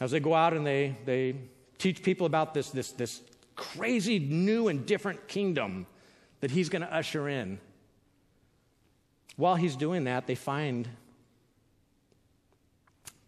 As 0.00 0.10
they 0.10 0.20
go 0.20 0.34
out 0.34 0.54
and 0.54 0.66
they, 0.66 0.96
they 1.04 1.36
teach 1.78 2.02
people 2.02 2.26
about 2.26 2.52
this, 2.52 2.70
this, 2.70 2.92
this 2.92 3.20
crazy 3.54 4.18
new 4.18 4.68
and 4.68 4.84
different 4.84 5.28
kingdom 5.28 5.86
that 6.40 6.50
he's 6.50 6.68
going 6.68 6.82
to 6.82 6.92
usher 6.92 7.28
in. 7.28 7.60
While 9.36 9.54
he's 9.54 9.76
doing 9.76 10.04
that, 10.04 10.26
they 10.26 10.34
find 10.34 10.88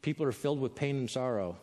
People 0.07 0.25
are 0.25 0.31
filled 0.31 0.61
with 0.61 0.77
pain 0.77 0.99
and 0.99 1.11
sorrow, 1.11 1.57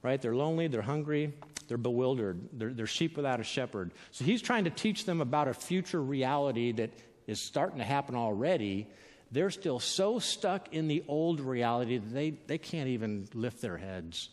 right? 0.00 0.22
They're 0.22 0.36
lonely, 0.36 0.68
they're 0.68 0.82
hungry, 0.82 1.34
they're 1.66 1.76
bewildered, 1.76 2.38
they're, 2.52 2.72
they're 2.72 2.86
sheep 2.86 3.16
without 3.16 3.40
a 3.40 3.42
shepherd. 3.42 3.90
So 4.12 4.24
he's 4.24 4.40
trying 4.40 4.62
to 4.62 4.70
teach 4.70 5.04
them 5.04 5.20
about 5.20 5.48
a 5.48 5.52
future 5.52 6.00
reality 6.00 6.70
that 6.70 6.90
is 7.26 7.40
starting 7.40 7.78
to 7.78 7.84
happen 7.84 8.14
already. 8.14 8.86
They're 9.30 9.50
still 9.50 9.80
so 9.80 10.18
stuck 10.18 10.72
in 10.72 10.88
the 10.88 11.02
old 11.08 11.40
reality 11.40 11.98
that 11.98 12.12
they, 12.12 12.30
they 12.30 12.58
can't 12.58 12.88
even 12.88 13.28
lift 13.34 13.60
their 13.60 13.76
heads. 13.76 14.28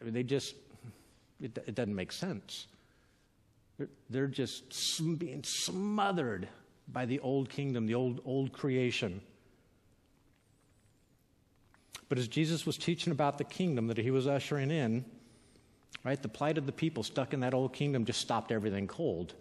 They 0.00 0.22
just, 0.22 0.54
it, 1.40 1.56
it 1.66 1.74
doesn't 1.74 1.94
make 1.94 2.12
sense. 2.12 2.66
They're, 3.78 3.88
they're 4.10 4.26
just 4.26 5.18
being 5.18 5.44
smothered 5.44 6.48
by 6.88 7.06
the 7.06 7.20
old 7.20 7.48
kingdom, 7.48 7.86
the 7.86 7.94
old, 7.94 8.20
old 8.24 8.52
creation. 8.52 9.20
But 12.08 12.18
as 12.18 12.28
Jesus 12.28 12.66
was 12.66 12.76
teaching 12.76 13.12
about 13.12 13.38
the 13.38 13.44
kingdom 13.44 13.86
that 13.88 13.98
he 13.98 14.10
was 14.10 14.26
ushering 14.26 14.70
in, 14.70 15.04
right, 16.04 16.20
the 16.20 16.28
plight 16.28 16.58
of 16.58 16.66
the 16.66 16.72
people 16.72 17.02
stuck 17.02 17.32
in 17.32 17.40
that 17.40 17.54
old 17.54 17.72
kingdom 17.72 18.04
just 18.04 18.20
stopped 18.20 18.52
everything 18.52 18.86
cold. 18.86 19.34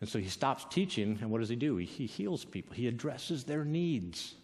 And 0.00 0.08
so 0.08 0.18
he 0.18 0.28
stops 0.28 0.64
teaching, 0.70 1.18
and 1.20 1.30
what 1.30 1.40
does 1.40 1.48
he 1.48 1.56
do? 1.56 1.76
He, 1.76 1.86
he 1.86 2.06
heals 2.06 2.44
people, 2.44 2.74
he 2.74 2.86
addresses 2.86 3.44
their 3.44 3.64
needs. 3.64 4.34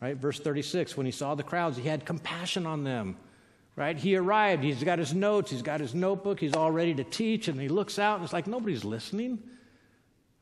Right? 0.00 0.16
Verse 0.16 0.38
36 0.38 0.96
when 0.96 1.06
he 1.06 1.12
saw 1.12 1.34
the 1.34 1.42
crowds, 1.42 1.76
he 1.76 1.88
had 1.88 2.04
compassion 2.04 2.66
on 2.66 2.84
them. 2.84 3.16
Right? 3.76 3.96
He 3.96 4.16
arrived, 4.16 4.64
he's 4.64 4.82
got 4.82 4.98
his 4.98 5.12
notes, 5.12 5.50
he's 5.50 5.62
got 5.62 5.80
his 5.80 5.94
notebook, 5.94 6.40
he's 6.40 6.54
all 6.54 6.72
ready 6.72 6.94
to 6.94 7.04
teach, 7.04 7.48
and 7.48 7.60
he 7.60 7.68
looks 7.68 7.98
out, 7.98 8.16
and 8.16 8.24
it's 8.24 8.32
like 8.32 8.46
nobody's 8.46 8.84
listening. 8.84 9.38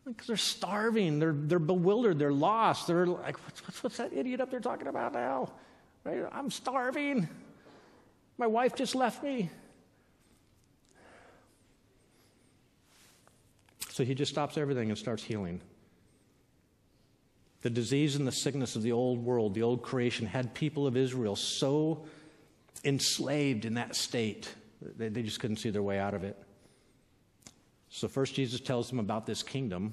Because 0.05 0.27
they're 0.27 0.37
starving, 0.37 1.19
they're, 1.19 1.33
they're 1.33 1.59
bewildered, 1.59 2.19
they're 2.19 2.33
lost. 2.33 2.87
They're 2.87 3.07
like, 3.07 3.39
what's, 3.45 3.83
what's 3.83 3.97
that 3.97 4.13
idiot 4.13 4.41
up 4.41 4.51
there 4.51 4.61
talking 4.61 4.87
about 4.87 5.15
now? 5.15 5.51
Right? 6.05 6.23
I'm 6.31 6.51
starving. 6.51 7.29
My 8.39 8.47
wife 8.47 8.77
just 8.77 8.95
left 8.95 9.23
me. 9.23 9.51
So 13.95 14.05
he 14.05 14.17
just 14.17 14.33
stops 14.33 14.59
everything 14.59 14.89
and 14.89 14.99
starts 14.99 15.23
healing. 15.23 15.61
The 17.63 17.71
disease 17.71 18.17
and 18.17 18.27
the 18.27 18.33
sickness 18.33 18.75
of 18.75 18.83
the 18.83 18.91
old 18.91 19.25
world, 19.25 19.55
the 19.55 19.63
old 19.63 19.83
creation, 19.83 20.27
had 20.27 20.53
people 20.53 20.89
of 20.89 20.97
Israel 20.97 21.37
so 21.37 22.05
enslaved 22.83 23.65
in 23.65 23.75
that 23.75 23.95
state, 23.95 24.53
they, 24.83 25.11
they 25.11 25.23
just 25.23 25.39
couldn't 25.39 25.59
see 25.59 25.71
their 25.71 25.81
way 25.81 26.01
out 26.01 26.13
of 26.13 26.25
it. 26.25 26.37
So, 27.89 28.09
first, 28.09 28.35
Jesus 28.35 28.59
tells 28.59 28.91
them 28.91 28.99
about 28.99 29.27
this 29.27 29.45
kingdom. 29.45 29.93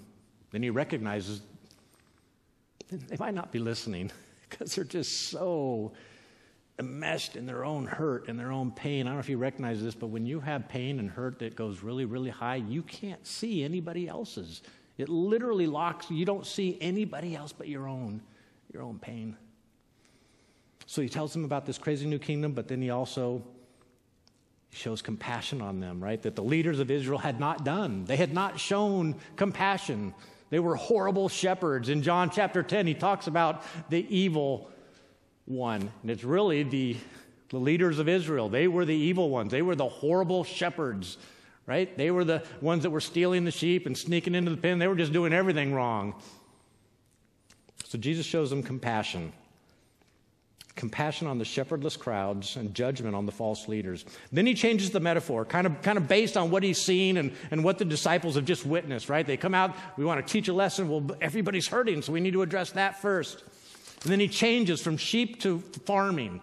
Then 0.49 0.63
he 0.63 0.71
recognizes 0.71 1.43
they 2.89 3.17
might 3.19 3.35
not 3.35 3.51
be 3.51 3.59
listening 3.59 4.11
because 4.49 4.73
they're 4.73 4.83
just 4.83 5.29
so 5.29 5.91
enmeshed 6.79 7.35
in 7.35 7.45
their 7.45 7.63
own 7.63 7.85
hurt 7.85 8.27
and 8.27 8.39
their 8.39 8.51
own 8.51 8.71
pain. 8.71 9.05
I 9.05 9.09
don't 9.09 9.15
know 9.15 9.19
if 9.19 9.29
you 9.29 9.37
recognize 9.37 9.81
this, 9.83 9.95
but 9.95 10.07
when 10.07 10.25
you 10.25 10.39
have 10.39 10.67
pain 10.67 10.99
and 10.99 11.09
hurt 11.09 11.39
that 11.39 11.55
goes 11.55 11.83
really, 11.83 12.05
really 12.05 12.29
high, 12.29 12.55
you 12.55 12.81
can't 12.81 13.25
see 13.25 13.63
anybody 13.63 14.07
else's. 14.07 14.61
It 14.97 15.09
literally 15.09 15.67
locks, 15.67 16.09
you 16.09 16.25
don't 16.25 16.45
see 16.45 16.77
anybody 16.81 17.35
else 17.35 17.51
but 17.51 17.67
your 17.67 17.87
own, 17.87 18.21
your 18.73 18.83
own 18.83 18.99
pain. 18.99 19.37
So 20.85 21.01
he 21.01 21.09
tells 21.09 21.33
them 21.33 21.45
about 21.45 21.65
this 21.65 21.77
crazy 21.77 22.05
new 22.05 22.19
kingdom, 22.19 22.53
but 22.53 22.67
then 22.67 22.81
he 22.81 22.89
also 22.89 23.43
shows 24.71 25.01
compassion 25.01 25.61
on 25.61 25.79
them, 25.79 26.03
right? 26.03 26.21
That 26.21 26.35
the 26.35 26.43
leaders 26.43 26.79
of 26.79 26.89
Israel 26.89 27.19
had 27.19 27.39
not 27.39 27.63
done. 27.65 28.05
They 28.05 28.15
had 28.15 28.33
not 28.33 28.59
shown 28.59 29.15
compassion. 29.35 30.13
They 30.49 30.59
were 30.59 30.75
horrible 30.75 31.29
shepherds. 31.29 31.89
In 31.89 32.01
John 32.01 32.29
chapter 32.29 32.63
10, 32.63 32.87
he 32.87 32.93
talks 32.93 33.27
about 33.27 33.63
the 33.89 34.05
evil 34.15 34.69
one. 35.45 35.91
And 36.01 36.11
it's 36.11 36.23
really 36.23 36.63
the, 36.63 36.97
the 37.49 37.57
leaders 37.57 37.99
of 37.99 38.07
Israel. 38.07 38.49
They 38.49 38.67
were 38.67 38.85
the 38.85 38.95
evil 38.95 39.29
ones, 39.29 39.51
they 39.51 39.61
were 39.61 39.75
the 39.75 39.89
horrible 39.89 40.43
shepherds, 40.43 41.17
right? 41.65 41.95
They 41.97 42.11
were 42.11 42.23
the 42.23 42.43
ones 42.61 42.83
that 42.83 42.89
were 42.89 43.01
stealing 43.01 43.45
the 43.45 43.51
sheep 43.51 43.85
and 43.85 43.97
sneaking 43.97 44.35
into 44.35 44.51
the 44.51 44.57
pen. 44.57 44.79
They 44.79 44.87
were 44.87 44.95
just 44.95 45.13
doing 45.13 45.33
everything 45.33 45.73
wrong. 45.73 46.15
So 47.85 47.97
Jesus 47.97 48.25
shows 48.25 48.49
them 48.49 48.63
compassion 48.63 49.33
compassion 50.75 51.27
on 51.27 51.37
the 51.37 51.45
shepherdless 51.45 51.97
crowds 51.97 52.55
and 52.55 52.73
judgment 52.73 53.15
on 53.15 53.25
the 53.25 53.31
false 53.31 53.67
leaders. 53.67 54.05
Then 54.31 54.45
he 54.45 54.53
changes 54.53 54.91
the 54.91 54.99
metaphor, 54.99 55.45
kind 55.45 55.67
of, 55.67 55.81
kind 55.81 55.97
of 55.97 56.07
based 56.07 56.37
on 56.37 56.49
what 56.49 56.63
he's 56.63 56.81
seen 56.81 57.17
and, 57.17 57.33
and 57.51 57.63
what 57.63 57.77
the 57.77 57.85
disciples 57.85 58.35
have 58.35 58.45
just 58.45 58.65
witnessed, 58.65 59.09
right? 59.09 59.25
They 59.25 59.37
come 59.37 59.53
out, 59.53 59.75
we 59.97 60.05
want 60.05 60.25
to 60.25 60.31
teach 60.31 60.47
a 60.47 60.53
lesson. 60.53 60.89
Well, 60.89 61.15
everybody's 61.21 61.67
hurting, 61.67 62.01
so 62.01 62.11
we 62.11 62.19
need 62.19 62.33
to 62.33 62.41
address 62.41 62.71
that 62.71 63.01
first. 63.01 63.43
And 64.03 64.11
then 64.11 64.19
he 64.19 64.27
changes 64.27 64.81
from 64.81 64.97
sheep 64.97 65.41
to 65.41 65.59
farming, 65.85 66.41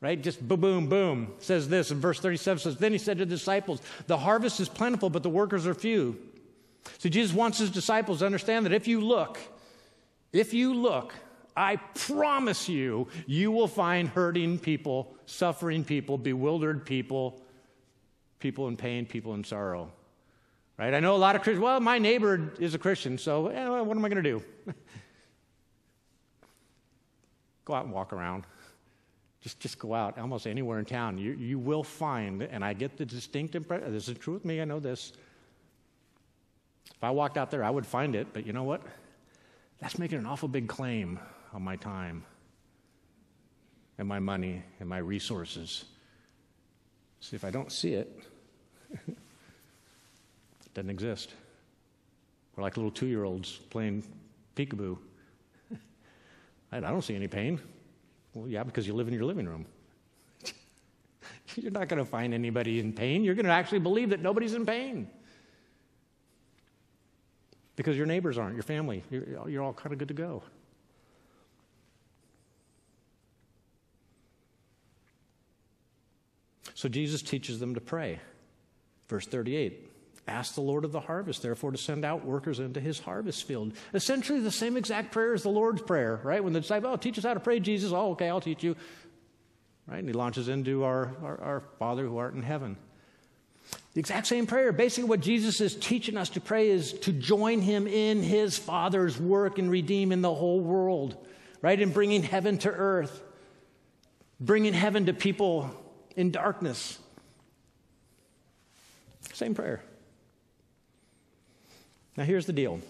right? 0.00 0.20
Just 0.20 0.46
boom, 0.46 0.60
boom, 0.60 0.88
boom. 0.88 1.32
Says 1.38 1.68
this 1.68 1.90
in 1.90 2.00
verse 2.00 2.18
37 2.18 2.58
says, 2.58 2.76
Then 2.76 2.92
he 2.92 2.98
said 2.98 3.18
to 3.18 3.24
the 3.24 3.30
disciples, 3.30 3.80
The 4.06 4.18
harvest 4.18 4.58
is 4.60 4.68
plentiful, 4.68 5.10
but 5.10 5.22
the 5.22 5.30
workers 5.30 5.66
are 5.66 5.74
few. 5.74 6.18
So 6.98 7.08
Jesus 7.08 7.34
wants 7.34 7.58
his 7.58 7.70
disciples 7.70 8.20
to 8.20 8.26
understand 8.26 8.66
that 8.66 8.72
if 8.72 8.88
you 8.88 9.00
look, 9.00 9.38
if 10.32 10.52
you 10.52 10.74
look, 10.74 11.14
I 11.56 11.76
promise 11.76 12.68
you, 12.68 13.08
you 13.26 13.50
will 13.50 13.68
find 13.68 14.08
hurting 14.08 14.58
people, 14.58 15.14
suffering 15.26 15.84
people, 15.84 16.16
bewildered 16.18 16.86
people, 16.86 17.40
people 18.38 18.68
in 18.68 18.76
pain, 18.76 19.06
people 19.06 19.34
in 19.34 19.44
sorrow. 19.44 19.92
Right? 20.78 20.94
I 20.94 21.00
know 21.00 21.14
a 21.14 21.18
lot 21.18 21.36
of 21.36 21.42
Christians, 21.42 21.62
well, 21.62 21.78
my 21.78 21.98
neighbor 21.98 22.52
is 22.58 22.74
a 22.74 22.78
Christian, 22.78 23.18
so 23.18 23.48
eh, 23.48 23.68
what 23.68 23.96
am 23.96 24.04
I 24.04 24.08
going 24.08 24.22
to 24.22 24.30
do? 24.30 24.42
go 27.64 27.74
out 27.74 27.84
and 27.84 27.92
walk 27.92 28.12
around. 28.12 28.44
Just, 29.40 29.58
just 29.58 29.78
go 29.78 29.94
out 29.94 30.18
almost 30.18 30.46
anywhere 30.46 30.78
in 30.78 30.84
town. 30.84 31.16
You, 31.16 31.32
you 31.32 31.58
will 31.58 31.82
find, 31.82 32.42
and 32.42 32.64
I 32.64 32.74
get 32.74 32.98
the 32.98 33.06
distinct 33.06 33.54
impression, 33.54 33.92
this 33.92 34.08
is 34.08 34.18
true 34.18 34.34
with 34.34 34.44
me, 34.44 34.60
I 34.60 34.64
know 34.64 34.80
this. 34.80 35.12
If 36.94 37.02
I 37.02 37.10
walked 37.10 37.38
out 37.38 37.50
there, 37.50 37.64
I 37.64 37.70
would 37.70 37.86
find 37.86 38.14
it, 38.14 38.28
but 38.32 38.46
you 38.46 38.52
know 38.52 38.64
what? 38.64 38.82
That's 39.78 39.98
making 39.98 40.18
an 40.18 40.26
awful 40.26 40.48
big 40.48 40.68
claim 40.68 41.18
on 41.54 41.62
my 41.62 41.76
time 41.76 42.22
and 43.96 44.06
my 44.06 44.18
money 44.18 44.62
and 44.78 44.88
my 44.88 44.98
resources. 44.98 45.84
See, 47.20 47.36
if 47.36 47.44
I 47.44 47.50
don't 47.50 47.72
see 47.72 47.94
it, 47.94 48.22
it 49.08 49.16
doesn't 50.74 50.90
exist. 50.90 51.32
We're 52.54 52.62
like 52.62 52.76
little 52.76 52.90
two 52.90 53.06
year 53.06 53.24
olds 53.24 53.52
playing 53.70 54.04
peekaboo. 54.56 54.98
I 56.72 56.80
don't 56.80 57.02
see 57.02 57.16
any 57.16 57.28
pain. 57.28 57.60
Well, 58.34 58.48
yeah, 58.48 58.62
because 58.62 58.86
you 58.86 58.94
live 58.94 59.08
in 59.08 59.14
your 59.14 59.24
living 59.24 59.46
room. 59.46 59.66
You're 61.56 61.72
not 61.72 61.88
going 61.88 61.98
to 61.98 62.08
find 62.08 62.32
anybody 62.32 62.78
in 62.78 62.92
pain. 62.92 63.24
You're 63.24 63.34
going 63.34 63.46
to 63.46 63.52
actually 63.52 63.80
believe 63.80 64.10
that 64.10 64.20
nobody's 64.20 64.54
in 64.54 64.64
pain. 64.64 65.08
Because 67.74 67.96
your 67.96 68.06
neighbors 68.06 68.38
aren't, 68.38 68.54
your 68.54 68.62
family. 68.62 69.02
You're, 69.10 69.48
you're 69.48 69.62
all 69.62 69.72
kind 69.72 69.92
of 69.92 69.98
good 69.98 70.08
to 70.08 70.14
go. 70.14 70.42
So 76.74 76.88
Jesus 76.88 77.20
teaches 77.20 77.58
them 77.58 77.74
to 77.74 77.80
pray. 77.80 78.20
Verse 79.08 79.26
38 79.26 79.89
Ask 80.30 80.54
the 80.54 80.60
Lord 80.60 80.84
of 80.84 80.92
the 80.92 81.00
harvest, 81.00 81.42
therefore, 81.42 81.72
to 81.72 81.76
send 81.76 82.04
out 82.04 82.24
workers 82.24 82.60
into 82.60 82.80
his 82.80 83.00
harvest 83.00 83.42
field. 83.42 83.72
Essentially, 83.92 84.38
the 84.38 84.52
same 84.52 84.76
exact 84.76 85.10
prayer 85.10 85.34
as 85.34 85.42
the 85.42 85.48
Lord's 85.48 85.82
Prayer, 85.82 86.20
right? 86.22 86.42
When 86.42 86.52
the 86.52 86.60
disciple, 86.60 86.88
oh, 86.88 86.96
teach 86.96 87.18
us 87.18 87.24
how 87.24 87.34
to 87.34 87.40
pray, 87.40 87.58
Jesus. 87.58 87.90
Oh, 87.90 88.12
okay, 88.12 88.28
I'll 88.28 88.40
teach 88.40 88.62
you. 88.62 88.76
Right? 89.88 89.98
And 89.98 90.08
he 90.08 90.12
launches 90.12 90.48
into 90.48 90.84
our, 90.84 91.12
our, 91.24 91.40
our 91.40 91.60
Father 91.80 92.04
who 92.04 92.16
art 92.16 92.34
in 92.34 92.44
heaven. 92.44 92.76
The 93.94 93.98
exact 93.98 94.28
same 94.28 94.46
prayer. 94.46 94.70
Basically, 94.70 95.08
what 95.08 95.18
Jesus 95.18 95.60
is 95.60 95.74
teaching 95.74 96.16
us 96.16 96.28
to 96.30 96.40
pray 96.40 96.70
is 96.70 96.92
to 97.00 97.12
join 97.12 97.60
him 97.60 97.88
in 97.88 98.22
his 98.22 98.56
Father's 98.56 99.18
work 99.18 99.58
in 99.58 99.68
redeeming 99.68 100.20
the 100.20 100.32
whole 100.32 100.60
world, 100.60 101.16
right? 101.60 101.78
In 101.78 101.90
bringing 101.90 102.22
heaven 102.22 102.56
to 102.58 102.70
earth, 102.70 103.20
bringing 104.38 104.74
heaven 104.74 105.06
to 105.06 105.12
people 105.12 105.70
in 106.14 106.30
darkness. 106.30 107.00
Same 109.32 109.54
prayer. 109.54 109.82
Now, 112.20 112.26
here's 112.26 112.44
the 112.44 112.52
deal. 112.52 112.82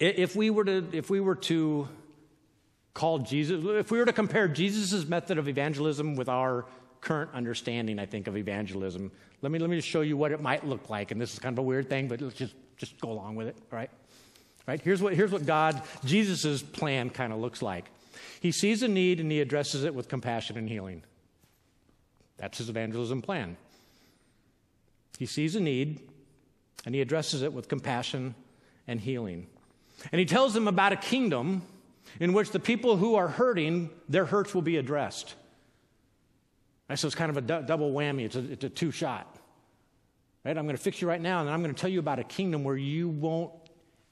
If 0.00 0.34
we 0.34 0.48
were 0.48 0.64
to, 0.64 0.88
if 0.94 1.10
we 1.10 1.20
were 1.20 1.34
to 1.34 1.86
call 2.94 3.18
Jesus, 3.18 3.62
if 3.62 3.90
we 3.90 3.98
were 3.98 4.06
to 4.06 4.12
compare 4.14 4.48
Jesus' 4.48 5.06
method 5.06 5.36
of 5.36 5.48
evangelism 5.48 6.16
with 6.16 6.30
our 6.30 6.64
current 7.02 7.32
understanding, 7.34 7.98
I 7.98 8.06
think, 8.06 8.26
of 8.26 8.38
evangelism, 8.38 9.12
let 9.42 9.52
me, 9.52 9.58
let 9.58 9.68
me 9.68 9.76
just 9.76 9.86
show 9.86 10.00
you 10.00 10.16
what 10.16 10.32
it 10.32 10.40
might 10.40 10.66
look 10.66 10.88
like. 10.88 11.10
And 11.10 11.20
this 11.20 11.34
is 11.34 11.38
kind 11.38 11.52
of 11.52 11.58
a 11.58 11.62
weird 11.62 11.90
thing, 11.90 12.08
but 12.08 12.22
let's 12.22 12.36
just, 12.36 12.54
just 12.78 12.98
go 13.02 13.10
along 13.10 13.36
with 13.36 13.48
it, 13.48 13.56
right? 13.70 13.90
Right? 14.66 14.80
Here's 14.80 15.02
what, 15.02 15.12
here's 15.12 15.30
what 15.30 15.44
God, 15.44 15.82
Jesus' 16.06 16.62
plan 16.62 17.10
kind 17.10 17.34
of 17.34 17.40
looks 17.40 17.60
like. 17.60 17.84
He 18.40 18.50
sees 18.50 18.82
a 18.82 18.88
need 18.88 19.20
and 19.20 19.30
he 19.30 19.42
addresses 19.42 19.84
it 19.84 19.94
with 19.94 20.08
compassion 20.08 20.56
and 20.56 20.70
healing. 20.70 21.02
That's 22.38 22.56
his 22.56 22.70
evangelism 22.70 23.20
plan. 23.20 23.58
He 25.18 25.26
sees 25.26 25.54
a 25.54 25.60
need 25.60 26.00
and 26.84 26.94
he 26.94 27.00
addresses 27.00 27.42
it 27.42 27.52
with 27.52 27.68
compassion 27.68 28.34
and 28.86 29.00
healing. 29.00 29.46
And 30.12 30.18
he 30.18 30.24
tells 30.24 30.54
them 30.54 30.68
about 30.68 30.92
a 30.92 30.96
kingdom 30.96 31.62
in 32.20 32.32
which 32.32 32.50
the 32.50 32.60
people 32.60 32.96
who 32.96 33.16
are 33.16 33.28
hurting, 33.28 33.90
their 34.08 34.24
hurts 34.24 34.54
will 34.54 34.62
be 34.62 34.76
addressed. 34.76 35.34
Right, 36.88 36.98
so 36.98 37.06
it's 37.06 37.14
kind 37.14 37.30
of 37.30 37.36
a 37.36 37.62
double 37.62 37.92
whammy, 37.92 38.24
it's 38.24 38.36
a, 38.36 38.52
it's 38.52 38.64
a 38.64 38.68
two 38.68 38.90
shot. 38.90 39.36
Right? 40.44 40.56
I'm 40.56 40.64
going 40.64 40.76
to 40.76 40.82
fix 40.82 41.02
you 41.02 41.08
right 41.08 41.20
now, 41.20 41.40
and 41.40 41.48
then 41.48 41.54
I'm 41.54 41.62
going 41.62 41.74
to 41.74 41.80
tell 41.80 41.90
you 41.90 41.98
about 41.98 42.18
a 42.18 42.24
kingdom 42.24 42.64
where 42.64 42.76
you 42.76 43.08
won't 43.08 43.52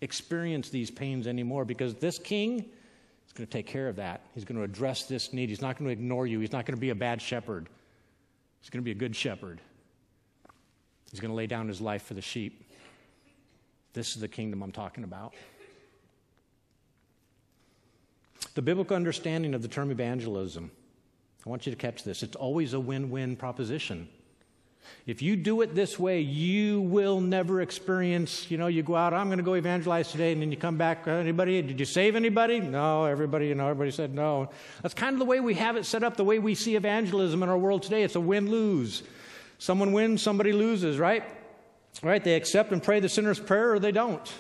experience 0.03 0.69
these 0.69 0.91
pains 0.91 1.27
anymore 1.27 1.65
because 1.65 1.95
this 1.95 2.19
king 2.19 2.59
is 2.59 3.33
going 3.33 3.47
to 3.47 3.53
take 3.53 3.67
care 3.67 3.89
of 3.89 3.97
that. 3.97 4.27
He's 4.35 4.45
going 4.45 4.59
to 4.59 4.65
address 4.65 5.05
this 5.05 5.33
need. 5.33 5.49
He's 5.49 5.63
not 5.63 5.79
going 5.79 5.87
to 5.87 5.93
ignore 5.93 6.27
you. 6.27 6.41
He's 6.41 6.53
not 6.53 6.67
going 6.67 6.75
to 6.77 6.81
be 6.81 6.91
a 6.91 6.95
bad 6.95 7.23
shepherd. 7.23 7.69
He's 8.61 8.69
going 8.69 8.83
to 8.83 8.85
be 8.85 8.91
a 8.91 8.95
good 8.95 9.17
shepherd. 9.17 9.61
He's 11.17 11.21
going 11.23 11.31
to 11.31 11.37
lay 11.37 11.47
down 11.47 11.67
his 11.67 11.81
life 11.81 12.03
for 12.03 12.13
the 12.13 12.21
sheep. 12.21 12.63
This 13.95 14.17
is 14.17 14.21
the 14.21 14.29
kingdom 14.29 14.63
I'm 14.63 14.71
talking 14.71 15.03
about. 15.03 15.33
The 18.53 18.61
biblical 18.61 18.95
understanding 18.95 19.55
of 19.55 19.63
the 19.63 19.69
term 19.69 19.91
evangelism, 19.91 20.71
I 21.47 21.49
want 21.49 21.65
you 21.65 21.73
to 21.73 21.79
catch 21.79 22.05
this. 22.05 22.23
It's 22.23 22.37
always 22.37 22.75
a 22.75 22.81
win 22.81 23.09
win 23.09 23.35
proposition. 23.35 24.11
If 25.07 25.23
you 25.23 25.37
do 25.37 25.63
it 25.63 25.75
this 25.75 25.99
way, 25.99 26.21
you 26.21 26.83
will 26.83 27.23
never 27.23 27.63
experience, 27.63 28.51
you 28.51 28.59
know, 28.59 28.67
you 28.67 28.83
go 28.83 28.95
out, 28.95 29.15
I'm 29.15 29.29
going 29.29 29.39
to 29.39 29.43
go 29.43 29.55
evangelize 29.55 30.13
today, 30.13 30.33
and 30.33 30.43
then 30.43 30.51
you 30.51 30.59
come 30.59 30.77
back, 30.77 31.09
anybody, 31.09 31.63
did 31.63 31.81
you 31.81 31.87
save 31.87 32.15
anybody? 32.15 32.61
No, 32.61 33.07
everybody, 33.07 33.47
you 33.47 33.55
know, 33.55 33.69
everybody 33.69 33.91
said 33.91 34.13
no. 34.15 34.51
That's 34.83 34.93
kind 34.93 35.15
of 35.15 35.19
the 35.19 35.25
way 35.25 35.41
we 35.41 35.55
have 35.55 35.79
it 35.79 35.87
set 35.87 36.05
up, 36.05 36.19
the 36.19 36.25
way 36.25 36.39
we 36.39 36.55
see 36.55 36.77
evangelism 36.77 37.43
in 37.43 37.49
our 37.49 37.57
world 37.57 37.85
today. 37.85 38.03
It's 38.03 38.17
a 38.17 38.21
win 38.21 38.51
lose. 38.51 39.03
Someone 39.59 39.93
wins, 39.93 40.23
somebody 40.23 40.53
loses, 40.53 40.99
right? 40.99 41.25
Right? 42.03 42.23
They 42.23 42.35
accept 42.35 42.73
and 42.73 42.83
pray 42.83 43.01
the 43.01 43.09
sinner's 43.09 43.41
prayer 43.41 43.73
or 43.73 43.79
they 43.79 43.93
don't. 43.93 44.33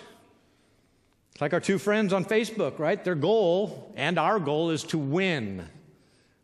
It's 1.32 1.40
like 1.40 1.52
our 1.52 1.60
two 1.60 1.78
friends 1.78 2.12
on 2.12 2.24
Facebook, 2.24 2.78
right? 2.78 3.02
Their 3.02 3.14
goal 3.14 3.92
and 3.96 4.18
our 4.18 4.38
goal 4.38 4.70
is 4.70 4.84
to 4.84 4.98
win. 4.98 5.68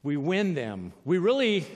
We 0.02 0.16
win 0.16 0.54
them. 0.54 0.92
We 1.04 1.18
really, 1.18 1.66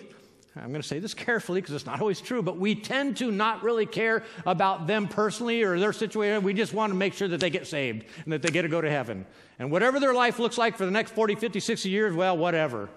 I'm 0.54 0.68
going 0.68 0.82
to 0.82 0.86
say 0.86 0.98
this 0.98 1.14
carefully 1.14 1.60
because 1.60 1.74
it's 1.74 1.86
not 1.86 2.00
always 2.00 2.20
true, 2.20 2.42
but 2.42 2.58
we 2.58 2.74
tend 2.74 3.16
to 3.18 3.30
not 3.30 3.62
really 3.62 3.86
care 3.86 4.22
about 4.44 4.86
them 4.86 5.08
personally 5.08 5.62
or 5.62 5.78
their 5.78 5.92
situation. 5.92 6.42
We 6.42 6.52
just 6.52 6.74
want 6.74 6.90
to 6.92 6.94
make 6.94 7.14
sure 7.14 7.28
that 7.28 7.40
they 7.40 7.50
get 7.50 7.66
saved 7.66 8.04
and 8.24 8.32
that 8.32 8.42
they 8.42 8.50
get 8.50 8.62
to 8.62 8.68
go 8.68 8.80
to 8.80 8.90
heaven. 8.90 9.24
And 9.58 9.70
whatever 9.70 9.98
their 10.00 10.12
life 10.14 10.38
looks 10.38 10.58
like 10.58 10.76
for 10.76 10.84
the 10.84 10.90
next 10.90 11.12
40, 11.12 11.36
50, 11.36 11.60
60 11.60 11.88
years, 11.88 12.14
well, 12.14 12.36
whatever. 12.36 12.88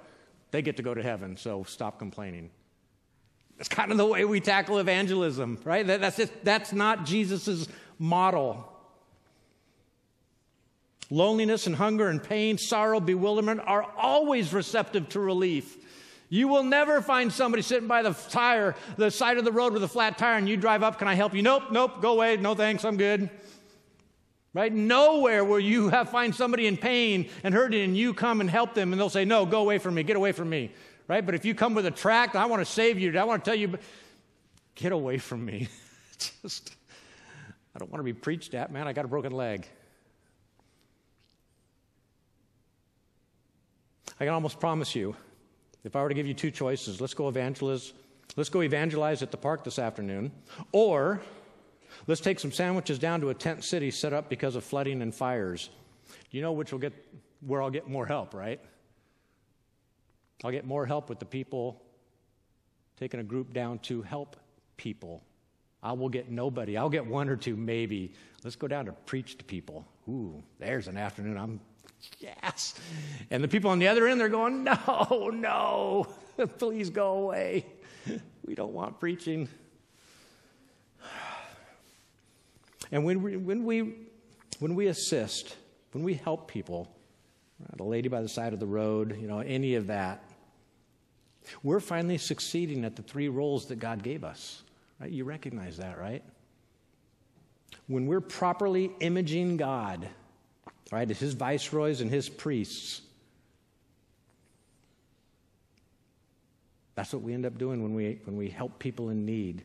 They 0.51 0.62
get 0.62 0.77
to 0.77 0.83
go 0.83 0.93
to 0.93 1.03
heaven, 1.03 1.38
so 1.38 1.63
stop 1.63 1.99
complaining. 1.99 2.49
That's 3.60 3.67
kind 3.67 3.91
of 3.91 3.98
the 3.98 4.06
way 4.06 4.24
we 4.24 4.39
tackle 4.39 4.78
evangelism, 4.78 5.60
right? 5.65 5.86
That, 5.86 6.00
that's, 6.00 6.15
just, 6.15 6.32
that's 6.45 6.72
not 6.72 7.06
Jesus' 7.06 7.67
model. 8.00 8.72
Loneliness 11.10 11.67
and 11.67 11.76
hunger 11.76 12.08
and 12.08 12.24
pain, 12.24 12.58
sorrow, 12.58 13.02
bewilderment 13.02 13.60
are 13.65 13.86
always 13.98 14.54
receptive 14.54 15.10
to 15.10 15.19
relief. 15.19 15.76
You 16.30 16.48
will 16.48 16.63
never 16.63 17.02
find 17.02 17.34
somebody 17.34 17.62
sitting 17.62 17.89
by 17.89 18.02
the 18.02 18.13
tire, 18.30 18.76
the 18.95 19.12
side 19.12 19.38
of 19.38 19.43
the 19.43 19.52
road 19.52 19.74
with 19.74 19.84
a 19.84 19.89
flat 19.89 20.17
tire, 20.17 20.38
and 20.38 20.48
you 20.48 20.56
drive 20.56 20.82
up, 20.82 20.98
Can 20.98 21.10
I 21.10 21.15
help 21.15 21.34
you? 21.34 21.41
Nope, 21.41 21.63
nope, 21.69 22.02
go 22.02 22.13
away. 22.13 22.38
No 22.38 22.56
thanks, 22.56 22.86
I'm 22.86 22.95
good. 22.95 23.30
Right? 24.54 24.72
Nowhere 24.72 25.43
will 25.43 25.60
you 25.60 25.89
have 25.89 26.10
find 26.10 26.34
somebody 26.34 26.65
in 26.65 26.78
pain 26.78 27.30
and 27.43 27.54
hurting, 27.54 27.82
and 27.82 27.98
you 27.98 28.13
come 28.13 28.39
and 28.39 28.50
help 28.50 28.74
them, 28.74 28.93
and 28.93 29.02
they'll 29.02 29.10
say, 29.10 29.26
No, 29.26 29.45
go 29.45 29.60
away 29.60 29.80
from 29.80 29.95
me, 29.95 30.04
get 30.04 30.15
away 30.15 30.32
from 30.32 30.50
me 30.50 30.72
right? 31.10 31.26
But 31.26 31.36
if 31.36 31.43
you 31.43 31.54
come 31.54 31.74
with 31.74 31.86
a 31.86 31.91
tract, 31.91 32.38
I 32.38 32.45
want 32.45 32.62
to 32.62 32.72
save 32.72 32.98
you. 32.98 33.17
I 33.19 33.24
want 33.26 33.43
to 33.43 33.52
tell 33.52 33.60
you, 33.60 33.78
get 34.76 34.93
away 34.93 35.17
from 35.17 35.43
me. 35.43 35.67
Just, 36.41 36.76
I 37.76 37.80
don't 37.80 37.91
want 37.91 38.00
to 38.00 38.06
be 38.06 38.13
preached 38.13 38.54
at, 38.54 38.72
man. 38.72 38.88
I 38.88 38.93
got 38.93 39.04
a 39.04 39.10
broken 39.10 39.34
leg. 39.34 39.67
I 44.19 44.26
can 44.26 44.34
almost 44.34 44.60
promise 44.60 44.95
you, 44.95 45.15
if 45.84 45.95
I 45.95 46.04
were 46.04 46.10
to 46.10 46.15
give 46.15 46.28
you 46.28 46.34
two 46.34 46.52
choices, 46.52 47.02
let's 47.02 47.13
go 47.13 47.28
evangelize, 47.30 47.93
let's 48.36 48.50
go 48.50 48.62
evangelize 48.62 49.24
at 49.24 49.32
the 49.32 49.38
park 49.38 49.63
this 49.63 49.80
afternoon, 49.80 50.32
or 50.74 51.22
let's 52.06 52.22
take 52.22 52.39
some 52.39 52.52
sandwiches 52.52 53.00
down 53.00 53.22
to 53.22 53.30
a 53.30 53.34
tent 53.34 53.63
city 53.63 53.89
set 53.89 54.13
up 54.13 54.30
because 54.30 54.56
of 54.56 54.63
flooding 54.63 55.02
and 55.02 55.15
fires. 55.15 55.69
You 56.32 56.41
know 56.41 56.52
which 56.52 56.72
will 56.72 56.80
get 56.80 56.93
where 57.39 57.62
I'll 57.62 57.69
get 57.69 57.88
more 57.88 58.06
help, 58.06 58.34
right? 58.34 58.60
I'll 60.43 60.52
get 60.52 60.65
more 60.65 60.86
help 60.86 61.10
with 61.10 61.19
the 61.19 61.25
people 61.25 61.82
taking 62.97 63.19
a 63.19 63.23
group 63.23 63.54
down 63.54 63.80
to 63.80 64.02
help 64.02 64.36
people. 64.78 65.23
I 65.82 65.93
will 65.93 66.10
get 66.10 66.30
nobody. 66.30 66.78
I'll 66.78 66.89
get 66.89 67.06
one 67.06 67.30
or 67.30 67.36
two, 67.36 67.56
maybe. 67.56 68.13
Let's 68.43 68.56
go 68.56 68.67
down 68.67 68.86
to 68.86 68.91
preach 68.91 69.38
to 69.38 69.43
people. 69.45 69.86
Ooh, 70.10 70.43
there's 70.60 70.88
an 70.88 70.97
afternoon. 70.97 71.38
I'm, 71.38 71.60
yes. 72.19 72.75
And 73.32 73.43
the 73.43 73.47
people 73.47 73.71
on 73.71 73.80
the 73.80 73.88
other 73.88 74.08
end, 74.08 74.19
they're 74.19 74.30
going, 74.30 74.63
no, 74.88 75.32
no. 75.34 76.08
Please 76.58 76.89
go 76.89 77.13
away. 77.13 77.65
We 78.45 78.56
don't 78.56 78.73
want 78.73 78.99
preaching. 78.99 79.47
And 82.91 83.06
when 83.06 83.21
we, 83.21 83.38
when 83.38 83.65
we, 83.65 83.93
when 84.60 84.75
we 84.75 84.88
assist, 84.88 85.56
when 85.91 86.04
we 86.04 86.15
help 86.15 86.49
people, 86.49 86.93
the 87.75 87.84
lady 87.84 88.10
by 88.10 88.21
the 88.21 88.30
side 88.30 88.54
of 88.54 88.60
the 88.60 88.67
road, 88.67 89.17
you 89.21 89.28
know, 89.28 89.39
any 89.39 89.75
of 89.75 89.88
that, 89.88 90.23
we're 91.63 91.80
finally 91.80 92.17
succeeding 92.17 92.86
at 92.86 92.95
the 92.95 93.02
three 93.02 93.30
roles 93.30 93.67
that 93.67 93.80
God 93.80 94.04
gave 94.04 94.23
us. 94.23 94.63
Right? 94.99 95.12
You 95.12 95.23
recognize 95.23 95.78
that, 95.78 95.99
right? 95.99 96.23
When 97.88 98.06
we're 98.06 98.21
properly 98.21 98.91
imaging 98.99 99.58
God, 99.58 100.08
right, 100.91 101.10
as 101.10 101.19
his 101.19 101.34
viceroys 101.34 102.02
and 102.02 102.10
his 102.10 102.30
priests, 102.30 103.02
that's 106.95 107.13
what 107.13 107.21
we 107.21 107.34
end 107.34 107.45
up 107.45 107.58
doing 107.58 107.82
when 107.82 107.95
we, 107.95 108.19
when 108.25 108.36
we 108.36 108.49
help 108.49 108.78
people 108.78 109.10
in 109.10 109.25
need. 109.25 109.63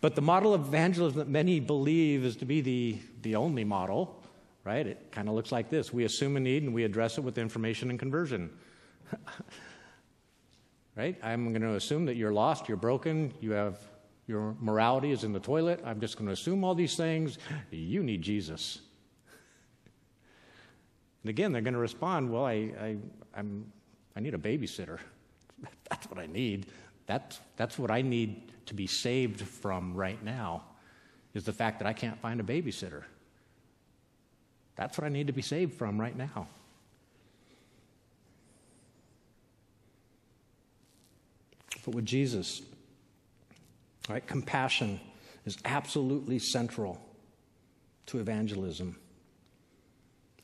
But 0.00 0.14
the 0.14 0.22
model 0.22 0.54
of 0.54 0.68
evangelism 0.68 1.18
that 1.18 1.28
many 1.28 1.60
believe 1.60 2.24
is 2.24 2.36
to 2.36 2.44
be 2.44 2.60
the, 2.60 2.98
the 3.22 3.36
only 3.36 3.64
model, 3.64 4.22
right? 4.64 4.86
It 4.86 5.10
kind 5.10 5.28
of 5.28 5.34
looks 5.34 5.52
like 5.52 5.68
this 5.68 5.92
we 5.92 6.04
assume 6.04 6.36
a 6.36 6.40
need 6.40 6.62
and 6.62 6.72
we 6.72 6.84
address 6.84 7.18
it 7.18 7.22
with 7.22 7.38
information 7.38 7.90
and 7.90 7.98
conversion. 7.98 8.50
right? 10.96 11.18
I'm 11.22 11.50
going 11.50 11.62
to 11.62 11.74
assume 11.74 12.06
that 12.06 12.16
you're 12.16 12.32
lost, 12.32 12.68
you're 12.68 12.76
broken, 12.76 13.32
you 13.40 13.52
have 13.52 13.78
your 14.26 14.54
morality 14.60 15.10
is 15.10 15.24
in 15.24 15.32
the 15.32 15.40
toilet. 15.40 15.82
I'm 15.84 16.00
just 16.00 16.16
going 16.16 16.26
to 16.26 16.32
assume 16.32 16.64
all 16.64 16.74
these 16.74 16.96
things. 16.96 17.38
You 17.70 18.02
need 18.02 18.22
Jesus. 18.22 18.80
And 21.22 21.30
again, 21.30 21.52
they're 21.52 21.62
going 21.62 21.74
to 21.74 21.80
respond, 21.80 22.30
Well, 22.30 22.46
I, 22.46 22.72
I, 22.80 22.96
I'm, 23.34 23.70
I 24.16 24.20
need 24.20 24.34
a 24.34 24.38
babysitter. 24.38 24.98
That's 25.90 26.08
what 26.08 26.18
I 26.18 26.26
need. 26.26 26.66
That's, 27.06 27.38
that's 27.56 27.78
what 27.78 27.90
I 27.90 28.00
need 28.00 28.52
to 28.64 28.74
be 28.74 28.86
saved 28.86 29.42
from 29.42 29.92
right 29.94 30.22
now, 30.24 30.62
is 31.34 31.44
the 31.44 31.52
fact 31.52 31.78
that 31.80 31.86
I 31.86 31.92
can't 31.92 32.18
find 32.18 32.40
a 32.40 32.42
babysitter. 32.42 33.02
That's 34.76 34.96
what 34.96 35.04
I 35.04 35.10
need 35.10 35.26
to 35.26 35.34
be 35.34 35.42
saved 35.42 35.74
from 35.74 36.00
right 36.00 36.16
now. 36.16 36.48
But 41.84 41.94
with 41.94 42.06
Jesus, 42.06 42.62
right, 44.08 44.26
compassion 44.26 45.00
is 45.44 45.58
absolutely 45.64 46.38
central 46.38 47.00
to 48.06 48.18
evangelism. 48.18 48.96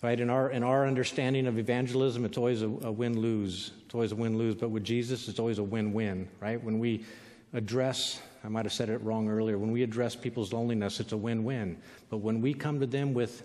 Right, 0.02 0.18
in 0.18 0.30
our, 0.30 0.50
in 0.50 0.62
our 0.62 0.86
understanding 0.86 1.46
of 1.46 1.58
evangelism, 1.58 2.24
it's 2.24 2.38
always 2.38 2.62
a, 2.62 2.68
a 2.68 2.90
win 2.90 3.20
lose. 3.20 3.72
It's 3.84 3.94
always 3.94 4.12
a 4.12 4.16
win 4.16 4.38
lose. 4.38 4.54
But 4.54 4.70
with 4.70 4.82
Jesus, 4.82 5.28
it's 5.28 5.38
always 5.38 5.58
a 5.58 5.62
win 5.62 5.92
win, 5.92 6.26
right? 6.40 6.62
When 6.62 6.78
we 6.78 7.04
address, 7.52 8.18
I 8.42 8.48
might 8.48 8.64
have 8.64 8.72
said 8.72 8.88
it 8.88 9.02
wrong 9.02 9.28
earlier, 9.28 9.58
when 9.58 9.72
we 9.72 9.82
address 9.82 10.16
people's 10.16 10.54
loneliness, 10.54 11.00
it's 11.00 11.12
a 11.12 11.16
win 11.18 11.44
win. 11.44 11.76
But 12.08 12.18
when 12.18 12.40
we 12.40 12.54
come 12.54 12.80
to 12.80 12.86
them 12.86 13.12
with 13.12 13.42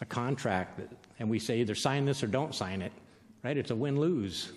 a 0.00 0.04
contract 0.04 0.80
and 1.18 1.28
we 1.28 1.40
say 1.40 1.58
either 1.58 1.74
sign 1.74 2.04
this 2.04 2.22
or 2.22 2.28
don't 2.28 2.54
sign 2.54 2.80
it, 2.80 2.92
right? 3.42 3.56
It's 3.56 3.72
a 3.72 3.76
win 3.76 3.98
lose. 3.98 4.52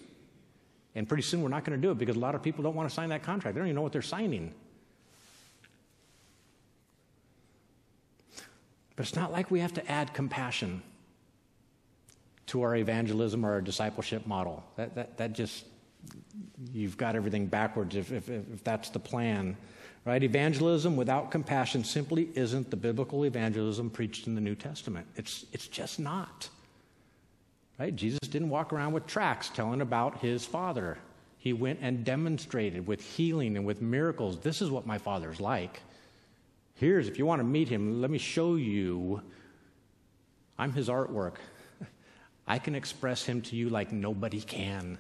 And 0.96 1.08
pretty 1.08 1.24
soon 1.24 1.42
we're 1.42 1.50
not 1.50 1.66
going 1.66 1.80
to 1.80 1.82
do 1.82 1.92
it 1.92 1.98
because 1.98 2.16
a 2.16 2.20
lot 2.20 2.36
of 2.36 2.42
people 2.42 2.64
don't 2.64 2.76
want 2.76 2.90
to 2.90 2.96
sign 2.96 3.10
that 3.10 3.22
contract. 3.22 3.56
They 3.56 3.60
don't 3.60 3.68
even 3.68 3.76
know 3.76 3.82
what 3.82 3.92
they're 3.92 4.02
signing. 4.02 4.54
But 8.96 9.06
it's 9.06 9.16
not 9.16 9.32
like 9.32 9.52
we 9.52 9.60
have 9.60 9.74
to 9.74 9.92
add 9.92 10.14
compassion 10.14 10.82
to 12.48 12.62
our 12.62 12.76
evangelism 12.76 13.46
or 13.46 13.54
our 13.54 13.62
discipleship 13.62 14.26
model. 14.26 14.64
That, 14.78 14.96
that, 14.96 15.18
that 15.18 15.34
just, 15.34 15.66
you've 16.72 16.96
got 16.96 17.16
everything 17.16 17.48
backwards 17.48 17.96
if, 17.96 18.14
if, 18.14 18.30
if 18.30 18.64
that's 18.64 18.90
the 18.90 19.00
plan. 19.00 19.58
Right? 20.06 20.24
Evangelism 20.24 20.96
without 20.96 21.32
compassion 21.32 21.84
simply 21.84 22.30
isn't 22.36 22.70
the 22.70 22.78
biblical 22.78 23.26
evangelism 23.26 23.90
preached 23.90 24.28
in 24.28 24.36
the 24.36 24.42
New 24.42 24.56
Testament. 24.56 25.08
It's, 25.16 25.46
it's 25.52 25.68
just 25.68 26.00
not. 26.00 26.48
Right? 27.78 27.96
Jesus 27.96 28.20
didn't 28.20 28.50
walk 28.50 28.72
around 28.72 28.94
with 28.94 29.06
tracts 29.06 29.50
telling 29.50 29.82
about 29.82 30.20
his 30.20 30.46
Father. 30.46 30.98
He 31.38 31.52
went 31.54 31.80
and 31.82 32.06
demonstrated 32.06 32.88
with 32.88 33.02
healing 33.02 33.58
and 33.58 33.66
with 33.66 33.82
miracles 33.82 34.40
this 34.40 34.62
is 34.62 34.70
what 34.70 34.86
my 34.86 34.98
Father's 34.98 35.40
like. 35.40 35.82
Here's, 36.76 37.08
if 37.08 37.18
you 37.18 37.26
want 37.26 37.40
to 37.40 37.46
meet 37.46 37.70
him, 37.70 38.02
let 38.02 38.10
me 38.10 38.18
show 38.18 38.56
you. 38.56 39.22
I'm 40.58 40.74
his 40.74 40.90
artwork. 40.90 41.36
I 42.48 42.60
can 42.60 42.76
express 42.76 43.26
him 43.26 43.42
to 43.44 43.56
you 43.56 43.70
like 43.70 43.92
nobody 43.92 44.42
can. 44.42 44.98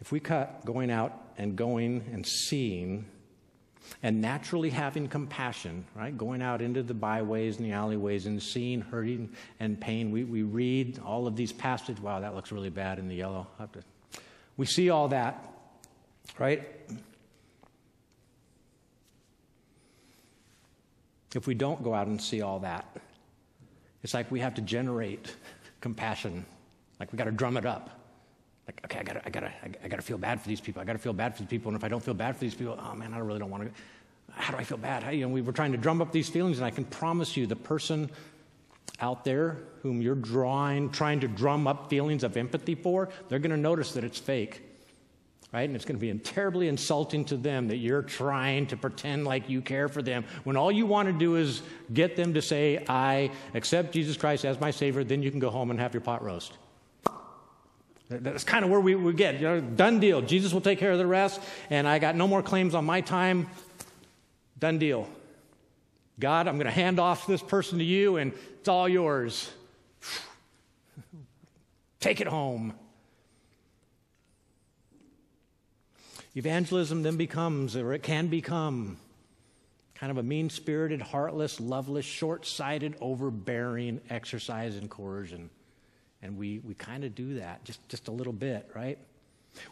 If 0.00 0.12
we 0.12 0.20
cut 0.20 0.64
going 0.64 0.90
out 0.90 1.12
and 1.36 1.56
going 1.56 2.04
and 2.12 2.26
seeing 2.26 3.04
and 4.02 4.20
naturally 4.20 4.70
having 4.70 5.08
compassion, 5.08 5.84
right? 5.94 6.16
Going 6.16 6.42
out 6.42 6.62
into 6.62 6.82
the 6.82 6.94
byways 6.94 7.58
and 7.58 7.66
the 7.66 7.72
alleyways 7.72 8.26
and 8.26 8.42
seeing 8.42 8.80
hurting 8.80 9.30
and 9.58 9.80
pain. 9.80 10.10
We, 10.10 10.24
we 10.24 10.42
read 10.42 10.98
all 11.04 11.26
of 11.26 11.36
these 11.36 11.52
passages. 11.52 12.00
Wow, 12.00 12.20
that 12.20 12.34
looks 12.34 12.52
really 12.52 12.70
bad 12.70 12.98
in 12.98 13.08
the 13.08 13.14
yellow. 13.14 13.46
To, 13.58 13.82
we 14.56 14.66
see 14.66 14.90
all 14.90 15.08
that, 15.08 15.44
right? 16.38 16.68
If 21.34 21.46
we 21.46 21.54
don't 21.54 21.82
go 21.82 21.94
out 21.94 22.06
and 22.06 22.20
see 22.20 22.42
all 22.42 22.60
that, 22.60 22.96
it's 24.02 24.14
like 24.14 24.30
we 24.30 24.40
have 24.40 24.54
to 24.54 24.62
generate 24.62 25.34
compassion. 25.80 26.44
Like 26.98 27.12
we 27.12 27.18
got 27.18 27.24
to 27.24 27.32
drum 27.32 27.56
it 27.56 27.66
up. 27.66 27.99
Like, 28.70 28.84
okay, 28.84 29.00
I 29.00 29.02
gotta, 29.02 29.26
I 29.26 29.30
gotta, 29.30 29.52
I 29.82 29.88
gotta 29.88 30.02
feel 30.02 30.16
bad 30.16 30.40
for 30.40 30.46
these 30.46 30.60
people. 30.60 30.80
I 30.80 30.84
gotta 30.84 31.00
feel 31.00 31.12
bad 31.12 31.34
for 31.34 31.42
these 31.42 31.50
people. 31.50 31.70
And 31.70 31.76
if 31.76 31.82
I 31.82 31.88
don't 31.88 32.02
feel 32.02 32.14
bad 32.14 32.36
for 32.36 32.40
these 32.40 32.54
people, 32.54 32.78
oh 32.80 32.94
man, 32.94 33.12
I 33.12 33.18
really 33.18 33.40
don't 33.40 33.50
want 33.50 33.64
to. 33.64 33.70
How 34.32 34.52
do 34.52 34.58
I 34.58 34.64
feel 34.64 34.78
bad? 34.78 35.02
How, 35.02 35.10
you 35.10 35.22
know, 35.22 35.28
we 35.28 35.42
were 35.42 35.52
trying 35.52 35.72
to 35.72 35.78
drum 35.78 36.00
up 36.00 36.12
these 36.12 36.28
feelings, 36.28 36.58
and 36.58 36.64
I 36.64 36.70
can 36.70 36.84
promise 36.84 37.36
you, 37.36 37.48
the 37.48 37.56
person 37.56 38.08
out 39.00 39.24
there 39.24 39.56
whom 39.82 40.00
you're 40.00 40.14
drawing, 40.14 40.90
trying 40.90 41.18
to 41.20 41.26
drum 41.26 41.66
up 41.66 41.90
feelings 41.90 42.22
of 42.22 42.36
empathy 42.36 42.76
for, 42.76 43.08
they're 43.28 43.40
going 43.40 43.50
to 43.50 43.56
notice 43.56 43.92
that 43.92 44.04
it's 44.04 44.18
fake 44.18 44.62
right? 45.52 45.68
And 45.68 45.74
it's 45.74 45.84
going 45.84 45.98
to 45.98 46.00
be 46.00 46.16
terribly 46.20 46.68
insulting 46.68 47.24
to 47.24 47.36
them 47.36 47.66
that 47.68 47.78
you're 47.78 48.02
trying 48.02 48.66
to 48.68 48.76
pretend 48.76 49.24
like 49.24 49.48
you 49.48 49.60
care 49.60 49.88
for 49.88 50.00
them 50.00 50.24
when 50.44 50.56
all 50.56 50.70
you 50.70 50.86
want 50.86 51.08
to 51.08 51.12
do 51.12 51.36
is 51.36 51.62
get 51.92 52.14
them 52.14 52.34
to 52.34 52.42
say, 52.42 52.84
I 52.88 53.32
accept 53.54 53.92
Jesus 53.92 54.16
Christ 54.16 54.44
as 54.44 54.60
my 54.60 54.70
Savior, 54.70 55.02
then 55.02 55.22
you 55.22 55.30
can 55.32 55.40
go 55.40 55.50
home 55.50 55.70
and 55.72 55.80
have 55.80 55.92
your 55.92 56.02
pot 56.02 56.22
roast. 56.22 56.52
That's 58.10 58.42
kind 58.42 58.64
of 58.64 58.72
where 58.72 58.80
we, 58.80 58.96
we 58.96 59.12
get. 59.12 59.36
You 59.36 59.42
know, 59.42 59.60
done 59.60 60.00
deal. 60.00 60.20
Jesus 60.20 60.52
will 60.52 60.60
take 60.60 60.80
care 60.80 60.90
of 60.90 60.98
the 60.98 61.06
rest, 61.06 61.40
and 61.70 61.86
I 61.86 62.00
got 62.00 62.16
no 62.16 62.26
more 62.26 62.42
claims 62.42 62.74
on 62.74 62.84
my 62.84 63.00
time. 63.00 63.48
Done 64.58 64.78
deal. 64.78 65.08
God, 66.18 66.48
I'm 66.48 66.56
going 66.56 66.66
to 66.66 66.72
hand 66.72 66.98
off 66.98 67.28
this 67.28 67.40
person 67.40 67.78
to 67.78 67.84
you, 67.84 68.16
and 68.16 68.32
it's 68.58 68.68
all 68.68 68.88
yours. 68.88 69.48
Take 72.00 72.20
it 72.20 72.26
home. 72.26 72.74
Evangelism 76.34 77.04
then 77.04 77.16
becomes, 77.16 77.76
or 77.76 77.92
it 77.92 78.02
can 78.02 78.26
become, 78.26 78.98
kind 79.94 80.10
of 80.10 80.18
a 80.18 80.22
mean 80.22 80.50
spirited, 80.50 81.00
heartless, 81.00 81.60
loveless, 81.60 82.04
short 82.04 82.44
sighted, 82.44 82.96
overbearing 83.00 84.00
exercise 84.10 84.76
in 84.76 84.88
coercion. 84.88 85.48
And 86.22 86.36
we, 86.36 86.58
we 86.58 86.74
kind 86.74 87.04
of 87.04 87.14
do 87.14 87.34
that 87.34 87.64
just, 87.64 87.86
just 87.88 88.08
a 88.08 88.10
little 88.10 88.32
bit, 88.32 88.70
right? 88.74 88.98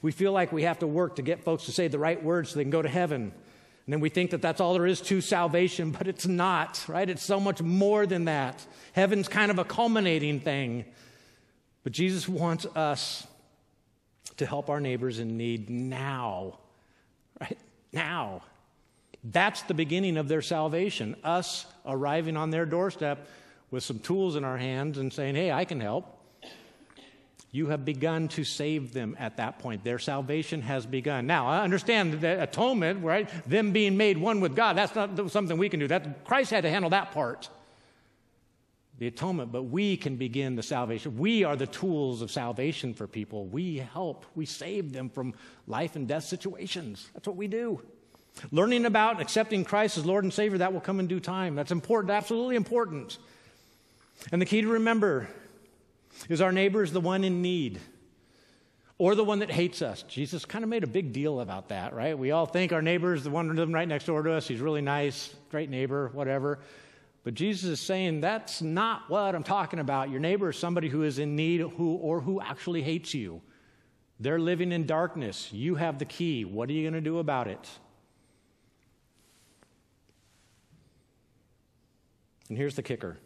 We 0.03 0.13
feel 0.13 0.33
like 0.33 0.53
we 0.53 0.63
have 0.63 0.79
to 0.81 0.87
work 0.87 1.17
to 1.17 1.23
get 1.23 1.45
folks 1.45 1.67
to 1.67 1.73
say 1.73 1.89
the 1.89 1.99
right 1.99 2.23
words 2.23 2.51
so 2.51 2.57
they 2.57 2.65
can 2.65 2.71
go 2.71 2.83
to 2.83 2.89
heaven. 2.89 3.23
And 3.23 3.93
then 3.93 4.01
we 4.01 4.09
think 4.09 4.33
that 4.33 4.43
that's 4.43 4.61
all 4.61 4.75
there 4.75 4.87
is 4.87 5.01
to 5.03 5.21
salvation, 5.21 5.91
but 5.93 6.09
it's 6.09 6.27
not, 6.27 6.85
right? 6.89 7.09
It's 7.09 7.23
so 7.23 7.41
much 7.41 7.63
more 7.63 8.07
than 8.07 8.27
that. 8.27 8.65
Heaven's 8.93 9.29
kind 9.29 9.51
of 9.51 9.59
a 9.59 9.65
culminating 9.65 10.41
thing. 10.41 10.85
But 11.85 11.93
Jesus 11.93 12.29
wants 12.29 12.67
us 12.67 13.27
to 14.37 14.47
help 14.47 14.69
our 14.69 14.81
neighbors 14.81 15.19
in 15.19 15.37
need 15.37 15.71
now. 15.71 16.59
Right? 17.41 17.59
Now. 17.93 18.43
That's 19.25 19.63
the 19.63 19.75
beginning 19.75 20.17
of 20.17 20.29
their 20.29 20.43
salvation. 20.43 21.17
Us 21.25 21.67
arriving 21.85 22.37
on 22.37 22.51
their 22.51 22.65
doorstep 22.65 23.27
with 23.71 23.83
some 23.83 23.99
tools 23.99 24.37
in 24.37 24.45
our 24.45 24.57
hands 24.57 24.97
and 24.97 25.13
saying, 25.13 25.35
hey, 25.35 25.51
I 25.51 25.65
can 25.65 25.81
help. 25.81 26.18
You 27.51 27.69
have 27.69 27.85
begun 27.85 28.29
to 28.29 28.45
save 28.45 28.93
them 28.93 29.17
at 29.19 29.39
that 29.39 29.59
point. 29.59 29.83
Their 29.83 29.99
salvation 29.99 30.61
has 30.63 30.85
begun. 30.85 31.27
Now, 31.27 31.47
I 31.47 31.63
understand 31.63 32.21
that 32.21 32.43
atonement, 32.43 33.03
right? 33.03 33.29
Them 33.49 33.73
being 33.73 33.97
made 33.97 34.19
one 34.19 34.41
with 34.41 34.55
God, 34.55 34.77
that's 34.77 34.95
not 34.95 35.31
something 35.31 35.57
we 35.57 35.71
can 35.71 35.81
do. 35.81 35.89
That 35.89 36.25
Christ 36.25 36.51
had 36.51 36.63
to 36.65 36.71
handle 36.71 36.91
that 36.91 37.13
part 37.13 37.49
the 38.99 39.07
atonement, 39.07 39.53
but 39.53 39.63
we 39.65 39.97
can 39.97 40.17
begin 40.17 40.57
the 40.57 40.63
salvation. 40.63 41.17
We 41.17 41.45
are 41.45 41.55
the 41.55 41.69
tools 41.69 42.21
of 42.21 42.33
salvation 42.33 42.95
for 42.95 43.07
people. 43.07 43.47
We 43.47 43.77
help, 43.77 44.27
we 44.35 44.45
save 44.45 44.93
them 44.93 45.09
from 45.09 45.35
life 45.69 45.95
and 45.95 46.09
death 46.09 46.25
situations. 46.25 47.09
That's 47.15 47.29
what 47.29 47.37
we 47.37 47.47
do. 47.47 47.81
Learning 48.51 48.87
about 48.87 49.21
accepting 49.21 49.65
Christ 49.65 49.99
as 49.99 50.07
Lord 50.07 50.25
and 50.25 50.33
Savior, 50.33 50.59
that 50.59 50.73
will 50.73 50.81
come 50.81 50.99
in 50.99 51.07
due 51.07 51.21
time. 51.21 51.55
That's 51.55 51.71
important, 51.71 52.11
absolutely 52.11 52.57
important. 52.57 53.19
And 54.33 54.43
the 54.43 54.47
key 54.47 54.63
to 54.63 54.69
remember 54.69 55.29
is 56.29 56.41
our 56.41 56.53
neighbor 56.53 56.83
is 56.83 56.93
the 56.93 57.01
one 57.01 57.25
in 57.25 57.43
need. 57.43 57.81
or 58.99 59.15
the 59.15 59.25
one 59.25 59.39
that 59.39 59.51
hates 59.51 59.81
us. 59.81 60.03
Jesus 60.03 60.45
kind 60.45 60.65
of 60.65 60.69
made 60.69 60.83
a 60.83 60.89
big 60.89 61.13
deal 61.13 61.41
about 61.41 61.69
that, 61.69 61.95
right? 61.95 62.19
We 62.19 62.33
all 62.33 62.47
think 62.47 62.73
our 62.73 62.83
neighbor 62.83 63.15
is 63.15 63.23
the 63.23 63.31
one 63.31 63.55
living 63.55 63.73
right 63.73 63.87
next 63.87 64.07
door 64.07 64.23
to 64.23 64.33
us. 64.33 64.49
He's 64.49 64.61
really 64.61 64.81
nice, 64.81 65.35
great 65.51 65.71
neighbor, 65.71 66.11
whatever. 66.13 66.59
But 67.23 67.35
Jesus 67.35 67.71
is 67.71 67.81
saying 67.81 68.23
that's 68.23 68.61
not 68.61 69.09
what 69.09 69.37
I'm 69.37 69.45
talking 69.45 69.79
about. 69.79 70.11
Your 70.11 70.19
neighbor 70.19 70.51
is 70.51 70.59
somebody 70.59 70.89
who 70.89 71.05
is 71.05 71.21
in 71.21 71.37
need 71.37 71.61
who, 71.61 71.95
or 71.95 72.21
who 72.21 72.41
actually 72.41 72.83
hates 72.83 73.15
you. 73.15 73.41
They're 74.19 74.41
living 74.41 74.73
in 74.73 74.85
darkness. 74.85 75.53
You 75.53 75.77
have 75.77 76.01
the 76.01 76.05
key. 76.05 76.45
What 76.45 76.69
are 76.69 76.73
you 76.73 76.83
going 76.83 76.95
to 76.95 77.01
do 77.01 77.19
about 77.19 77.47
it? 77.47 77.69
And 82.49 82.59
here's 82.59 82.75
the 82.75 82.83
kicker 82.83 83.17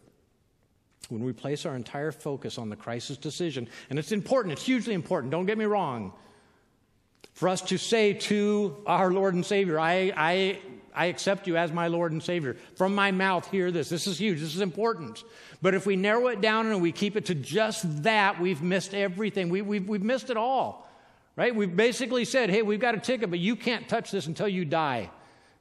when 1.08 1.24
we 1.24 1.32
place 1.32 1.66
our 1.66 1.76
entire 1.76 2.12
focus 2.12 2.58
on 2.58 2.68
the 2.68 2.76
crisis 2.76 3.16
decision, 3.16 3.68
and 3.90 3.98
it's 3.98 4.12
important, 4.12 4.52
it's 4.52 4.64
hugely 4.64 4.94
important, 4.94 5.30
don't 5.30 5.46
get 5.46 5.58
me 5.58 5.64
wrong, 5.64 6.12
for 7.34 7.48
us 7.48 7.62
to 7.62 7.78
say 7.78 8.12
to 8.12 8.76
our 8.86 9.10
Lord 9.10 9.34
and 9.34 9.44
Savior, 9.44 9.80
I, 9.80 10.12
I, 10.16 10.58
I 10.94 11.06
accept 11.06 11.46
you 11.46 11.56
as 11.56 11.72
my 11.72 11.88
Lord 11.88 12.12
and 12.12 12.22
Savior. 12.22 12.56
From 12.76 12.94
my 12.94 13.10
mouth, 13.10 13.50
hear 13.50 13.70
this. 13.70 13.88
This 13.88 14.06
is 14.06 14.18
huge, 14.18 14.40
this 14.40 14.54
is 14.54 14.60
important. 14.60 15.24
But 15.62 15.74
if 15.74 15.86
we 15.86 15.96
narrow 15.96 16.28
it 16.28 16.40
down 16.40 16.66
and 16.66 16.82
we 16.82 16.92
keep 16.92 17.16
it 17.16 17.26
to 17.26 17.34
just 17.34 18.02
that, 18.02 18.40
we've 18.40 18.62
missed 18.62 18.94
everything. 18.94 19.48
We, 19.48 19.62
we've, 19.62 19.88
we've 19.88 20.02
missed 20.02 20.28
it 20.28 20.36
all, 20.36 20.90
right? 21.36 21.54
We've 21.54 21.74
basically 21.74 22.24
said, 22.24 22.50
hey, 22.50 22.62
we've 22.62 22.80
got 22.80 22.94
a 22.94 23.00
ticket, 23.00 23.30
but 23.30 23.38
you 23.38 23.56
can't 23.56 23.88
touch 23.88 24.10
this 24.10 24.26
until 24.26 24.48
you 24.48 24.64
die, 24.64 25.10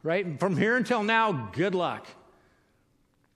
right? 0.04 0.26
And 0.26 0.40
from 0.40 0.58
here 0.58 0.76
until 0.76 1.04
now, 1.04 1.50
good 1.54 1.76
luck. 1.76 2.08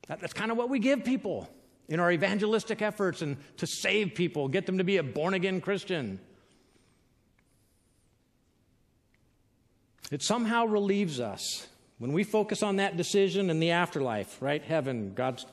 That, 0.07 0.19
that's 0.19 0.33
kind 0.33 0.51
of 0.51 0.57
what 0.57 0.69
we 0.69 0.79
give 0.79 1.05
people 1.05 1.49
in 1.87 1.99
our 1.99 2.11
evangelistic 2.11 2.81
efforts 2.81 3.21
and 3.21 3.37
to 3.57 3.67
save 3.67 4.15
people, 4.15 4.47
get 4.47 4.65
them 4.65 4.77
to 4.79 4.83
be 4.83 4.97
a 4.97 5.03
born 5.03 5.33
again 5.33 5.61
Christian. 5.61 6.19
It 10.11 10.21
somehow 10.21 10.65
relieves 10.65 11.19
us 11.19 11.67
when 11.97 12.13
we 12.13 12.23
focus 12.23 12.61
on 12.61 12.77
that 12.77 12.97
decision 12.97 13.49
in 13.49 13.59
the 13.59 13.71
afterlife, 13.71 14.41
right? 14.41 14.63
Heaven, 14.63 15.13
God's, 15.13 15.45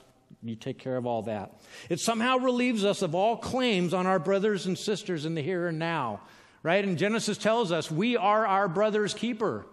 you 0.43 0.55
take 0.55 0.77
care 0.77 0.97
of 0.97 1.05
all 1.05 1.23
that. 1.23 1.61
It 1.89 1.99
somehow 1.99 2.37
relieves 2.37 2.83
us 2.83 3.01
of 3.01 3.15
all 3.15 3.37
claims 3.37 3.93
on 3.93 4.05
our 4.05 4.19
brothers 4.19 4.65
and 4.65 4.77
sisters 4.77 5.25
in 5.25 5.35
the 5.35 5.41
here 5.41 5.67
and 5.67 5.79
now, 5.79 6.21
right? 6.61 6.83
And 6.83 6.97
Genesis 6.97 7.37
tells 7.37 7.71
us 7.71 7.89
we 7.89 8.17
are 8.17 8.45
our 8.45 8.67
brother's 8.67 9.13
keeper. 9.13 9.65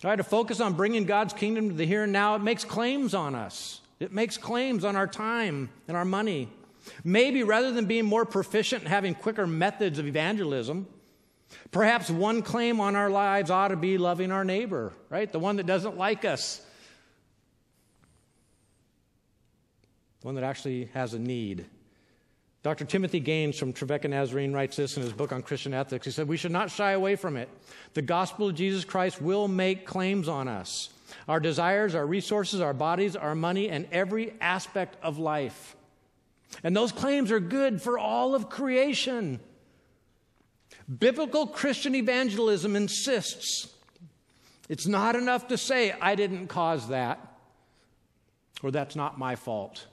Try 0.00 0.16
to 0.16 0.24
focus 0.24 0.60
on 0.60 0.74
bringing 0.74 1.04
God's 1.04 1.34
kingdom 1.34 1.68
to 1.68 1.74
the 1.74 1.86
here 1.86 2.04
and 2.04 2.12
now. 2.12 2.34
It 2.34 2.42
makes 2.42 2.64
claims 2.64 3.14
on 3.14 3.34
us. 3.34 3.79
It 4.00 4.12
makes 4.12 4.38
claims 4.38 4.84
on 4.84 4.96
our 4.96 5.06
time 5.06 5.68
and 5.86 5.96
our 5.96 6.06
money. 6.06 6.48
Maybe 7.04 7.42
rather 7.42 7.70
than 7.70 7.84
being 7.84 8.06
more 8.06 8.24
proficient 8.24 8.82
and 8.82 8.88
having 8.88 9.14
quicker 9.14 9.46
methods 9.46 9.98
of 9.98 10.06
evangelism, 10.06 10.88
perhaps 11.70 12.10
one 12.10 12.40
claim 12.40 12.80
on 12.80 12.96
our 12.96 13.10
lives 13.10 13.50
ought 13.50 13.68
to 13.68 13.76
be 13.76 13.98
loving 13.98 14.32
our 14.32 14.44
neighbor, 14.44 14.94
right? 15.10 15.30
The 15.30 15.38
one 15.38 15.56
that 15.56 15.66
doesn't 15.66 15.98
like 15.98 16.24
us, 16.24 16.62
the 20.22 20.28
one 20.28 20.34
that 20.36 20.44
actually 20.44 20.86
has 20.94 21.12
a 21.12 21.18
need. 21.18 21.66
Dr. 22.62 22.84
Timothy 22.84 23.20
Gaines 23.20 23.58
from 23.58 23.72
Trevecca 23.72 24.08
Nazarene 24.08 24.52
writes 24.52 24.76
this 24.76 24.96
in 24.96 25.02
his 25.02 25.12
book 25.12 25.32
on 25.32 25.42
Christian 25.42 25.72
ethics. 25.72 26.04
He 26.06 26.10
said, 26.10 26.28
We 26.28 26.36
should 26.36 26.52
not 26.52 26.70
shy 26.70 26.92
away 26.92 27.16
from 27.16 27.36
it. 27.36 27.48
The 27.94 28.02
gospel 28.02 28.48
of 28.48 28.54
Jesus 28.54 28.84
Christ 28.84 29.20
will 29.20 29.48
make 29.48 29.86
claims 29.86 30.28
on 30.28 30.46
us 30.48 30.90
our 31.28 31.40
desires, 31.40 31.94
our 31.94 32.06
resources, 32.06 32.60
our 32.60 32.74
bodies, 32.74 33.16
our 33.16 33.34
money, 33.34 33.68
and 33.68 33.86
every 33.92 34.34
aspect 34.40 34.96
of 35.02 35.18
life. 35.18 35.76
And 36.62 36.76
those 36.76 36.92
claims 36.92 37.30
are 37.30 37.40
good 37.40 37.80
for 37.80 37.98
all 37.98 38.34
of 38.34 38.48
creation. 38.48 39.40
Biblical 40.98 41.46
Christian 41.46 41.94
evangelism 41.94 42.76
insists 42.76 43.68
it's 44.70 44.86
not 44.86 45.16
enough 45.16 45.48
to 45.48 45.58
say, 45.58 45.90
I 46.00 46.14
didn't 46.14 46.46
cause 46.46 46.90
that, 46.90 47.18
or 48.62 48.70
that's 48.70 48.94
not 48.94 49.18
my 49.18 49.34
fault, 49.34 49.88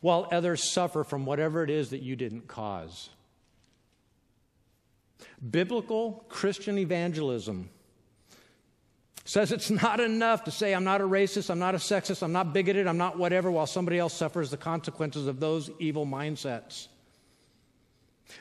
while 0.00 0.26
others 0.32 0.68
suffer 0.68 1.04
from 1.04 1.24
whatever 1.24 1.62
it 1.62 1.70
is 1.70 1.90
that 1.90 2.02
you 2.02 2.16
didn't 2.16 2.48
cause. 2.48 3.10
Biblical 5.48 6.24
Christian 6.28 6.78
evangelism 6.78 7.70
says 9.28 9.52
it's 9.52 9.70
not 9.70 10.00
enough 10.00 10.44
to 10.44 10.50
say, 10.50 10.74
I'm 10.74 10.84
not 10.84 11.02
a 11.02 11.04
racist, 11.04 11.50
I'm 11.50 11.58
not 11.58 11.74
a 11.74 11.78
sexist, 11.78 12.22
I'm 12.22 12.32
not 12.32 12.54
bigoted, 12.54 12.86
I'm 12.86 12.96
not 12.96 13.18
whatever, 13.18 13.50
while 13.50 13.66
somebody 13.66 13.98
else 13.98 14.14
suffers 14.14 14.50
the 14.50 14.56
consequences 14.56 15.26
of 15.26 15.38
those 15.38 15.70
evil 15.78 16.06
mindsets. 16.06 16.88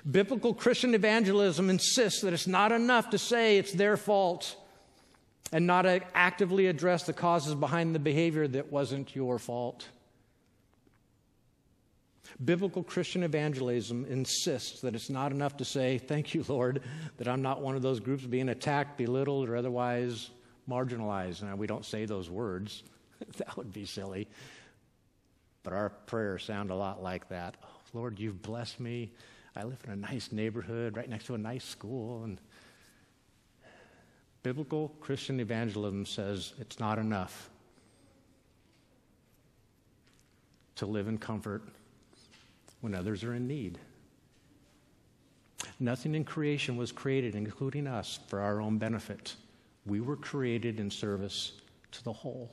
Biblical 0.09 0.53
Christian 0.53 0.95
evangelism 0.95 1.69
insists 1.69 2.21
that 2.21 2.31
it's 2.31 2.47
not 2.47 2.71
enough 2.71 3.09
to 3.09 3.17
say 3.17 3.57
it's 3.57 3.73
their 3.73 3.97
fault 3.97 4.55
and 5.51 5.67
not 5.67 5.85
actively 5.85 6.67
address 6.67 7.03
the 7.03 7.11
causes 7.11 7.53
behind 7.53 7.93
the 7.93 7.99
behavior 7.99 8.47
that 8.47 8.71
wasn't 8.71 9.13
your 9.13 9.39
fault. 9.39 9.89
Biblical 12.43 12.83
Christian 12.83 13.23
evangelism 13.23 14.05
insists 14.05 14.79
that 14.81 14.95
it's 14.95 15.09
not 15.09 15.33
enough 15.33 15.57
to 15.57 15.65
say, 15.65 15.97
Thank 15.97 16.33
you, 16.33 16.45
Lord, 16.47 16.81
that 17.17 17.27
I'm 17.27 17.41
not 17.41 17.61
one 17.61 17.75
of 17.75 17.81
those 17.81 17.99
groups 17.99 18.23
being 18.23 18.47
attacked, 18.47 18.97
belittled, 18.97 19.49
or 19.49 19.57
otherwise 19.57 20.29
marginalized. 20.69 21.43
Now, 21.43 21.55
we 21.55 21.67
don't 21.67 21.85
say 21.85 22.05
those 22.05 22.29
words, 22.29 22.83
that 23.37 23.55
would 23.57 23.73
be 23.73 23.85
silly. 23.85 24.27
But 25.63 25.73
our 25.73 25.89
prayers 25.89 26.43
sound 26.43 26.71
a 26.71 26.75
lot 26.75 27.03
like 27.03 27.29
that. 27.29 27.55
Oh, 27.63 27.67
Lord, 27.93 28.19
you've 28.19 28.41
blessed 28.41 28.79
me. 28.79 29.11
I 29.55 29.63
live 29.63 29.79
in 29.85 29.91
a 29.91 29.95
nice 29.95 30.31
neighborhood 30.31 30.95
right 30.95 31.09
next 31.09 31.25
to 31.25 31.35
a 31.35 31.37
nice 31.37 31.65
school. 31.65 32.23
And 32.23 32.39
biblical 34.43 34.89
Christian 35.01 35.39
evangelism 35.39 36.05
says 36.05 36.53
it's 36.59 36.79
not 36.79 36.99
enough 36.99 37.49
to 40.75 40.85
live 40.85 41.07
in 41.07 41.17
comfort 41.17 41.63
when 42.81 42.93
others 42.93 43.23
are 43.23 43.33
in 43.33 43.47
need. 43.47 43.79
Nothing 45.79 46.15
in 46.15 46.23
creation 46.23 46.77
was 46.77 46.91
created, 46.91 47.35
including 47.35 47.87
us, 47.87 48.19
for 48.27 48.39
our 48.39 48.61
own 48.61 48.77
benefit. 48.77 49.35
We 49.87 50.01
were 50.01 50.17
created 50.17 50.79
in 50.79 50.91
service 50.91 51.53
to 51.93 52.03
the 52.03 52.13
whole. 52.13 52.51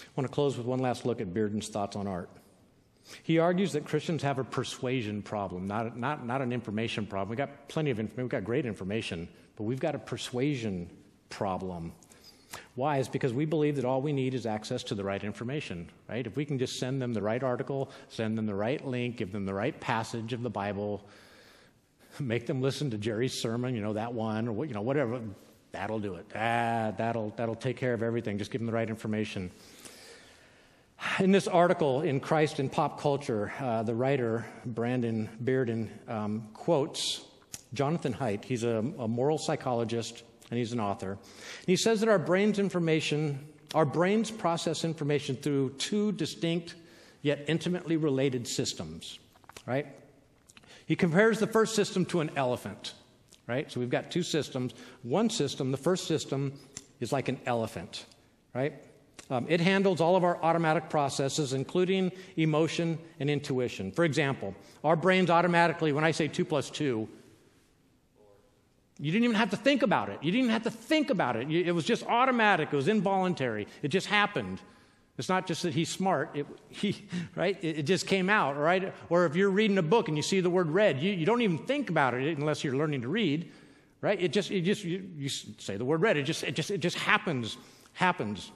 I 0.00 0.20
want 0.20 0.28
to 0.28 0.34
close 0.34 0.58
with 0.58 0.66
one 0.66 0.80
last 0.80 1.06
look 1.06 1.22
at 1.22 1.32
Bearden's 1.32 1.68
thoughts 1.68 1.96
on 1.96 2.06
art. 2.06 2.28
He 3.22 3.38
argues 3.38 3.72
that 3.72 3.84
Christians 3.86 4.22
have 4.22 4.38
a 4.38 4.44
persuasion 4.44 5.22
problem, 5.22 5.66
not, 5.66 5.96
not, 5.96 6.26
not 6.26 6.42
an 6.42 6.52
information 6.52 7.06
problem. 7.06 7.30
We've 7.30 7.38
got 7.38 7.68
plenty 7.68 7.90
of 7.90 7.98
information, 7.98 8.24
we've 8.24 8.30
got 8.30 8.44
great 8.44 8.66
information, 8.66 9.28
but 9.56 9.64
we've 9.64 9.80
got 9.80 9.94
a 9.94 9.98
persuasion 9.98 10.90
problem. 11.30 11.92
Why? 12.74 12.98
Is 12.98 13.08
because 13.08 13.34
we 13.34 13.44
believe 13.44 13.76
that 13.76 13.84
all 13.84 14.00
we 14.00 14.12
need 14.12 14.32
is 14.32 14.46
access 14.46 14.82
to 14.84 14.94
the 14.94 15.04
right 15.04 15.22
information, 15.22 15.90
right? 16.08 16.26
If 16.26 16.36
we 16.36 16.46
can 16.46 16.58
just 16.58 16.78
send 16.78 17.02
them 17.02 17.12
the 17.12 17.20
right 17.20 17.42
article, 17.42 17.90
send 18.08 18.38
them 18.38 18.46
the 18.46 18.54
right 18.54 18.84
link, 18.86 19.18
give 19.18 19.30
them 19.30 19.44
the 19.44 19.52
right 19.52 19.78
passage 19.78 20.32
of 20.32 20.42
the 20.42 20.48
Bible, 20.48 21.06
make 22.18 22.46
them 22.46 22.62
listen 22.62 22.90
to 22.90 22.98
Jerry's 22.98 23.34
sermon, 23.34 23.74
you 23.74 23.82
know, 23.82 23.92
that 23.92 24.14
one, 24.14 24.48
or 24.48 24.64
you 24.64 24.72
know, 24.72 24.80
whatever, 24.80 25.20
that'll 25.72 26.00
do 26.00 26.14
it. 26.14 26.24
Ah, 26.34 26.92
that'll, 26.96 27.34
that'll 27.36 27.54
take 27.54 27.76
care 27.76 27.92
of 27.92 28.02
everything. 28.02 28.38
Just 28.38 28.50
give 28.50 28.60
them 28.60 28.66
the 28.66 28.72
right 28.72 28.88
information. 28.88 29.50
In 31.18 31.32
this 31.32 31.48
article 31.48 32.02
in 32.02 32.20
Christ 32.20 32.58
in 32.58 32.70
Pop 32.70 33.00
Culture, 33.00 33.52
uh, 33.60 33.82
the 33.82 33.94
writer, 33.94 34.46
Brandon 34.64 35.28
Bearden, 35.44 35.88
um, 36.08 36.48
quotes 36.54 37.22
Jonathan 37.74 38.14
Haidt. 38.14 38.44
He's 38.44 38.62
a, 38.62 38.78
a 38.98 39.08
moral 39.08 39.36
psychologist 39.36 40.22
and 40.52 40.58
he's 40.58 40.74
an 40.74 40.80
author. 40.80 41.12
And 41.12 41.66
he 41.66 41.76
says 41.76 42.00
that 42.00 42.10
our 42.10 42.18
brain's 42.18 42.58
information, 42.58 43.48
our 43.74 43.86
brains 43.86 44.30
process 44.30 44.84
information 44.84 45.34
through 45.34 45.70
two 45.78 46.12
distinct 46.12 46.74
yet 47.22 47.46
intimately 47.48 47.96
related 47.96 48.46
systems, 48.46 49.18
right? 49.64 49.86
He 50.84 50.94
compares 50.94 51.38
the 51.38 51.46
first 51.46 51.74
system 51.74 52.04
to 52.06 52.20
an 52.20 52.32
elephant, 52.36 52.92
right? 53.46 53.72
So 53.72 53.80
we've 53.80 53.88
got 53.88 54.10
two 54.10 54.22
systems. 54.22 54.74
One 55.02 55.30
system, 55.30 55.70
the 55.70 55.78
first 55.78 56.06
system, 56.06 56.52
is 57.00 57.12
like 57.12 57.28
an 57.30 57.40
elephant, 57.46 58.04
right? 58.54 58.74
Um, 59.30 59.46
it 59.48 59.58
handles 59.58 60.02
all 60.02 60.16
of 60.16 60.22
our 60.22 60.36
automatic 60.44 60.90
processes, 60.90 61.54
including 61.54 62.12
emotion 62.36 62.98
and 63.20 63.30
intuition. 63.30 63.90
For 63.90 64.04
example, 64.04 64.54
our 64.84 64.96
brains 64.96 65.30
automatically, 65.30 65.92
when 65.92 66.04
I 66.04 66.10
say 66.10 66.28
two 66.28 66.44
plus 66.44 66.68
two, 66.68 67.08
you 69.02 69.10
didn't 69.10 69.24
even 69.24 69.36
have 69.36 69.50
to 69.50 69.56
think 69.56 69.82
about 69.82 70.10
it. 70.10 70.20
You 70.22 70.30
didn't 70.30 70.44
even 70.44 70.52
have 70.52 70.62
to 70.62 70.70
think 70.70 71.10
about 71.10 71.34
it. 71.34 71.50
It 71.50 71.72
was 71.72 71.84
just 71.84 72.06
automatic. 72.06 72.68
It 72.72 72.76
was 72.76 72.86
involuntary. 72.86 73.66
It 73.82 73.88
just 73.88 74.06
happened. 74.06 74.60
It's 75.18 75.28
not 75.28 75.44
just 75.44 75.64
that 75.64 75.74
he's 75.74 75.88
smart. 75.88 76.30
It, 76.34 76.46
he, 76.68 77.04
right? 77.34 77.58
It, 77.64 77.82
just 77.82 78.06
came 78.06 78.30
out, 78.30 78.56
right? 78.56 78.94
Or 79.08 79.26
if 79.26 79.34
you're 79.34 79.50
reading 79.50 79.76
a 79.78 79.82
book 79.82 80.06
and 80.06 80.16
you 80.16 80.22
see 80.22 80.38
the 80.38 80.50
word 80.50 80.68
red, 80.68 81.00
you, 81.00 81.10
you 81.10 81.26
don't 81.26 81.42
even 81.42 81.58
think 81.58 81.90
about 81.90 82.14
it 82.14 82.38
unless 82.38 82.62
you're 82.62 82.76
learning 82.76 83.02
to 83.02 83.08
read, 83.08 83.50
right? 84.02 84.22
It 84.22 84.32
just, 84.32 84.52
it 84.52 84.60
just 84.60 84.84
you, 84.84 85.10
you 85.16 85.28
say 85.28 85.76
the 85.76 85.84
word 85.84 86.00
red. 86.00 86.16
It 86.16 86.22
just, 86.22 86.44
it 86.44 86.54
just, 86.54 86.70
it 86.70 86.78
just 86.78 86.96
happens, 86.96 87.56
happens. 87.94 88.52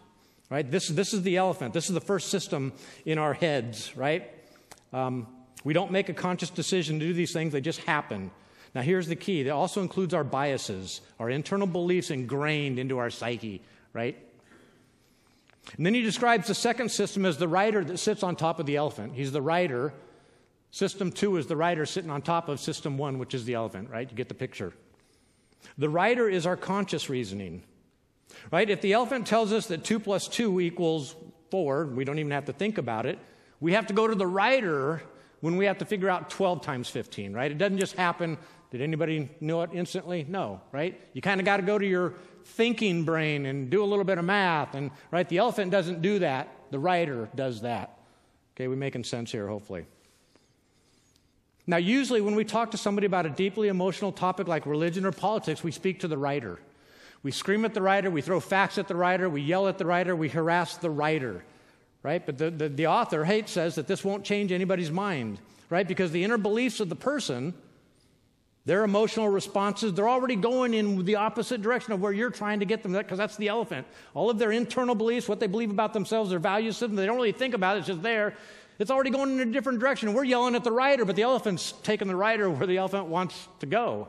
right? 0.49 0.71
This, 0.71 0.87
this 0.87 1.13
is 1.13 1.23
the 1.23 1.39
elephant. 1.39 1.75
This 1.75 1.89
is 1.89 1.95
the 1.95 2.01
first 2.01 2.29
system 2.29 2.73
in 3.05 3.19
our 3.19 3.35
heads, 3.35 3.97
right? 3.97 4.31
Um, 4.93 5.27
we 5.65 5.73
don't 5.73 5.91
make 5.91 6.09
a 6.09 6.15
conscious 6.15 6.51
decision 6.51 7.01
to 7.01 7.05
do 7.05 7.13
these 7.13 7.33
things, 7.33 7.53
they 7.53 7.61
just 7.61 7.81
happen. 7.81 8.31
Now, 8.75 8.83
here's 8.83 9.09
the 9.09 9.17
key 9.17 9.41
it 9.41 9.49
also 9.49 9.81
includes 9.81 10.15
our 10.15 10.25
biases, 10.25 11.01
our 11.19 11.31
internal 11.31 11.67
beliefs 11.67 12.11
ingrained 12.11 12.79
into 12.79 12.99
our 12.99 13.11
psyche, 13.11 13.63
right? 13.93 14.17
And 15.77 15.85
then 15.85 15.95
he 15.95 16.03
describes 16.03 16.47
the 16.47 16.55
second 16.55 16.91
system 16.91 17.25
as 17.25 17.39
the 17.39 17.49
rider 17.49 17.85
that 17.85 17.99
sits 17.99 18.23
on 18.23 18.37
top 18.37 18.61
of 18.61 18.67
the 18.67 18.77
elephant. 18.77 19.15
He's 19.15 19.33
the 19.33 19.43
rider. 19.43 19.93
System 20.71 21.11
two 21.11 21.37
is 21.37 21.47
the 21.47 21.57
rider 21.57 21.87
sitting 21.87 22.11
on 22.11 22.23
top 22.23 22.49
of 22.49 22.61
system 22.61 22.99
one, 22.99 23.19
which 23.19 23.35
is 23.35 23.45
the 23.45 23.55
elephant, 23.55 23.91
right? 23.91 24.09
You 24.09 24.17
get 24.17 24.29
the 24.29 24.35
picture. 24.35 24.73
The 25.79 25.89
rider 25.89 26.29
is 26.29 26.47
our 26.47 26.57
conscious 26.57 27.11
reasoning, 27.11 27.63
right? 28.53 28.69
If 28.69 28.81
the 28.81 28.93
elephant 28.93 29.27
tells 29.27 29.53
us 29.53 29.67
that 29.67 29.85
two 29.85 29.99
plus 29.99 30.29
two 30.29 30.61
equals 30.61 31.17
four, 31.51 31.87
we 31.87 32.05
don't 32.05 32.19
even 32.19 32.33
have 32.33 32.47
to 32.47 32.53
think 32.53 32.79
about 32.79 33.07
it. 33.07 33.19
We 33.61 33.73
have 33.73 33.87
to 33.87 33.95
go 33.95 34.07
to 34.07 34.15
the 34.15 34.27
rider 34.27 35.03
when 35.41 35.57
we 35.57 35.65
have 35.67 35.79
to 35.79 35.85
figure 35.85 36.09
out 36.09 36.31
12 36.31 36.63
times 36.63 36.89
15, 36.89 37.33
right? 37.33 37.51
It 37.51 37.59
doesn't 37.59 37.79
just 37.79 37.95
happen. 37.95 38.39
Did 38.71 38.81
anybody 38.81 39.29
know 39.41 39.63
it 39.63 39.71
instantly? 39.73 40.27
No, 40.29 40.61
right? 40.73 41.01
You 41.13 41.23
kind 41.23 41.41
of 41.41 41.45
got 41.45 41.59
to 41.59 41.63
go 41.63 41.79
to 41.79 41.87
your 41.87 42.15
thinking 42.45 43.05
brain 43.05 43.47
and 43.47 43.71
do 43.71 43.83
a 43.83 43.87
little 43.87 44.05
bit 44.05 44.19
of 44.19 44.25
math. 44.25 44.75
And, 44.75 44.91
right, 45.11 45.29
the 45.29 45.39
elephant 45.39 45.71
doesn't 45.71 46.03
do 46.03 46.21
that, 46.21 46.49
the 46.71 46.79
rider 46.79 47.29
does 47.35 47.63
that. 47.63 47.99
Okay, 48.55 48.69
we're 48.69 48.77
making 48.77 49.05
sense 49.05 49.31
here, 49.31 49.47
hopefully. 49.47 49.87
Now, 51.67 51.79
usually 51.79 52.21
when 52.21 52.37
we 52.37 52.45
talk 52.45 52.71
to 52.71 52.77
somebody 52.77 53.07
about 53.07 53.27
a 53.27 53.31
deeply 53.31 53.69
emotional 53.69 54.13
topic 54.13 54.47
like 54.47 54.67
religion 54.67 55.05
or 55.05 55.13
politics, 55.13 55.65
we 55.65 55.73
speak 55.73 56.01
to 56.01 56.09
the 56.09 56.17
rider. 56.17 56.61
We 57.23 57.33
scream 57.33 57.65
at 57.65 57.75
the 57.75 57.83
rider, 57.83 58.11
we 58.11 58.23
throw 58.23 58.39
facts 58.39 58.79
at 58.79 58.87
the 58.87 58.95
rider, 58.95 59.29
we 59.29 59.43
yell 59.43 59.67
at 59.67 59.79
the 59.79 59.87
rider, 59.87 60.15
we 60.15 60.29
harass 60.29 60.77
the 60.77 60.91
rider, 60.91 61.45
right? 62.05 62.25
But 62.25 62.39
the, 62.39 62.51
the, 62.51 62.69
the 62.69 62.87
author, 62.87 63.25
Haidt, 63.25 63.49
says 63.49 63.75
that 63.75 63.89
this 63.89 64.05
won't 64.05 64.25
change 64.25 64.53
anybody's 64.53 64.93
mind, 64.93 65.41
right? 65.69 65.89
Because 65.89 66.13
the 66.13 66.23
inner 66.23 66.39
beliefs 66.39 66.79
of 66.79 66.89
the 66.89 66.95
person 66.97 67.53
their 68.67 68.85
emotional 68.85 69.29
responses, 69.29 69.95
they're 69.95 70.09
already 70.09 70.37
going 70.37 70.75
in 70.75 71.05
the 71.05 71.15
opposite 71.15 71.63
direction 71.63 71.93
of 71.93 72.01
where 72.01 72.13
you're 72.13 72.31
trying 72.31 72.61
to 72.61 72.67
get 72.67 72.83
them, 72.83 72.93
because 72.93 73.17
that's 73.17 73.37
the 73.37 73.49
elephant. 73.49 73.87
All 74.13 74.29
of 74.29 74.39
their 74.39 74.51
internal 74.51 74.97
beliefs, 74.97 75.29
what 75.29 75.41
they 75.41 75.47
believe 75.47 75.71
about 75.71 75.93
themselves, 75.93 76.31
their 76.31 76.41
value 76.41 76.73
system, 76.73 76.97
they 76.97 77.07
don't 77.07 77.17
really 77.17 77.33
think 77.33 77.55
about 77.55 77.77
it, 77.77 77.79
it's 77.79 77.87
just 77.87 78.03
there. 78.03 78.35
It's 78.79 78.91
already 78.91 79.11
going 79.11 79.41
in 79.41 79.49
a 79.49 79.53
different 79.53 79.79
direction. 79.79 80.13
We're 80.13 80.25
yelling 80.25 80.55
at 80.55 80.65
the 80.65 80.73
rider, 80.73 81.05
but 81.05 81.17
the 81.17 81.23
elephant's 81.23 81.73
taking 81.83 82.09
the 82.09 82.17
rider 82.17 82.51
where 82.51 82.67
the 82.67 82.77
elephant 82.77 83.07
wants 83.07 83.49
to 83.61 83.67
go. 83.67 84.09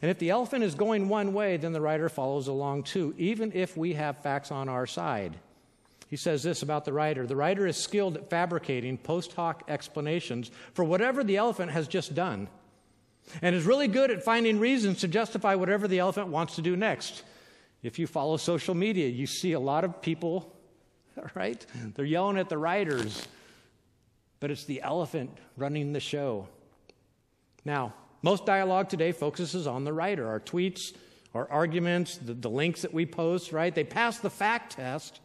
And 0.00 0.10
if 0.10 0.18
the 0.18 0.30
elephant 0.30 0.62
is 0.62 0.76
going 0.76 1.08
one 1.08 1.34
way, 1.34 1.56
then 1.56 1.72
the 1.72 1.80
rider 1.80 2.08
follows 2.08 2.46
along 2.46 2.84
too, 2.84 3.14
even 3.18 3.52
if 3.52 3.76
we 3.76 3.94
have 3.94 4.22
facts 4.22 4.52
on 4.52 4.68
our 4.68 4.86
side. 4.86 5.36
He 6.08 6.16
says 6.16 6.42
this 6.42 6.62
about 6.62 6.84
the 6.84 6.92
rider 6.92 7.26
the 7.26 7.36
rider 7.36 7.66
is 7.66 7.76
skilled 7.76 8.16
at 8.16 8.30
fabricating 8.30 8.96
post 8.96 9.34
hoc 9.34 9.62
explanations 9.68 10.50
for 10.72 10.84
whatever 10.84 11.22
the 11.22 11.36
elephant 11.36 11.70
has 11.70 11.86
just 11.86 12.14
done, 12.14 12.48
and 13.42 13.54
is 13.54 13.64
really 13.64 13.88
good 13.88 14.10
at 14.10 14.24
finding 14.24 14.58
reasons 14.58 15.00
to 15.00 15.08
justify 15.08 15.54
whatever 15.54 15.86
the 15.86 15.98
elephant 15.98 16.28
wants 16.28 16.56
to 16.56 16.62
do 16.62 16.76
next. 16.76 17.22
If 17.82 17.98
you 17.98 18.06
follow 18.06 18.38
social 18.38 18.74
media, 18.74 19.08
you 19.08 19.26
see 19.26 19.52
a 19.52 19.60
lot 19.60 19.84
of 19.84 20.00
people, 20.00 20.56
right? 21.34 21.64
They're 21.94 22.04
yelling 22.04 22.38
at 22.38 22.48
the 22.48 22.58
riders, 22.58 23.28
but 24.40 24.50
it's 24.50 24.64
the 24.64 24.80
elephant 24.80 25.30
running 25.56 25.92
the 25.92 26.00
show. 26.00 26.48
Now, 27.64 27.92
most 28.22 28.46
dialogue 28.46 28.88
today 28.88 29.12
focuses 29.12 29.66
on 29.66 29.84
the 29.84 29.92
rider, 29.92 30.26
Our 30.26 30.40
tweets, 30.40 30.96
our 31.34 31.48
arguments, 31.50 32.16
the, 32.16 32.32
the 32.32 32.50
links 32.50 32.82
that 32.82 32.94
we 32.94 33.04
post, 33.04 33.52
right? 33.52 33.72
They 33.72 33.84
pass 33.84 34.18
the 34.18 34.30
fact 34.30 34.72
test 34.76 35.20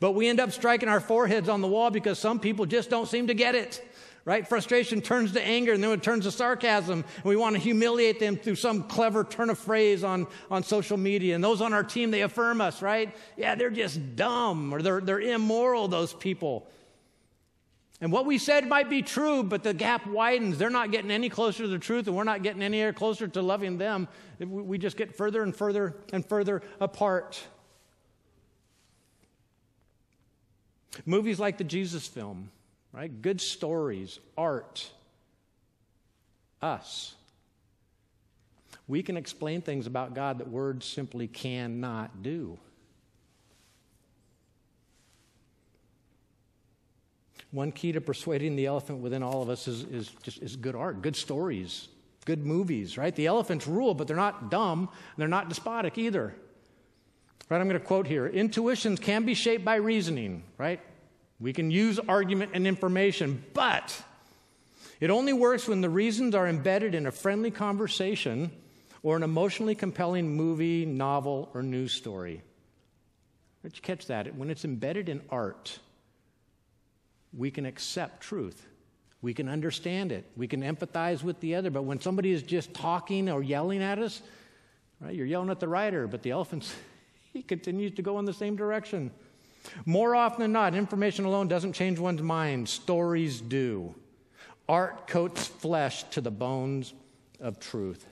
but 0.00 0.12
we 0.12 0.28
end 0.28 0.40
up 0.40 0.52
striking 0.52 0.88
our 0.88 1.00
foreheads 1.00 1.48
on 1.48 1.60
the 1.60 1.68
wall 1.68 1.90
because 1.90 2.18
some 2.18 2.40
people 2.40 2.66
just 2.66 2.90
don't 2.90 3.08
seem 3.08 3.26
to 3.28 3.34
get 3.34 3.54
it. 3.54 3.84
Right? 4.24 4.46
Frustration 4.46 5.00
turns 5.00 5.32
to 5.32 5.42
anger 5.42 5.72
and 5.72 5.82
then 5.82 5.90
it 5.92 6.02
turns 6.02 6.24
to 6.24 6.30
sarcasm. 6.30 7.02
And 7.16 7.24
we 7.24 7.36
want 7.36 7.56
to 7.56 7.62
humiliate 7.62 8.20
them 8.20 8.36
through 8.36 8.56
some 8.56 8.82
clever 8.82 9.24
turn 9.24 9.48
of 9.48 9.58
phrase 9.58 10.04
on, 10.04 10.26
on 10.50 10.62
social 10.62 10.98
media. 10.98 11.34
And 11.34 11.42
those 11.42 11.62
on 11.62 11.72
our 11.72 11.82
team, 11.82 12.10
they 12.10 12.20
affirm 12.20 12.60
us, 12.60 12.82
right? 12.82 13.16
Yeah, 13.38 13.54
they're 13.54 13.70
just 13.70 14.16
dumb 14.16 14.74
or 14.74 14.82
they're, 14.82 15.00
they're 15.00 15.20
immoral, 15.20 15.88
those 15.88 16.12
people. 16.12 16.68
And 18.00 18.12
what 18.12 18.26
we 18.26 18.38
said 18.38 18.68
might 18.68 18.88
be 18.88 19.02
true, 19.02 19.42
but 19.42 19.62
the 19.62 19.74
gap 19.74 20.06
widens. 20.06 20.56
They're 20.56 20.70
not 20.70 20.92
getting 20.92 21.10
any 21.10 21.28
closer 21.28 21.64
to 21.64 21.68
the 21.68 21.78
truth, 21.78 22.06
and 22.06 22.16
we're 22.16 22.24
not 22.24 22.42
getting 22.42 22.62
any 22.62 22.92
closer 22.92 23.26
to 23.26 23.42
loving 23.42 23.76
them. 23.76 24.06
We 24.38 24.78
just 24.78 24.96
get 24.96 25.16
further 25.16 25.42
and 25.42 25.54
further 25.54 25.96
and 26.12 26.24
further 26.24 26.62
apart. 26.80 27.42
Movies 31.04 31.38
like 31.38 31.58
the 31.58 31.64
Jesus 31.64 32.06
film, 32.06 32.50
right? 32.92 33.22
Good 33.22 33.40
stories, 33.40 34.18
art, 34.36 34.90
us. 36.60 37.14
We 38.86 39.02
can 39.02 39.16
explain 39.16 39.60
things 39.60 39.86
about 39.86 40.14
God 40.14 40.38
that 40.38 40.48
words 40.48 40.86
simply 40.86 41.28
cannot 41.28 42.22
do. 42.22 42.58
One 47.50 47.72
key 47.72 47.92
to 47.92 48.00
persuading 48.00 48.56
the 48.56 48.66
elephant 48.66 49.00
within 49.00 49.22
all 49.22 49.42
of 49.42 49.48
us 49.48 49.68
is, 49.68 49.84
is 49.84 50.10
just 50.22 50.42
is 50.42 50.56
good 50.56 50.74
art, 50.74 51.00
good 51.00 51.16
stories, 51.16 51.88
good 52.26 52.44
movies, 52.44 52.98
right? 52.98 53.14
The 53.14 53.26
elephants 53.26 53.66
rule, 53.66 53.94
but 53.94 54.06
they're 54.06 54.16
not 54.16 54.50
dumb, 54.50 54.90
they're 55.16 55.28
not 55.28 55.48
despotic 55.48 55.96
either. 55.96 56.34
Right, 57.48 57.60
I'm 57.60 57.68
going 57.68 57.80
to 57.80 57.86
quote 57.86 58.06
here. 58.06 58.26
Intuitions 58.26 59.00
can 59.00 59.24
be 59.24 59.32
shaped 59.34 59.64
by 59.64 59.76
reasoning, 59.76 60.42
right? 60.58 60.80
We 61.40 61.52
can 61.52 61.70
use 61.70 61.98
argument 61.98 62.50
and 62.52 62.66
information, 62.66 63.42
but 63.54 64.02
it 65.00 65.08
only 65.08 65.32
works 65.32 65.66
when 65.66 65.80
the 65.80 65.88
reasons 65.88 66.34
are 66.34 66.46
embedded 66.46 66.94
in 66.94 67.06
a 67.06 67.12
friendly 67.12 67.50
conversation 67.50 68.50
or 69.02 69.16
an 69.16 69.22
emotionally 69.22 69.74
compelling 69.74 70.36
movie, 70.36 70.84
novel, 70.84 71.48
or 71.54 71.62
news 71.62 71.92
story. 71.92 72.42
Did 73.62 73.76
you 73.76 73.82
catch 73.82 74.06
that? 74.06 74.34
When 74.34 74.50
it's 74.50 74.64
embedded 74.64 75.08
in 75.08 75.22
art, 75.30 75.78
we 77.32 77.50
can 77.50 77.64
accept 77.64 78.20
truth. 78.20 78.66
We 79.22 79.34
can 79.34 79.48
understand 79.48 80.12
it. 80.12 80.24
We 80.36 80.48
can 80.48 80.62
empathize 80.62 81.22
with 81.22 81.40
the 81.40 81.54
other. 81.54 81.70
But 81.70 81.82
when 81.82 82.00
somebody 82.00 82.30
is 82.30 82.42
just 82.42 82.74
talking 82.74 83.30
or 83.30 83.42
yelling 83.42 83.82
at 83.82 83.98
us, 83.98 84.22
right, 85.00 85.14
you're 85.14 85.26
yelling 85.26 85.50
at 85.50 85.60
the 85.60 85.68
rider, 85.68 86.06
but 86.06 86.22
the 86.22 86.30
elephant, 86.30 86.72
he 87.38 87.42
continues 87.42 87.92
to 87.92 88.02
go 88.02 88.18
in 88.18 88.24
the 88.24 88.32
same 88.32 88.56
direction. 88.56 89.12
More 89.86 90.16
often 90.16 90.40
than 90.40 90.50
not, 90.50 90.74
information 90.74 91.24
alone 91.24 91.46
doesn't 91.46 91.72
change 91.72 92.00
one's 92.00 92.20
mind, 92.20 92.68
stories 92.68 93.40
do. 93.40 93.94
Art 94.68 95.06
coats 95.06 95.46
flesh 95.46 96.02
to 96.10 96.20
the 96.20 96.32
bones 96.32 96.94
of 97.38 97.60
truth. 97.60 98.04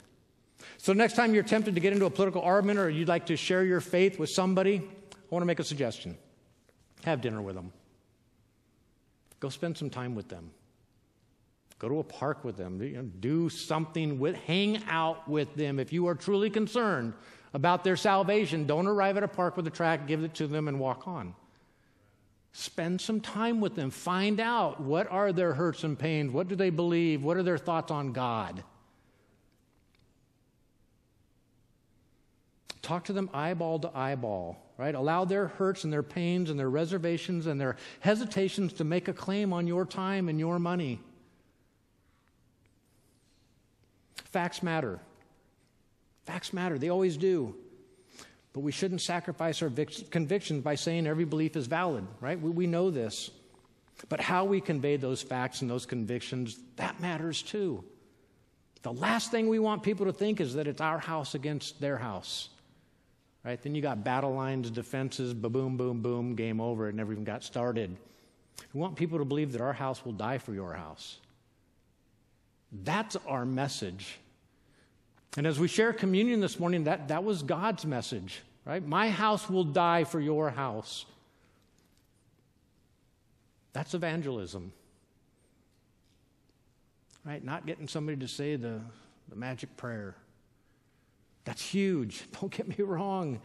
So, 0.79 0.93
next 0.93 1.14
time 1.14 1.35
you're 1.35 1.43
tempted 1.43 1.74
to 1.74 1.81
get 1.81 1.93
into 1.93 2.07
a 2.07 2.11
political 2.11 2.41
argument 2.41 2.79
or 2.79 2.89
you'd 2.89 3.09
like 3.09 3.27
to 3.27 3.37
share 3.37 3.64
your 3.64 3.81
faith 3.81 4.16
with 4.16 4.31
somebody, 4.31 4.77
I 5.12 5.16
want 5.31 5.43
to 5.43 5.47
make 5.47 5.59
a 5.59 5.64
suggestion. 5.64 6.16
Have 7.03 7.20
dinner 7.20 7.43
with 7.43 7.57
them. 7.57 7.72
Go 9.41 9.49
spend 9.49 9.77
some 9.77 9.91
time 9.91 10.14
with 10.14 10.29
them. 10.29 10.53
Go 11.81 11.89
to 11.89 11.99
a 11.99 12.05
park 12.05 12.45
with 12.45 12.57
them. 12.57 13.12
Do 13.18 13.49
something 13.49 14.20
with, 14.20 14.37
hang 14.37 14.85
out 14.89 15.29
with 15.29 15.53
them. 15.57 15.81
If 15.81 15.93
you 15.93 16.07
are 16.07 16.14
truly 16.14 16.49
concerned 16.49 17.12
about 17.55 17.84
their 17.84 17.97
salvation, 17.97 18.66
don't 18.66 18.86
arrive 18.86 19.16
at 19.16 19.22
a 19.22 19.28
park 19.28 19.57
with 19.57 19.66
a 19.66 19.70
tract, 19.70 20.07
give 20.07 20.22
it 20.22 20.34
to 20.34 20.47
them, 20.47 20.68
and 20.68 20.78
walk 20.78 21.07
on. 21.07 21.34
Spend 22.53 23.01
some 23.01 23.20
time 23.20 23.61
with 23.61 23.74
them. 23.74 23.90
Find 23.90 24.40
out 24.40 24.80
what 24.80 25.11
are 25.11 25.32
their 25.32 25.53
hurts 25.53 25.84
and 25.84 25.99
pains. 25.99 26.32
What 26.32 26.49
do 26.49 26.57
they 26.57 26.70
believe? 26.70 27.22
What 27.22 27.36
are 27.36 27.42
their 27.42 27.59
thoughts 27.59 27.90
on 27.90 28.12
God? 28.12 28.64
Talk 32.80 33.05
to 33.07 33.12
them 33.12 33.28
eyeball 33.34 33.80
to 33.80 33.90
eyeball, 33.94 34.57
right? 34.78 34.94
Allow 34.94 35.24
their 35.24 35.49
hurts 35.49 35.84
and 35.84 35.92
their 35.92 36.03
pains 36.03 36.49
and 36.49 36.59
their 36.59 36.70
reservations 36.70 37.47
and 37.47 37.61
their 37.61 37.76
hesitations 38.01 38.72
to 38.74 38.84
make 38.84 39.09
a 39.09 39.12
claim 39.12 39.53
on 39.53 39.66
your 39.66 39.84
time 39.84 40.28
and 40.28 40.38
your 40.38 40.59
money. 40.59 41.01
Facts 44.24 44.62
matter. 44.62 45.01
Facts 46.27 46.53
matter. 46.53 46.79
They 46.79 46.89
always 46.89 47.16
do. 47.16 47.55
But 48.53 48.61
we 48.61 48.72
shouldn't 48.72 49.01
sacrifice 49.01 49.62
our 49.62 49.70
convictions 50.11 50.62
by 50.62 50.74
saying 50.74 51.07
every 51.07 51.24
belief 51.24 51.57
is 51.57 51.66
valid, 51.66 52.07
right? 52.20 52.41
We, 52.41 52.51
we 52.51 52.66
know 52.66 52.91
this. 52.91 53.31
But 54.09 54.20
how 54.20 54.45
we 54.45 54.61
convey 54.61 54.97
those 54.97 55.22
facts 55.22 55.62
and 55.62 55.70
those 55.70 55.87
convictions, 55.87 56.59
that 56.77 57.01
matters 57.01 57.43
too. 57.43 57.85
The 58.83 58.93
last 58.93 59.31
thing 59.31 59.49
we 59.49 59.59
want 59.59 59.83
people 59.83 60.07
to 60.07 60.12
think 60.12 60.41
is 60.41 60.55
that 60.55 60.66
it's 60.66 60.81
our 60.81 60.99
house 60.99 61.35
against 61.35 61.81
their 61.81 61.97
house. 61.97 62.51
Right? 63.45 63.61
Then 63.62 63.74
you 63.74 63.83
got 63.83 64.03
battle 64.03 64.35
lines, 64.35 64.70
defenses, 64.70 65.33
ba 65.33 65.49
boom, 65.49 65.77
boom, 65.77 66.03
boom, 66.03 66.35
game 66.35 66.61
over. 66.61 66.89
It 66.89 66.95
never 66.95 67.12
even 67.12 67.24
got 67.24 67.45
started. 67.45 67.97
We 68.72 68.81
want 68.81 68.97
people 68.97 69.18
to 69.18 69.24
believe 69.24 69.53
that 69.53 69.61
our 69.61 69.72
house 69.72 70.05
will 70.05 70.12
die 70.12 70.39
for 70.39 70.53
your 70.53 70.72
house. 70.74 71.18
That's 72.72 73.16
our 73.27 73.45
message. 73.45 74.18
And 75.37 75.47
as 75.47 75.59
we 75.59 75.68
share 75.68 75.93
communion 75.93 76.41
this 76.41 76.59
morning, 76.59 76.85
that, 76.85 77.09
that 77.09 77.24
was 77.24 77.43
God's 77.43 77.85
message 77.85 78.43
right? 78.66 78.87
My 78.87 79.09
house 79.09 79.49
will 79.49 79.64
die 79.64 80.05
for 80.05 80.20
your 80.20 80.51
house. 80.51 81.07
That's 83.72 83.95
evangelism. 83.95 84.72
Right? 87.24 87.43
Not 87.43 87.64
getting 87.64 87.89
somebody 87.89 88.18
to 88.18 88.29
say 88.29 88.57
the, 88.57 88.81
the 89.29 89.37
magic 89.37 89.74
prayer. 89.77 90.16
That's 91.45 91.62
huge. 91.62 92.24
Don't 92.41 92.53
get 92.53 92.68
me 92.68 92.85
wrong. 92.85 93.41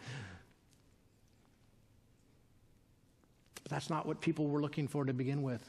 But 3.63 3.71
that's 3.71 3.89
not 3.89 4.05
what 4.05 4.19
people 4.21 4.47
were 4.47 4.61
looking 4.61 4.87
for 4.87 5.05
to 5.05 5.13
begin 5.13 5.43
with. 5.43 5.67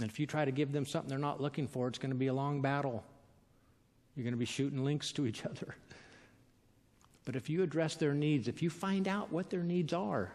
And 0.00 0.10
if 0.10 0.18
you 0.18 0.26
try 0.26 0.44
to 0.44 0.50
give 0.50 0.72
them 0.72 0.84
something 0.84 1.08
they're 1.08 1.18
not 1.18 1.40
looking 1.40 1.68
for, 1.68 1.86
it's 1.86 1.98
going 1.98 2.10
to 2.10 2.16
be 2.16 2.26
a 2.26 2.34
long 2.34 2.60
battle. 2.60 3.04
You're 4.14 4.24
going 4.24 4.34
to 4.34 4.38
be 4.38 4.44
shooting 4.44 4.84
links 4.84 5.12
to 5.12 5.26
each 5.26 5.44
other. 5.46 5.76
But 7.24 7.36
if 7.36 7.48
you 7.48 7.62
address 7.62 7.96
their 7.96 8.12
needs, 8.12 8.48
if 8.48 8.62
you 8.62 8.70
find 8.70 9.08
out 9.08 9.32
what 9.32 9.50
their 9.50 9.62
needs 9.62 9.92
are, 9.92 10.30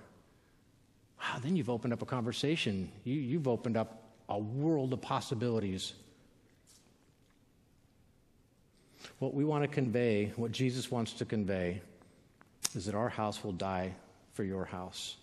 wow, 1.20 1.40
then 1.42 1.56
you've 1.56 1.70
opened 1.70 1.94
up 1.94 2.02
a 2.02 2.06
conversation. 2.06 2.90
You, 3.04 3.16
you've 3.16 3.48
opened 3.48 3.78
up 3.78 4.04
a 4.28 4.38
world 4.38 4.94
of 4.94 5.02
possibilities. 5.02 5.94
What 9.20 9.34
we 9.34 9.44
want 9.44 9.64
to 9.64 9.68
convey, 9.68 10.32
what 10.36 10.52
Jesus 10.52 10.90
wants 10.90 11.14
to 11.14 11.26
convey, 11.26 11.82
is 12.76 12.86
that 12.86 12.96
our 12.96 13.10
house 13.10 13.44
will 13.44 13.52
die 13.52 13.94
for 14.34 14.44
your 14.44 14.66
house. 14.66 15.18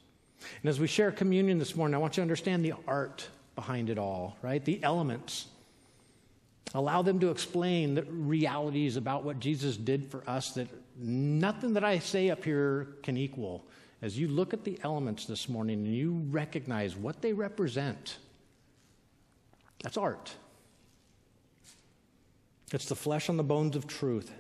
And 0.63 0.69
as 0.69 0.79
we 0.79 0.87
share 0.87 1.11
communion 1.11 1.59
this 1.59 1.75
morning, 1.75 1.95
I 1.95 1.99
want 1.99 2.17
you 2.17 2.21
to 2.21 2.23
understand 2.23 2.65
the 2.65 2.75
art 2.87 3.29
behind 3.55 3.91
it 3.91 3.99
all, 3.99 4.37
right? 4.43 4.65
The 4.65 4.83
elements. 4.83 5.47
Allow 6.75 7.03
them 7.03 7.21
to 7.21 7.31
explain 7.31 7.95
the 7.95 8.03
realities 8.03 8.97
about 8.97 9.25
what 9.25 9.41
Jesus 9.41 9.77
did 9.77 10.11
for 10.11 10.29
us 10.29 10.51
that 10.53 10.69
nothing 10.99 11.75
that 11.75 11.85
I 11.85 11.99
say 11.99 12.31
up 12.31 12.45
here 12.45 12.89
can 13.03 13.17
equal. 13.17 13.65
As 14.03 14.19
you 14.19 14.29
look 14.29 14.53
at 14.53 14.65
the 14.65 14.79
elements 14.83 15.25
this 15.25 15.49
morning 15.49 15.87
and 15.87 15.95
you 15.95 16.23
recognize 16.31 16.97
what 16.97 17.23
they 17.23 17.33
represent, 17.33 18.19
that's 19.83 19.97
art. 19.97 20.35
It's 22.73 22.87
the 22.87 22.97
flesh 22.97 23.29
on 23.29 23.37
the 23.37 23.45
bones 23.45 23.77
of 23.77 23.87
truth. 23.87 24.33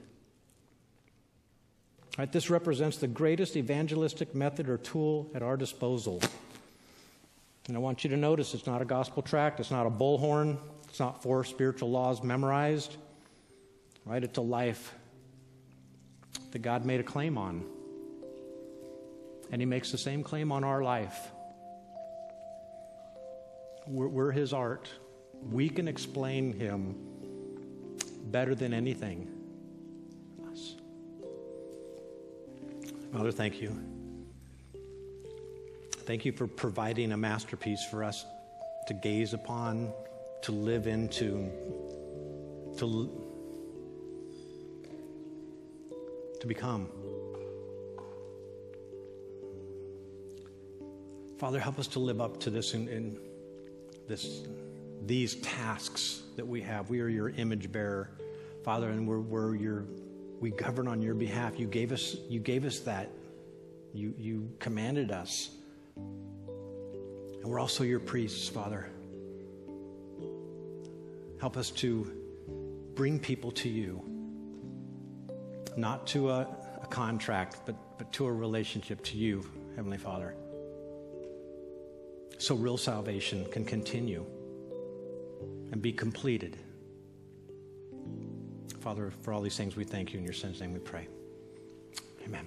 Right, 2.18 2.30
this 2.32 2.50
represents 2.50 2.96
the 2.96 3.08
greatest 3.08 3.56
evangelistic 3.56 4.34
method 4.34 4.68
or 4.68 4.78
tool 4.78 5.30
at 5.34 5.42
our 5.42 5.56
disposal. 5.56 6.20
And 7.68 7.76
I 7.76 7.80
want 7.80 8.04
you 8.04 8.10
to 8.10 8.16
notice 8.16 8.54
it's 8.54 8.66
not 8.66 8.80
a 8.80 8.86
gospel 8.86 9.22
tract, 9.22 9.60
it's 9.60 9.70
not 9.70 9.86
a 9.86 9.90
bullhorn, 9.90 10.58
it's 10.96 11.00
not 11.02 11.22
four 11.22 11.44
spiritual 11.44 11.90
laws 11.90 12.22
memorized. 12.22 12.96
Right? 14.06 14.24
It's 14.24 14.38
a 14.38 14.40
life 14.40 14.94
that 16.52 16.60
God 16.60 16.86
made 16.86 17.00
a 17.00 17.02
claim 17.02 17.36
on. 17.36 17.66
And 19.52 19.60
He 19.60 19.66
makes 19.66 19.92
the 19.92 19.98
same 19.98 20.22
claim 20.22 20.50
on 20.50 20.64
our 20.64 20.82
life. 20.82 21.18
We're, 23.86 24.08
we're 24.08 24.30
His 24.30 24.54
art. 24.54 24.88
We 25.50 25.68
can 25.68 25.86
explain 25.86 26.54
Him 26.54 26.96
better 28.28 28.54
than 28.54 28.72
anything. 28.72 29.30
Us. 30.50 30.76
Father, 33.12 33.32
thank 33.32 33.60
you. 33.60 33.78
Thank 36.06 36.24
you 36.24 36.32
for 36.32 36.46
providing 36.46 37.12
a 37.12 37.18
masterpiece 37.18 37.84
for 37.84 38.02
us 38.02 38.24
to 38.86 38.94
gaze 38.94 39.34
upon, 39.34 39.92
to 40.46 40.52
live 40.52 40.86
into, 40.86 41.50
to, 42.78 43.10
to 46.40 46.46
become. 46.46 46.88
Father, 51.36 51.58
help 51.58 51.80
us 51.80 51.88
to 51.88 51.98
live 51.98 52.20
up 52.20 52.38
to 52.38 52.50
this 52.50 52.74
in, 52.74 52.86
in 52.86 53.18
this, 54.06 54.42
these 55.04 55.34
tasks 55.40 56.22
that 56.36 56.46
we 56.46 56.60
have. 56.60 56.90
We 56.90 57.00
are 57.00 57.08
your 57.08 57.30
image 57.30 57.72
bearer, 57.72 58.12
Father, 58.62 58.90
and 58.90 59.04
we're, 59.04 59.18
we're 59.18 59.56
your, 59.56 59.84
we 60.38 60.52
govern 60.52 60.86
on 60.86 61.02
your 61.02 61.14
behalf. 61.14 61.58
You 61.58 61.66
gave 61.66 61.90
us, 61.90 62.14
you 62.28 62.38
gave 62.38 62.64
us 62.64 62.78
that. 62.80 63.10
You, 63.92 64.14
you 64.16 64.48
commanded 64.60 65.10
us. 65.10 65.50
And 65.96 67.46
we're 67.46 67.58
also 67.58 67.82
your 67.82 67.98
priests, 67.98 68.48
Father. 68.48 68.88
Help 71.40 71.56
us 71.56 71.70
to 71.70 72.10
bring 72.94 73.18
people 73.18 73.50
to 73.52 73.68
you, 73.68 74.02
not 75.76 76.06
to 76.08 76.30
a, 76.30 76.48
a 76.82 76.86
contract, 76.86 77.58
but, 77.66 77.76
but 77.98 78.12
to 78.12 78.26
a 78.26 78.32
relationship 78.32 79.02
to 79.04 79.16
you, 79.16 79.44
Heavenly 79.76 79.98
Father. 79.98 80.34
So 82.38 82.54
real 82.54 82.76
salvation 82.76 83.44
can 83.46 83.64
continue 83.64 84.24
and 85.72 85.80
be 85.80 85.92
completed. 85.92 86.56
Father, 88.80 89.10
for 89.22 89.32
all 89.32 89.40
these 89.40 89.56
things, 89.56 89.74
we 89.76 89.84
thank 89.84 90.12
you. 90.12 90.18
In 90.18 90.24
your 90.24 90.34
son's 90.34 90.60
name 90.60 90.72
we 90.72 90.78
pray. 90.78 91.08
Amen. 92.24 92.46